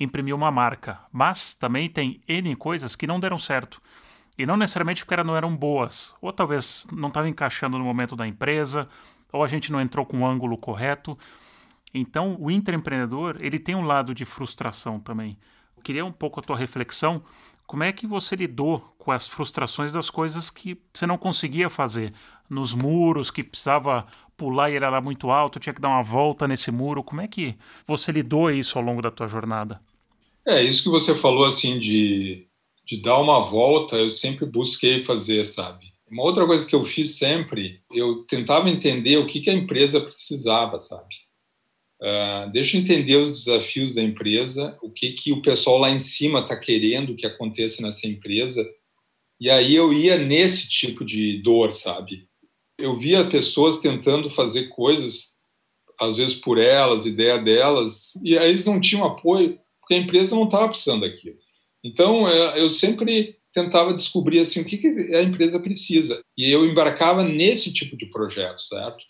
imprimir 0.00 0.34
uma 0.34 0.50
marca. 0.50 0.98
Mas 1.12 1.54
também 1.54 1.88
tem 1.88 2.20
N 2.26 2.56
coisas 2.56 2.96
que 2.96 3.06
não 3.06 3.20
deram 3.20 3.38
certo. 3.38 3.80
E 4.36 4.44
não 4.44 4.56
necessariamente 4.56 5.04
porque 5.04 5.22
não 5.22 5.36
eram 5.36 5.56
boas, 5.56 6.14
ou 6.20 6.32
talvez 6.32 6.86
não 6.92 7.08
estavam 7.08 7.28
encaixando 7.28 7.78
no 7.78 7.84
momento 7.84 8.16
da 8.16 8.26
empresa, 8.26 8.86
ou 9.32 9.42
a 9.44 9.48
gente 9.48 9.70
não 9.70 9.80
entrou 9.80 10.04
com 10.04 10.20
o 10.20 10.26
ângulo 10.26 10.56
correto. 10.56 11.18
Então, 11.92 12.36
o 12.38 12.50
intraempreendedor, 12.50 13.36
ele 13.40 13.58
tem 13.58 13.74
um 13.74 13.84
lado 13.84 14.14
de 14.14 14.24
frustração 14.24 15.00
também. 15.00 15.36
Eu 15.76 15.82
queria 15.82 16.04
um 16.04 16.12
pouco 16.12 16.40
a 16.40 16.42
tua 16.42 16.56
reflexão 16.56 17.22
como 17.68 17.84
é 17.84 17.92
que 17.92 18.06
você 18.06 18.34
lidou 18.34 18.80
com 18.96 19.12
as 19.12 19.28
frustrações 19.28 19.92
das 19.92 20.08
coisas 20.08 20.48
que 20.48 20.80
você 20.90 21.06
não 21.06 21.18
conseguia 21.18 21.68
fazer? 21.68 22.14
Nos 22.48 22.74
muros, 22.74 23.30
que 23.30 23.42
precisava 23.42 24.06
pular 24.36 24.70
e 24.70 24.76
ele 24.76 24.84
era 24.84 25.00
muito 25.00 25.30
alto, 25.30 25.58
tinha 25.58 25.74
que 25.74 25.80
dar 25.80 25.88
uma 25.88 26.02
volta 26.02 26.46
nesse 26.46 26.70
muro. 26.70 27.02
Como 27.02 27.20
é 27.20 27.28
que 27.28 27.56
você 27.86 28.12
lidou 28.12 28.50
isso 28.50 28.78
ao 28.78 28.84
longo 28.84 29.02
da 29.02 29.10
tua 29.10 29.26
jornada? 29.26 29.80
É, 30.46 30.62
isso 30.62 30.82
que 30.82 30.88
você 30.88 31.14
falou, 31.14 31.44
assim, 31.44 31.78
de, 31.78 32.46
de 32.86 33.02
dar 33.02 33.20
uma 33.20 33.40
volta, 33.40 33.96
eu 33.96 34.08
sempre 34.08 34.46
busquei 34.46 35.00
fazer, 35.00 35.44
sabe? 35.44 35.92
Uma 36.10 36.22
outra 36.22 36.46
coisa 36.46 36.66
que 36.66 36.74
eu 36.74 36.84
fiz 36.84 37.18
sempre, 37.18 37.82
eu 37.92 38.24
tentava 38.24 38.70
entender 38.70 39.18
o 39.18 39.26
que, 39.26 39.40
que 39.40 39.50
a 39.50 39.54
empresa 39.54 40.00
precisava, 40.00 40.78
sabe? 40.78 41.14
Uh, 42.00 42.50
deixa 42.52 42.76
eu 42.76 42.80
entender 42.80 43.16
os 43.16 43.44
desafios 43.44 43.96
da 43.96 44.02
empresa, 44.02 44.78
o 44.80 44.90
que, 44.90 45.10
que 45.10 45.32
o 45.32 45.42
pessoal 45.42 45.78
lá 45.78 45.90
em 45.90 45.98
cima 45.98 46.38
está 46.38 46.56
querendo 46.56 47.16
que 47.16 47.26
aconteça 47.26 47.82
nessa 47.82 48.06
empresa. 48.06 48.66
E 49.40 49.50
aí 49.50 49.74
eu 49.74 49.92
ia 49.92 50.16
nesse 50.16 50.68
tipo 50.68 51.04
de 51.04 51.42
dor, 51.42 51.72
sabe? 51.72 52.27
Eu 52.78 52.96
via 52.96 53.28
pessoas 53.28 53.80
tentando 53.80 54.30
fazer 54.30 54.68
coisas, 54.68 55.38
às 56.00 56.16
vezes 56.16 56.36
por 56.36 56.58
elas, 56.58 57.06
ideia 57.06 57.38
delas, 57.38 58.12
e 58.22 58.38
aí 58.38 58.48
eles 58.48 58.64
não 58.64 58.80
tinham 58.80 59.04
apoio, 59.04 59.58
porque 59.80 59.94
a 59.94 59.98
empresa 59.98 60.34
não 60.36 60.44
estava 60.44 60.68
precisando 60.68 61.00
daquilo. 61.00 61.36
Então 61.82 62.28
eu 62.56 62.70
sempre 62.70 63.36
tentava 63.52 63.94
descobrir 63.94 64.40
assim 64.40 64.60
o 64.60 64.64
que, 64.64 64.80
a 65.14 65.22
empresa 65.22 65.58
precisa. 65.58 66.20
E 66.36 66.50
eu 66.50 66.64
embarcava 66.64 67.24
nesse 67.24 67.72
tipo 67.72 67.96
de 67.96 68.06
projeto, 68.06 68.60
certo? 68.60 69.02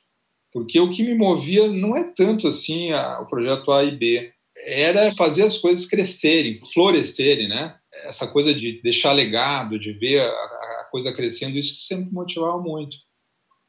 porque 0.53 0.81
o 0.81 0.91
que 0.91 1.03
me 1.03 1.15
movia 1.15 1.69
não 1.69 1.97
é 1.97 2.05
tanto 2.05 2.49
assim 2.49 2.91
a, 2.93 3.21
o 3.21 3.27
projeto 3.27 3.71
A 3.71 3.85
e 3.85 3.97
B, 3.97 4.33
era 4.65 5.13
fazer 5.13 5.45
as 5.45 5.57
coisas 5.57 5.87
crescerem, 5.87 6.55
florescerem, 6.73 7.49
né? 7.49 7.77
Essa 8.05 8.27
coisa 8.27 8.55
de 8.55 8.81
deixar 8.83 9.13
legado, 9.13 9.79
de 9.79 9.93
ver 9.93 10.21
a, 10.21 10.29
a 10.29 10.89
coisa 10.91 11.13
crescendo, 11.13 11.57
isso 11.57 11.77
que 11.77 11.83
sempre 11.83 12.13
motivava 12.13 12.61
muito. 12.61 12.97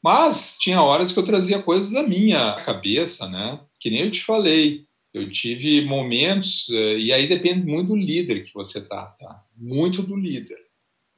Mas 0.01 0.57
tinha 0.59 0.81
horas 0.81 1.11
que 1.11 1.19
eu 1.19 1.25
trazia 1.25 1.61
coisas 1.61 1.91
da 1.91 2.03
minha 2.03 2.61
cabeça, 2.61 3.27
né? 3.27 3.59
Que 3.79 3.89
nem 3.89 4.01
eu 4.01 4.11
te 4.11 4.23
falei, 4.23 4.85
eu 5.13 5.29
tive 5.29 5.83
momentos, 5.85 6.69
eh, 6.71 6.99
e 6.99 7.13
aí 7.13 7.27
depende 7.27 7.65
muito 7.65 7.89
do 7.89 7.95
líder 7.97 8.43
que 8.43 8.53
você 8.53 8.79
tá, 8.79 9.07
tá? 9.19 9.43
Muito 9.57 10.01
do 10.01 10.15
líder. 10.15 10.57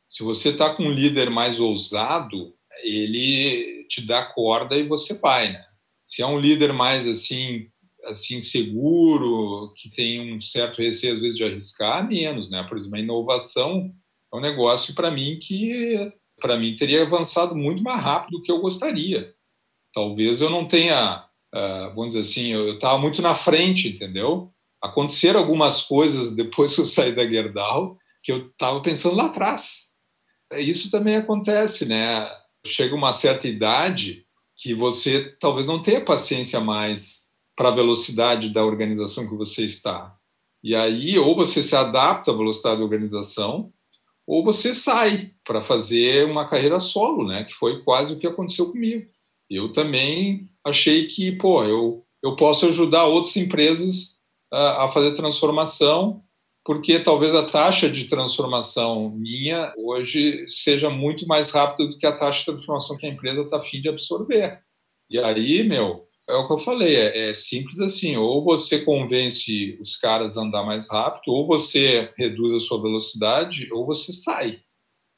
Se 0.10 0.24
você 0.24 0.54
tá 0.54 0.74
com 0.74 0.84
um 0.84 0.94
líder 0.94 1.30
mais 1.30 1.60
ousado, 1.60 2.54
ele 2.84 3.86
te 3.88 4.02
dá 4.06 4.24
corda 4.24 4.76
e 4.76 4.88
você 4.88 5.14
vai, 5.14 5.54
né? 5.54 5.64
Se 6.06 6.22
é 6.22 6.28
um 6.28 6.40
líder 6.40 6.74
mais 6.74 7.08
assim, 7.08 7.68
assim 8.06 8.42
seguro, 8.42 9.74
que 9.76 9.90
tem 9.90 10.36
um 10.36 10.42
certo 10.42 10.82
receio 10.82 11.14
às 11.14 11.22
vezes 11.22 11.38
de 11.38 11.44
arriscar, 11.44 12.08
menos, 12.08 12.50
né? 12.50 12.64
Por 12.68 12.78
exemplo, 12.78 12.98
a 12.98 13.02
inovação 13.02 13.94
é 14.34 14.38
um 14.38 14.42
negócio 14.42 14.94
para 14.96 15.12
mim 15.12 15.38
que 15.40 16.12
para 16.42 16.58
mim 16.58 16.76
teria 16.76 17.04
avançado 17.04 17.56
muito 17.56 17.82
mais 17.82 18.02
rápido 18.02 18.38
do 18.38 18.44
que 18.44 18.52
eu 18.52 18.60
gostaria. 18.60 19.34
Talvez 19.94 20.42
eu 20.42 20.50
não 20.50 20.68
tenha, 20.68 21.26
uh, 21.54 21.96
vamos 21.96 22.14
dizer 22.14 22.20
assim, 22.20 22.48
eu 22.48 22.74
estava 22.74 22.98
muito 22.98 23.22
na 23.22 23.36
frente, 23.36 23.88
entendeu? 23.88 24.52
Aconteceram 24.82 25.40
algumas 25.40 25.82
coisas 25.84 26.36
depois 26.36 26.74
que 26.76 26.82
eu 26.82 26.86
saí 26.86 27.14
da 27.14 27.30
Gerdau 27.30 27.98
que 28.24 28.32
eu 28.32 28.48
estava 28.48 28.82
pensando 28.82 29.16
lá 29.16 29.26
atrás. 29.26 29.92
Isso 30.54 30.92
também 30.92 31.16
acontece, 31.16 31.86
né? 31.86 32.28
chega 32.66 32.96
uma 32.96 33.14
certa 33.14 33.48
idade 33.48 34.26
que 34.56 34.74
você 34.74 35.36
talvez 35.40 35.66
não 35.66 35.82
tenha 35.82 36.04
paciência 36.04 36.60
mais 36.60 37.32
para 37.56 37.70
a 37.70 37.76
velocidade 37.76 38.50
da 38.50 38.64
organização 38.64 39.28
que 39.28 39.36
você 39.36 39.66
está. 39.66 40.16
E 40.64 40.76
aí, 40.76 41.18
ou 41.18 41.36
você 41.36 41.64
se 41.64 41.76
adapta 41.76 42.32
à 42.32 42.36
velocidade 42.36 42.78
da 42.78 42.84
organização, 42.84 43.74
ou 44.32 44.46
você 44.46 44.74
sai 44.74 45.34
para 45.44 45.62
fazer 45.62 46.26
uma 46.26 46.48
carreira 46.48 46.80
solo, 46.80 47.28
né? 47.28 47.44
Que 47.44 47.54
foi 47.54 47.84
quase 47.84 48.14
o 48.14 48.18
que 48.18 48.26
aconteceu 48.26 48.72
comigo. 48.72 49.06
Eu 49.50 49.74
também 49.74 50.50
achei 50.66 51.06
que, 51.06 51.34
pô, 51.34 51.62
eu, 51.66 52.06
eu 52.24 52.38
posso 52.38 52.66
ajudar 52.68 53.08
outras 53.08 53.36
empresas 53.36 54.22
a, 54.50 54.86
a 54.86 54.88
fazer 54.88 55.12
transformação 55.16 56.24
porque 56.64 56.98
talvez 57.00 57.36
a 57.36 57.44
taxa 57.44 57.90
de 57.90 58.06
transformação 58.06 59.10
minha 59.10 59.74
hoje 59.78 60.46
seja 60.48 60.90
muito 60.90 61.28
mais 61.28 61.52
rápida 61.52 61.90
do 61.90 61.98
que 61.98 62.06
a 62.06 62.16
taxa 62.16 62.40
de 62.40 62.46
transformação 62.46 62.96
que 62.96 63.06
a 63.06 63.10
empresa 63.10 63.42
está 63.42 63.58
afim 63.58 63.82
de 63.82 63.90
absorver. 63.90 64.62
E 65.10 65.20
aí, 65.20 65.62
meu, 65.64 66.08
é 66.32 66.38
o 66.38 66.48
que 66.48 66.54
eu 66.54 66.58
falei, 66.58 66.96
é, 66.96 67.30
é, 67.30 67.34
simples 67.34 67.80
assim, 67.80 68.16
ou 68.16 68.44
você 68.44 68.80
convence 68.80 69.78
os 69.82 69.96
caras 69.98 70.38
a 70.38 70.42
andar 70.42 70.64
mais 70.64 70.90
rápido, 70.90 71.34
ou 71.34 71.46
você 71.46 72.12
reduz 72.18 72.54
a 72.54 72.60
sua 72.60 72.82
velocidade, 72.82 73.70
ou 73.72 73.86
você 73.86 74.12
sai. 74.12 74.62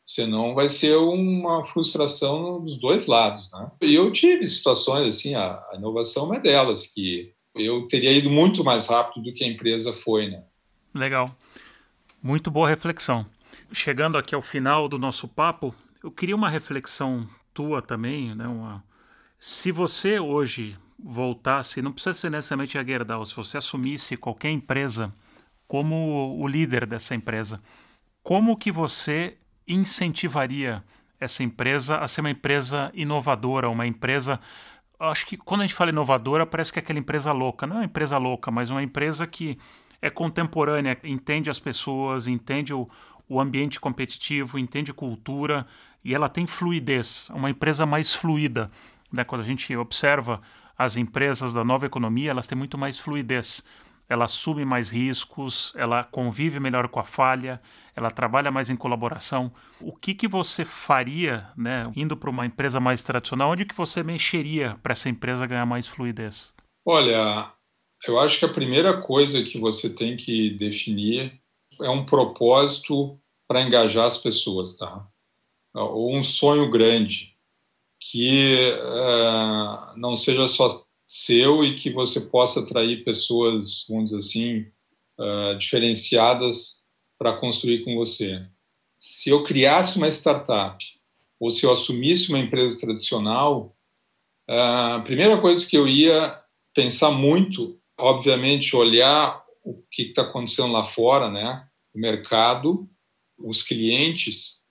Senão 0.05 0.53
vai 0.53 0.67
ser 0.67 0.97
uma 0.97 1.63
frustração 1.63 2.61
dos 2.61 2.77
dois 2.77 3.07
lados, 3.07 3.49
né? 3.51 3.71
E 3.81 3.95
eu 3.95 4.11
tive 4.11 4.47
situações 4.47 5.07
assim, 5.07 5.33
a, 5.33 5.53
a 5.71 5.75
inovação 5.75 6.33
é 6.33 6.39
delas, 6.39 6.87
que 6.87 7.31
eu 7.55 7.87
teria 7.87 8.11
ido 8.11 8.29
muito 8.29 8.63
mais 8.63 8.87
rápido 8.87 9.23
do 9.23 9.33
que 9.33 9.43
a 9.43 9.47
empresa 9.47 9.93
foi, 9.93 10.29
né? 10.29 10.43
Legal. 10.93 11.33
Muito 12.21 12.51
boa 12.51 12.67
reflexão. 12.67 13.25
Chegando 13.71 14.17
aqui 14.17 14.35
ao 14.35 14.41
final 14.41 14.89
do 14.89 14.99
nosso 14.99 15.27
papo, 15.27 15.73
eu 16.03 16.11
queria 16.11 16.35
uma 16.35 16.49
reflexão 16.49 17.27
tua 17.53 17.81
também, 17.81 18.35
né? 18.35 18.47
Uma... 18.47 18.83
Se 19.39 19.71
você 19.71 20.19
hoje 20.19 20.77
voltasse, 21.03 21.81
não 21.81 21.91
precisa 21.91 22.13
ser 22.13 22.29
necessariamente 22.29 22.77
a 22.77 22.83
Gerdau, 22.83 23.25
se 23.25 23.35
você 23.35 23.57
assumisse 23.57 24.15
qualquer 24.15 24.49
empresa 24.49 25.11
como 25.67 26.37
o 26.39 26.47
líder 26.47 26.85
dessa 26.85 27.13
empresa, 27.13 27.61
como 28.23 28.55
que 28.55 28.71
você 28.71 29.37
incentivaria 29.67 30.83
essa 31.19 31.43
empresa 31.43 31.97
a 31.97 32.07
ser 32.07 32.21
uma 32.21 32.29
empresa 32.29 32.91
inovadora, 32.93 33.69
uma 33.69 33.87
empresa. 33.87 34.39
Acho 34.99 35.25
que 35.25 35.37
quando 35.37 35.61
a 35.61 35.63
gente 35.65 35.75
fala 35.75 35.89
inovadora, 35.89 36.45
parece 36.45 36.71
que 36.71 36.79
é 36.79 36.81
aquela 36.81 36.99
empresa 36.99 37.31
louca. 37.31 37.65
Não 37.65 37.77
é 37.77 37.79
uma 37.79 37.85
empresa 37.85 38.17
louca, 38.17 38.51
mas 38.51 38.69
uma 38.69 38.83
empresa 38.83 39.25
que 39.25 39.57
é 40.01 40.09
contemporânea, 40.09 40.97
entende 41.03 41.49
as 41.49 41.59
pessoas, 41.59 42.27
entende 42.27 42.73
o, 42.73 42.89
o 43.27 43.39
ambiente 43.39 43.79
competitivo, 43.79 44.59
entende 44.59 44.93
cultura 44.93 45.65
e 46.03 46.13
ela 46.13 46.27
tem 46.27 46.45
fluidez, 46.45 47.29
uma 47.33 47.49
empresa 47.49 47.85
mais 47.85 48.13
fluida. 48.13 48.69
Né? 49.11 49.23
Quando 49.23 49.41
a 49.41 49.45
gente 49.45 49.75
observa 49.77 50.39
as 50.77 50.97
empresas 50.97 51.53
da 51.53 51.63
nova 51.63 51.85
economia, 51.85 52.31
elas 52.31 52.47
têm 52.47 52.57
muito 52.57 52.77
mais 52.77 52.99
fluidez. 52.99 53.63
Ela 54.09 54.25
assume 54.25 54.65
mais 54.65 54.91
riscos, 54.91 55.73
ela 55.75 56.03
convive 56.03 56.59
melhor 56.59 56.87
com 56.89 56.99
a 56.99 57.03
falha, 57.03 57.57
ela 57.95 58.11
trabalha 58.11 58.51
mais 58.51 58.69
em 58.69 58.75
colaboração. 58.75 59.51
O 59.79 59.95
que, 59.95 60.13
que 60.13 60.27
você 60.27 60.65
faria, 60.65 61.47
né, 61.55 61.91
indo 61.95 62.17
para 62.17 62.29
uma 62.29 62.45
empresa 62.45 62.79
mais 62.79 63.01
tradicional? 63.01 63.51
Onde 63.51 63.65
que 63.65 63.75
você 63.75 64.03
mexeria 64.03 64.77
para 64.83 64.91
essa 64.91 65.09
empresa 65.09 65.47
ganhar 65.47 65.65
mais 65.65 65.87
fluidez? 65.87 66.53
Olha, 66.85 67.51
eu 68.05 68.19
acho 68.19 68.39
que 68.39 68.45
a 68.45 68.51
primeira 68.51 69.01
coisa 69.01 69.41
que 69.41 69.57
você 69.57 69.89
tem 69.89 70.17
que 70.17 70.51
definir 70.51 71.39
é 71.81 71.89
um 71.89 72.05
propósito 72.05 73.17
para 73.47 73.61
engajar 73.61 74.05
as 74.05 74.17
pessoas, 74.17 74.75
tá? 74.75 75.07
Ou 75.73 76.15
um 76.15 76.21
sonho 76.21 76.69
grande 76.69 77.32
que 78.11 78.57
uh, 78.81 79.97
não 79.97 80.13
seja 80.13 80.45
só 80.49 80.85
seu 81.07 81.63
e 81.63 81.75
que 81.75 81.89
você 81.89 82.19
possa 82.21 82.59
atrair 82.59 83.03
pessoas, 83.03 83.85
vamos 83.87 84.09
dizer 84.09 84.17
assim, 84.17 84.65
uh, 85.17 85.57
diferenciadas 85.57 86.83
para 87.17 87.37
construir 87.37 87.85
com 87.85 87.95
você. 87.95 88.45
Se 88.99 89.29
eu 89.29 89.43
criasse 89.43 89.97
uma 89.97 90.09
startup 90.09 90.83
ou 91.39 91.49
se 91.49 91.65
eu 91.65 91.71
assumisse 91.71 92.29
uma 92.29 92.39
empresa 92.39 92.77
tradicional, 92.77 93.73
uh, 94.49 94.95
a 94.95 95.01
primeira 95.01 95.39
coisa 95.39 95.65
que 95.65 95.77
eu 95.77 95.87
ia 95.87 96.37
pensar 96.73 97.11
muito, 97.11 97.79
obviamente, 97.97 98.75
olhar 98.75 99.41
o 99.63 99.81
que 99.89 100.03
está 100.03 100.23
acontecendo 100.23 100.73
lá 100.73 100.83
fora, 100.83 101.29
né? 101.29 101.65
O 101.93 101.99
mercado, 101.99 102.89
os 103.37 103.63
clientes 103.63 104.62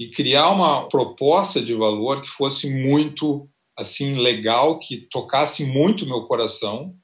e 0.00 0.08
criar 0.08 0.48
uma 0.50 0.88
proposta 0.88 1.60
de 1.60 1.74
valor 1.74 2.22
que 2.22 2.28
fosse 2.28 2.70
muito 2.70 3.46
assim 3.76 4.14
legal, 4.14 4.78
que 4.78 5.06
tocasse 5.10 5.62
muito 5.62 6.06
meu 6.06 6.22
coração 6.22 6.94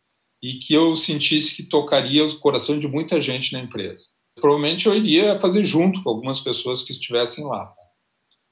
e 0.43 0.55
que 0.55 0.73
eu 0.73 0.97
sentisse 0.97 1.55
que 1.55 1.65
tocaria 1.65 2.25
o 2.25 2.39
coração 2.39 2.79
de 2.79 2.89
muita 2.89 3.21
gente 3.21 3.53
na 3.53 3.61
empresa. 3.61 4.07
Provavelmente 4.41 4.87
eu 4.87 4.95
iria 4.95 5.39
fazer 5.39 5.63
junto 5.63 6.03
com 6.03 6.09
algumas 6.09 6.41
pessoas 6.41 6.83
que 6.83 6.93
estivessem 6.93 7.45
lá. 7.45 7.67
Tá? 7.67 7.83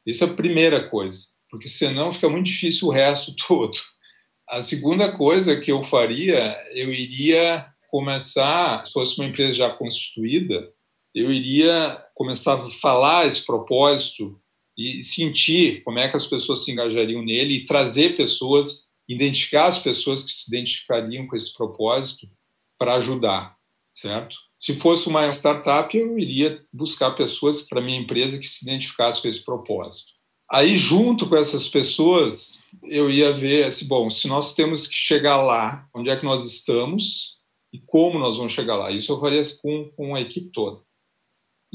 Isso 0.07 0.23
é 0.23 0.27
a 0.27 0.35
primeira 0.35 0.91
coisa, 0.91 1.21
porque 1.51 1.67
senão 1.67 2.13
fica 2.13 2.29
muito 2.29 2.45
difícil 2.45 2.89
o 2.89 2.91
resto 2.91 3.35
todo. 3.49 3.79
A 4.47 4.61
segunda 4.61 5.11
coisa 5.11 5.59
que 5.59 5.73
eu 5.73 5.83
faria, 5.83 6.55
eu 6.75 6.93
iria 6.93 7.67
começar, 7.89 8.83
se 8.83 8.93
fosse 8.93 9.19
uma 9.19 9.27
empresa 9.27 9.55
já 9.55 9.71
constituída, 9.71 10.71
eu 11.15 11.31
iria 11.31 12.05
começar 12.15 12.55
a 12.55 12.71
falar 12.71 13.27
esse 13.27 13.45
propósito 13.45 14.41
e 14.77 15.03
sentir 15.03 15.83
como 15.85 15.99
é 15.99 16.09
que 16.09 16.17
as 16.17 16.27
pessoas 16.27 16.65
se 16.65 16.73
engajariam 16.73 17.23
nele 17.23 17.55
e 17.55 17.65
trazer 17.65 18.17
pessoas, 18.17 18.89
identificar 19.09 19.67
as 19.67 19.79
pessoas 19.79 20.25
que 20.25 20.31
se 20.31 20.49
identificariam 20.49 21.27
com 21.27 21.37
esse 21.37 21.55
propósito 21.55 22.29
para 22.77 22.95
ajudar, 22.95 23.57
certo? 23.93 24.37
Se 24.59 24.75
fosse 24.75 25.09
uma 25.09 25.29
startup, 25.29 25.97
eu 25.97 26.19
iria 26.19 26.61
buscar 26.73 27.13
pessoas 27.13 27.63
para 27.63 27.81
minha 27.81 27.99
empresa 27.99 28.39
que 28.39 28.49
se 28.49 28.65
identificassem 28.65 29.23
com 29.23 29.29
esse 29.29 29.45
propósito. 29.45 30.15
Aí, 30.51 30.77
junto 30.77 31.29
com 31.29 31.37
essas 31.37 31.69
pessoas, 31.69 32.65
eu 32.83 33.11
ia 33.11 33.33
ver 33.33 33.65
assim, 33.65 33.87
bom, 33.87 34.11
se 34.11 34.27
nós 34.27 34.55
temos 34.55 34.87
que 34.87 34.95
chegar 34.95 35.37
lá, 35.43 35.89
onde 35.95 36.11
é 36.11 36.17
que 36.17 36.25
nós 36.25 36.45
estamos 36.45 37.39
e 37.73 37.79
como 37.79 38.19
nós 38.19 38.37
vamos 38.37 38.53
chegar 38.53 38.77
lá. 38.77 38.91
Isso 38.91 39.13
eu 39.13 39.21
faria 39.21 39.43
com, 39.61 39.91
com 39.97 40.15
a 40.15 40.21
equipe 40.21 40.51
toda. 40.53 40.83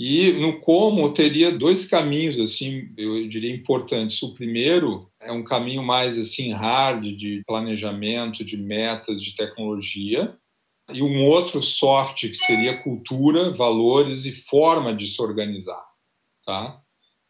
E 0.02 0.32
no 0.32 0.62
como 0.62 1.12
teria 1.12 1.52
dois 1.52 1.86
caminhos 1.86 2.40
assim, 2.40 2.90
eu 2.98 3.28
diria 3.28 3.54
importantes. 3.54 4.24
O 4.24 4.34
primeiro 4.34 5.12
é 5.20 5.30
um 5.30 5.44
caminho 5.44 5.84
mais 5.84 6.18
assim 6.18 6.54
hard 6.54 7.04
de 7.18 7.44
planejamento, 7.46 8.46
de 8.46 8.56
metas, 8.56 9.22
de 9.22 9.36
tecnologia, 9.36 10.38
e 10.94 11.02
um 11.02 11.26
outro 11.26 11.62
soft 11.62 12.22
que 12.22 12.34
seria 12.34 12.82
cultura, 12.82 13.52
valores 13.52 14.24
e 14.24 14.32
forma 14.32 14.96
de 14.96 15.06
se 15.06 15.22
organizar, 15.22 15.86
tá? 16.46 16.82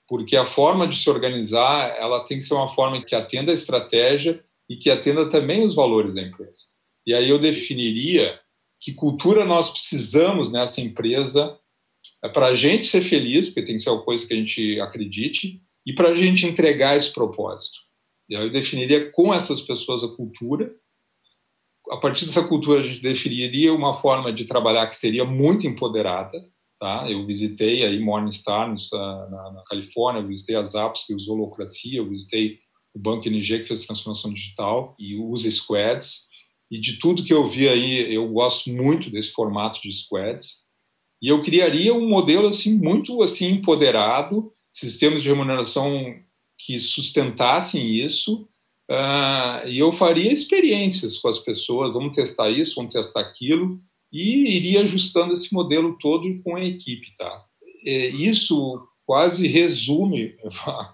Porque 0.08 0.38
a 0.38 0.46
forma 0.46 0.88
de 0.88 0.96
se 0.96 1.10
organizar, 1.10 1.98
ela 1.98 2.24
tem 2.24 2.38
que 2.38 2.44
ser 2.44 2.54
uma 2.54 2.68
forma 2.68 3.04
que 3.04 3.16
atenda 3.16 3.52
a 3.52 3.56
estratégia 3.56 4.44
e 4.70 4.76
que 4.76 4.92
atenda 4.92 5.28
também 5.28 5.66
os 5.66 5.74
valores 5.74 6.14
da 6.14 6.22
empresa. 6.22 6.68
E 7.04 7.16
aí 7.16 7.28
eu 7.28 7.40
definiria 7.40 8.40
que 8.80 8.94
cultura 8.94 9.44
nós 9.44 9.72
precisamos 9.72 10.52
nessa 10.52 10.82
empresa 10.82 11.58
é 12.24 12.30
para 12.30 12.48
a 12.48 12.56
gente 12.56 12.86
ser 12.86 13.02
feliz, 13.02 13.48
porque 13.48 13.64
tem 13.64 13.76
que 13.76 13.82
ser 13.82 13.90
uma 13.90 14.04
coisa 14.04 14.26
que 14.26 14.34
a 14.34 14.38
gente 14.38 14.80
acredite, 14.82 15.62
e 15.86 15.94
para 15.94 16.10
a 16.10 16.16
gente 16.16 16.46
entregar 16.46 16.98
esse 16.98 17.14
propósito. 17.14 17.78
E 18.30 18.36
aí 18.36 18.44
eu 18.44 18.52
definiria 18.52 19.12
com 19.12 19.34
essas 19.34 19.62
pessoas 19.62 20.04
a 20.04 20.16
cultura. 20.16 20.72
A 21.90 21.98
partir 21.98 22.26
dessa 22.26 22.48
cultura, 22.48 22.82
a 22.82 22.84
gente 22.84 23.02
definiria 23.02 23.74
uma 23.74 23.94
forma 23.94 24.32
de 24.32 24.46
trabalhar 24.46 24.86
que 24.88 24.96
seria 24.96 25.26
muito 25.26 25.66
empoderada. 25.66 26.40
Tá? 26.80 27.10
Eu 27.10 27.26
visitei 27.26 27.84
aí 27.84 28.00
Morningstar 28.00 28.70
na, 28.70 29.52
na 29.52 29.64
Califórnia, 29.68 30.22
eu 30.22 30.28
visitei 30.28 30.56
a 30.56 30.64
Zappos, 30.64 31.04
que 31.04 31.14
usou 31.14 31.36
holocracia, 31.36 31.98
eu 31.98 32.08
visitei 32.08 32.60
o 32.94 33.00
Banco 33.00 33.28
NG, 33.28 33.60
que 33.60 33.68
fez 33.68 33.86
transformação 33.86 34.32
digital, 34.32 34.96
e 35.00 35.16
usa 35.16 35.50
squads. 35.50 36.28
E 36.72 36.80
de 36.80 37.00
tudo 37.00 37.24
que 37.24 37.34
eu 37.34 37.48
vi 37.48 37.68
aí, 37.68 38.14
eu 38.14 38.28
gosto 38.30 38.70
muito 38.70 39.10
desse 39.10 39.32
formato 39.32 39.82
de 39.82 39.92
squads. 39.92 40.69
E 41.22 41.28
eu 41.28 41.42
criaria 41.42 41.94
um 41.94 42.08
modelo 42.08 42.48
assim 42.48 42.78
muito 42.78 43.22
assim 43.22 43.52
empoderado, 43.52 44.52
sistemas 44.72 45.22
de 45.22 45.30
remuneração 45.30 46.16
que 46.58 46.80
sustentassem 46.80 47.86
isso, 47.86 48.48
uh, 48.90 49.68
e 49.68 49.80
eu 49.80 49.92
faria 49.92 50.32
experiências 50.32 51.18
com 51.18 51.30
as 51.30 51.40
pessoas, 51.40 51.94
vamos 51.94 52.16
testar 52.16 52.50
isso, 52.50 52.76
vamos 52.76 52.94
testar 52.94 53.22
aquilo, 53.22 53.80
e 54.12 54.58
iria 54.58 54.82
ajustando 54.82 55.34
esse 55.34 55.54
modelo 55.54 55.98
todo 56.00 56.42
com 56.44 56.56
a 56.56 56.64
equipe, 56.64 57.08
tá? 57.18 57.46
É, 57.86 58.08
isso 58.08 58.82
quase 59.06 59.48
resume, 59.48 60.36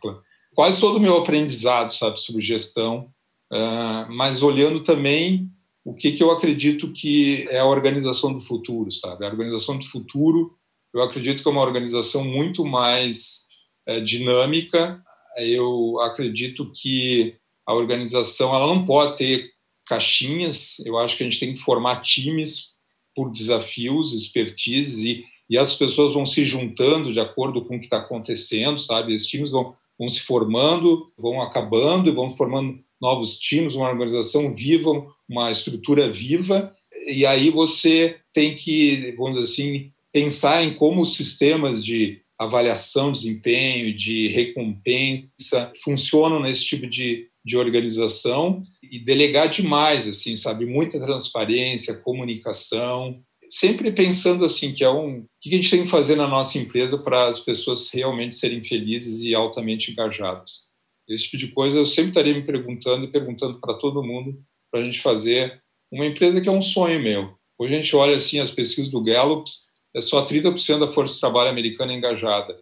quase 0.54 0.80
todo 0.80 0.98
o 0.98 1.02
meu 1.02 1.18
aprendizado, 1.18 1.92
sabe, 1.92 2.22
sobre 2.22 2.42
gestão, 2.42 3.10
uh, 3.52 4.12
mas 4.12 4.44
olhando 4.44 4.84
também 4.84 5.50
o 5.86 5.94
que, 5.94 6.14
que 6.14 6.24
eu 6.24 6.32
acredito 6.32 6.92
que 6.92 7.48
é 7.48 7.60
a 7.60 7.68
organização 7.68 8.34
do 8.34 8.40
futuro, 8.40 8.92
sabe? 8.92 9.24
A 9.24 9.30
organização 9.30 9.78
do 9.78 9.86
futuro, 9.86 10.58
eu 10.92 11.02
acredito 11.04 11.44
que 11.44 11.48
é 11.48 11.52
uma 11.52 11.62
organização 11.62 12.26
muito 12.26 12.66
mais 12.66 13.46
é, 13.86 14.00
dinâmica. 14.00 15.00
Eu 15.38 16.00
acredito 16.00 16.72
que 16.74 17.36
a 17.68 17.76
organização 17.76 18.54
ela 18.54 18.66
não 18.66 18.84
pode 18.84 19.18
ter 19.18 19.52
caixinhas. 19.86 20.80
Eu 20.84 20.98
acho 20.98 21.16
que 21.16 21.24
a 21.24 21.30
gente 21.30 21.40
tem 21.40 21.54
que 21.54 21.60
formar 21.60 22.02
times 22.02 22.74
por 23.16 23.32
desafios, 23.32 24.12
expertises 24.12 25.06
e, 25.06 25.24
e 25.48 25.56
as 25.56 25.76
pessoas 25.76 26.16
vão 26.16 26.26
se 26.26 26.44
juntando 26.46 27.14
de 27.14 27.20
acordo 27.20 27.64
com 27.64 27.76
o 27.76 27.80
que 27.80 27.86
está 27.86 28.00
acontecendo, 28.00 28.80
sabe? 28.80 29.14
Esses 29.14 29.28
times 29.28 29.52
vão, 29.52 29.76
vão 30.00 30.10
se 30.10 30.22
formando, 30.22 31.06
vão 31.16 31.40
acabando 31.42 32.10
e 32.10 32.14
vão 32.14 32.28
formando 32.28 32.80
novos 33.00 33.38
times, 33.38 33.76
uma 33.76 33.88
organização 33.88 34.52
viva, 34.52 34.90
uma 35.28 35.52
estrutura 35.52 36.12
viva, 36.12 36.72
e 37.08 37.26
aí 37.26 37.50
você 37.50 38.18
tem 38.34 38.56
que, 38.56 39.14
vamos 39.18 39.38
dizer 39.38 39.44
assim, 39.44 39.92
pensar 40.12 40.64
em 40.64 40.74
como 40.74 41.02
os 41.02 41.16
sistemas 41.16 41.84
de 41.84 42.22
avaliação 42.38 43.12
de 43.12 43.20
desempenho, 43.20 43.96
de 43.96 44.28
recompensa 44.28 45.72
funcionam 45.84 46.42
nesse 46.42 46.66
tipo 46.66 46.88
de, 46.88 47.28
de 47.44 47.58
organização 47.58 48.64
e 48.84 49.00
delegar 49.00 49.50
demais, 49.50 50.08
assim, 50.08 50.36
sabe, 50.36 50.66
muita 50.66 51.00
transparência, 51.00 51.98
comunicação, 51.98 53.22
sempre 53.50 53.92
pensando 53.92 54.44
assim 54.44 54.74
que 54.74 54.84
é 54.84 54.90
um, 54.90 55.20
o 55.20 55.26
que 55.40 55.50
a 55.50 55.54
gente 55.54 55.70
tem 55.70 55.84
que 55.84 55.90
fazer 55.90 56.16
na 56.16 56.28
nossa 56.28 56.58
empresa 56.58 56.98
para 56.98 57.28
as 57.28 57.40
pessoas 57.40 57.90
realmente 57.92 58.36
serem 58.36 58.64
felizes 58.64 59.22
e 59.22 59.34
altamente 59.34 59.92
engajadas. 59.92 60.66
Esse 61.08 61.26
tipo 61.26 61.38
de 61.38 61.48
coisa 61.50 61.78
eu 61.78 61.86
sempre 61.86 62.10
estaria 62.10 62.34
me 62.34 62.44
perguntando 62.44 63.06
e 63.06 63.12
perguntando 63.12 63.60
para 63.60 63.76
todo 63.76 64.04
mundo 64.04 64.42
para 64.76 64.82
a 64.82 64.84
gente 64.84 65.00
fazer 65.00 65.64
uma 65.90 66.06
empresa 66.06 66.42
que 66.42 66.50
é 66.50 66.52
um 66.52 66.62
sonho 66.62 67.02
meu. 67.02 67.34
Hoje 67.58 67.74
a 67.74 67.78
gente 67.78 67.96
olha 67.96 68.18
assim 68.18 68.42
as 68.42 68.52
pesquisas 68.52 68.92
do 68.92 69.02
Gallup, 69.02 69.50
é 69.96 70.02
só 70.02 70.26
30% 70.26 70.80
da 70.80 70.92
força 70.92 71.14
de 71.14 71.22
trabalho 71.22 71.50
americana 71.50 71.94
engajada. 71.94 72.62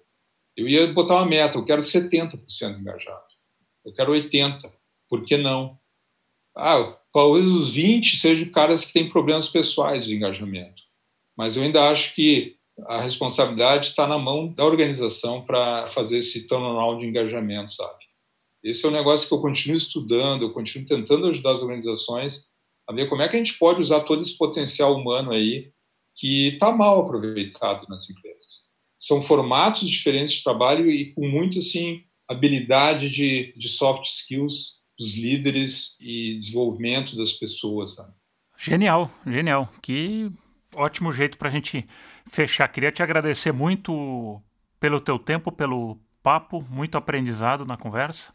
Eu 0.56 0.70
ia 0.70 0.86
botar 0.94 1.16
uma 1.16 1.26
meta, 1.26 1.58
eu 1.58 1.66
quero 1.66 1.82
70% 1.82 2.38
engajado. 2.80 3.24
Eu 3.84 3.92
quero 3.94 4.12
80. 4.12 4.72
Por 5.10 5.26
que 5.26 5.38
não? 5.38 5.80
Ah, 6.56 6.96
talvez 7.12 7.50
os 7.50 7.70
20 7.70 8.16
sejam 8.18 8.48
caras 8.50 8.86
que 8.86 8.94
têm 8.94 9.10
problemas 9.10 9.50
pessoais 9.50 10.06
de 10.06 10.14
engajamento. 10.14 10.84
Mas 11.36 11.58
eu 11.58 11.64
ainda 11.64 11.90
acho 11.90 12.14
que 12.14 12.58
a 12.86 13.02
responsabilidade 13.02 13.88
está 13.88 14.06
na 14.06 14.20
mão 14.20 14.54
da 14.54 14.64
organização 14.64 15.44
para 15.44 15.88
fazer 15.88 16.20
esse 16.20 16.46
turnaround 16.46 17.02
de 17.02 17.08
engajamento, 17.08 17.74
sabe? 17.74 18.06
Esse 18.64 18.86
é 18.86 18.90
um 18.90 18.94
negócio 18.94 19.28
que 19.28 19.34
eu 19.34 19.42
continuo 19.42 19.78
estudando, 19.78 20.44
eu 20.44 20.54
continuo 20.54 20.88
tentando 20.88 21.28
ajudar 21.28 21.52
as 21.52 21.62
organizações 21.62 22.50
a 22.88 22.94
ver 22.94 23.08
como 23.10 23.22
é 23.22 23.28
que 23.28 23.36
a 23.36 23.40
gente 23.40 23.58
pode 23.58 23.82
usar 23.82 24.02
todo 24.02 24.22
esse 24.22 24.38
potencial 24.38 24.96
humano 24.96 25.32
aí 25.32 25.72
que 26.16 26.50
está 26.50 26.72
mal 26.72 27.02
aproveitado 27.02 27.88
nas 27.90 28.10
empresas. 28.10 28.64
São 29.00 29.22
formatos 29.22 29.90
diferentes 29.90 30.36
de 30.36 30.44
trabalho 30.44 30.90
e 30.90 31.14
com 31.14 31.28
muito 31.28 31.60
assim 31.60 32.04
habilidade 32.28 33.10
de, 33.10 33.54
de 33.58 33.70
soft 33.70 34.06
skills 34.06 34.82
dos 34.98 35.16
líderes 35.16 35.98
e 36.00 36.38
desenvolvimento 36.38 37.18
das 37.18 37.34
pessoas. 37.34 37.96
Sabe? 37.96 38.14
Genial, 38.58 39.12
genial. 39.26 39.70
Que 39.82 40.32
ótimo 40.76 41.12
jeito 41.12 41.38
para 41.38 41.50
a 41.50 41.52
gente 41.52 41.86
fechar. 42.26 42.68
Queria 42.68 42.92
te 42.92 43.04
agradecer 43.04 43.52
muito 43.52 44.42
pelo 44.80 45.02
teu 45.02 45.20
tempo, 45.20 45.52
pelo 45.52 45.98
papo, 46.24 46.66
muito 46.70 46.98
aprendizado 46.98 47.66
na 47.66 47.78
conversa. 47.78 48.34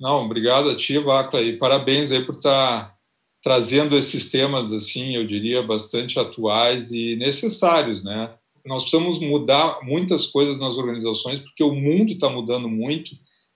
Não, 0.00 0.24
obrigado 0.24 0.70
a 0.70 0.76
ti, 0.76 0.98
Vacla, 0.98 1.42
e 1.42 1.58
parabéns 1.58 2.10
aí 2.10 2.24
por 2.24 2.36
estar 2.36 2.88
tá 2.88 2.98
trazendo 3.42 3.96
esses 3.96 4.28
temas, 4.30 4.72
assim, 4.72 5.14
eu 5.14 5.26
diria, 5.26 5.62
bastante 5.62 6.18
atuais 6.18 6.90
e 6.90 7.14
necessários, 7.16 8.02
né? 8.02 8.34
Nós 8.66 8.82
precisamos 8.82 9.18
mudar 9.18 9.80
muitas 9.82 10.26
coisas 10.26 10.58
nas 10.58 10.76
organizações, 10.76 11.40
porque 11.40 11.62
o 11.62 11.74
mundo 11.74 12.12
está 12.12 12.28
mudando 12.28 12.68
muito 12.68 13.12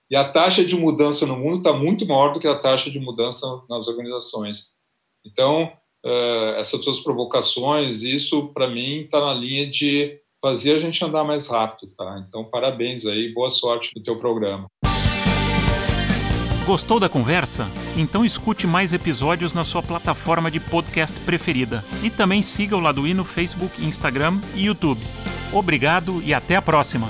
e 0.09 0.15
a 0.15 0.23
taxa 0.23 0.63
de 0.63 0.75
mudança 0.75 1.25
no 1.25 1.37
mundo 1.37 1.57
está 1.57 1.73
muito 1.73 2.05
maior 2.05 2.33
do 2.33 2.39
que 2.39 2.47
a 2.47 2.57
taxa 2.57 2.89
de 2.89 2.99
mudança 2.99 3.45
nas 3.69 3.87
organizações. 3.87 4.73
Então, 5.25 5.71
uh, 6.05 6.55
essas 6.57 6.79
tuas 6.81 6.99
provocações, 6.99 8.01
isso 8.01 8.47
para 8.53 8.67
mim 8.67 9.01
está 9.01 9.19
na 9.19 9.33
linha 9.33 9.67
de 9.69 10.19
fazer 10.43 10.75
a 10.75 10.79
gente 10.79 11.03
andar 11.05 11.23
mais 11.23 11.47
rápido, 11.49 11.89
tá? 11.97 12.21
Então, 12.27 12.43
parabéns 12.43 13.05
aí, 13.05 13.33
boa 13.33 13.49
sorte 13.49 13.91
no 13.95 14.03
teu 14.03 14.19
programa. 14.19 14.67
Gostou 16.65 16.99
da 16.99 17.07
conversa? 17.07 17.67
Então 17.95 18.25
escute 18.25 18.67
mais 18.67 18.93
episódios 18.93 19.53
na 19.53 19.63
sua 19.63 19.81
plataforma 19.81 20.51
de 20.51 20.59
podcast 20.59 21.19
preferida 21.21 21.83
e 22.01 22.09
também 22.09 22.41
siga 22.41 22.75
o 22.75 22.79
Laduí 22.79 23.13
no 23.13 23.23
Facebook, 23.23 23.83
Instagram 23.85 24.39
e 24.53 24.65
YouTube. 24.65 25.01
Obrigado 25.51 26.21
e 26.23 26.33
até 26.33 26.55
a 26.55 26.61
próxima! 26.61 27.09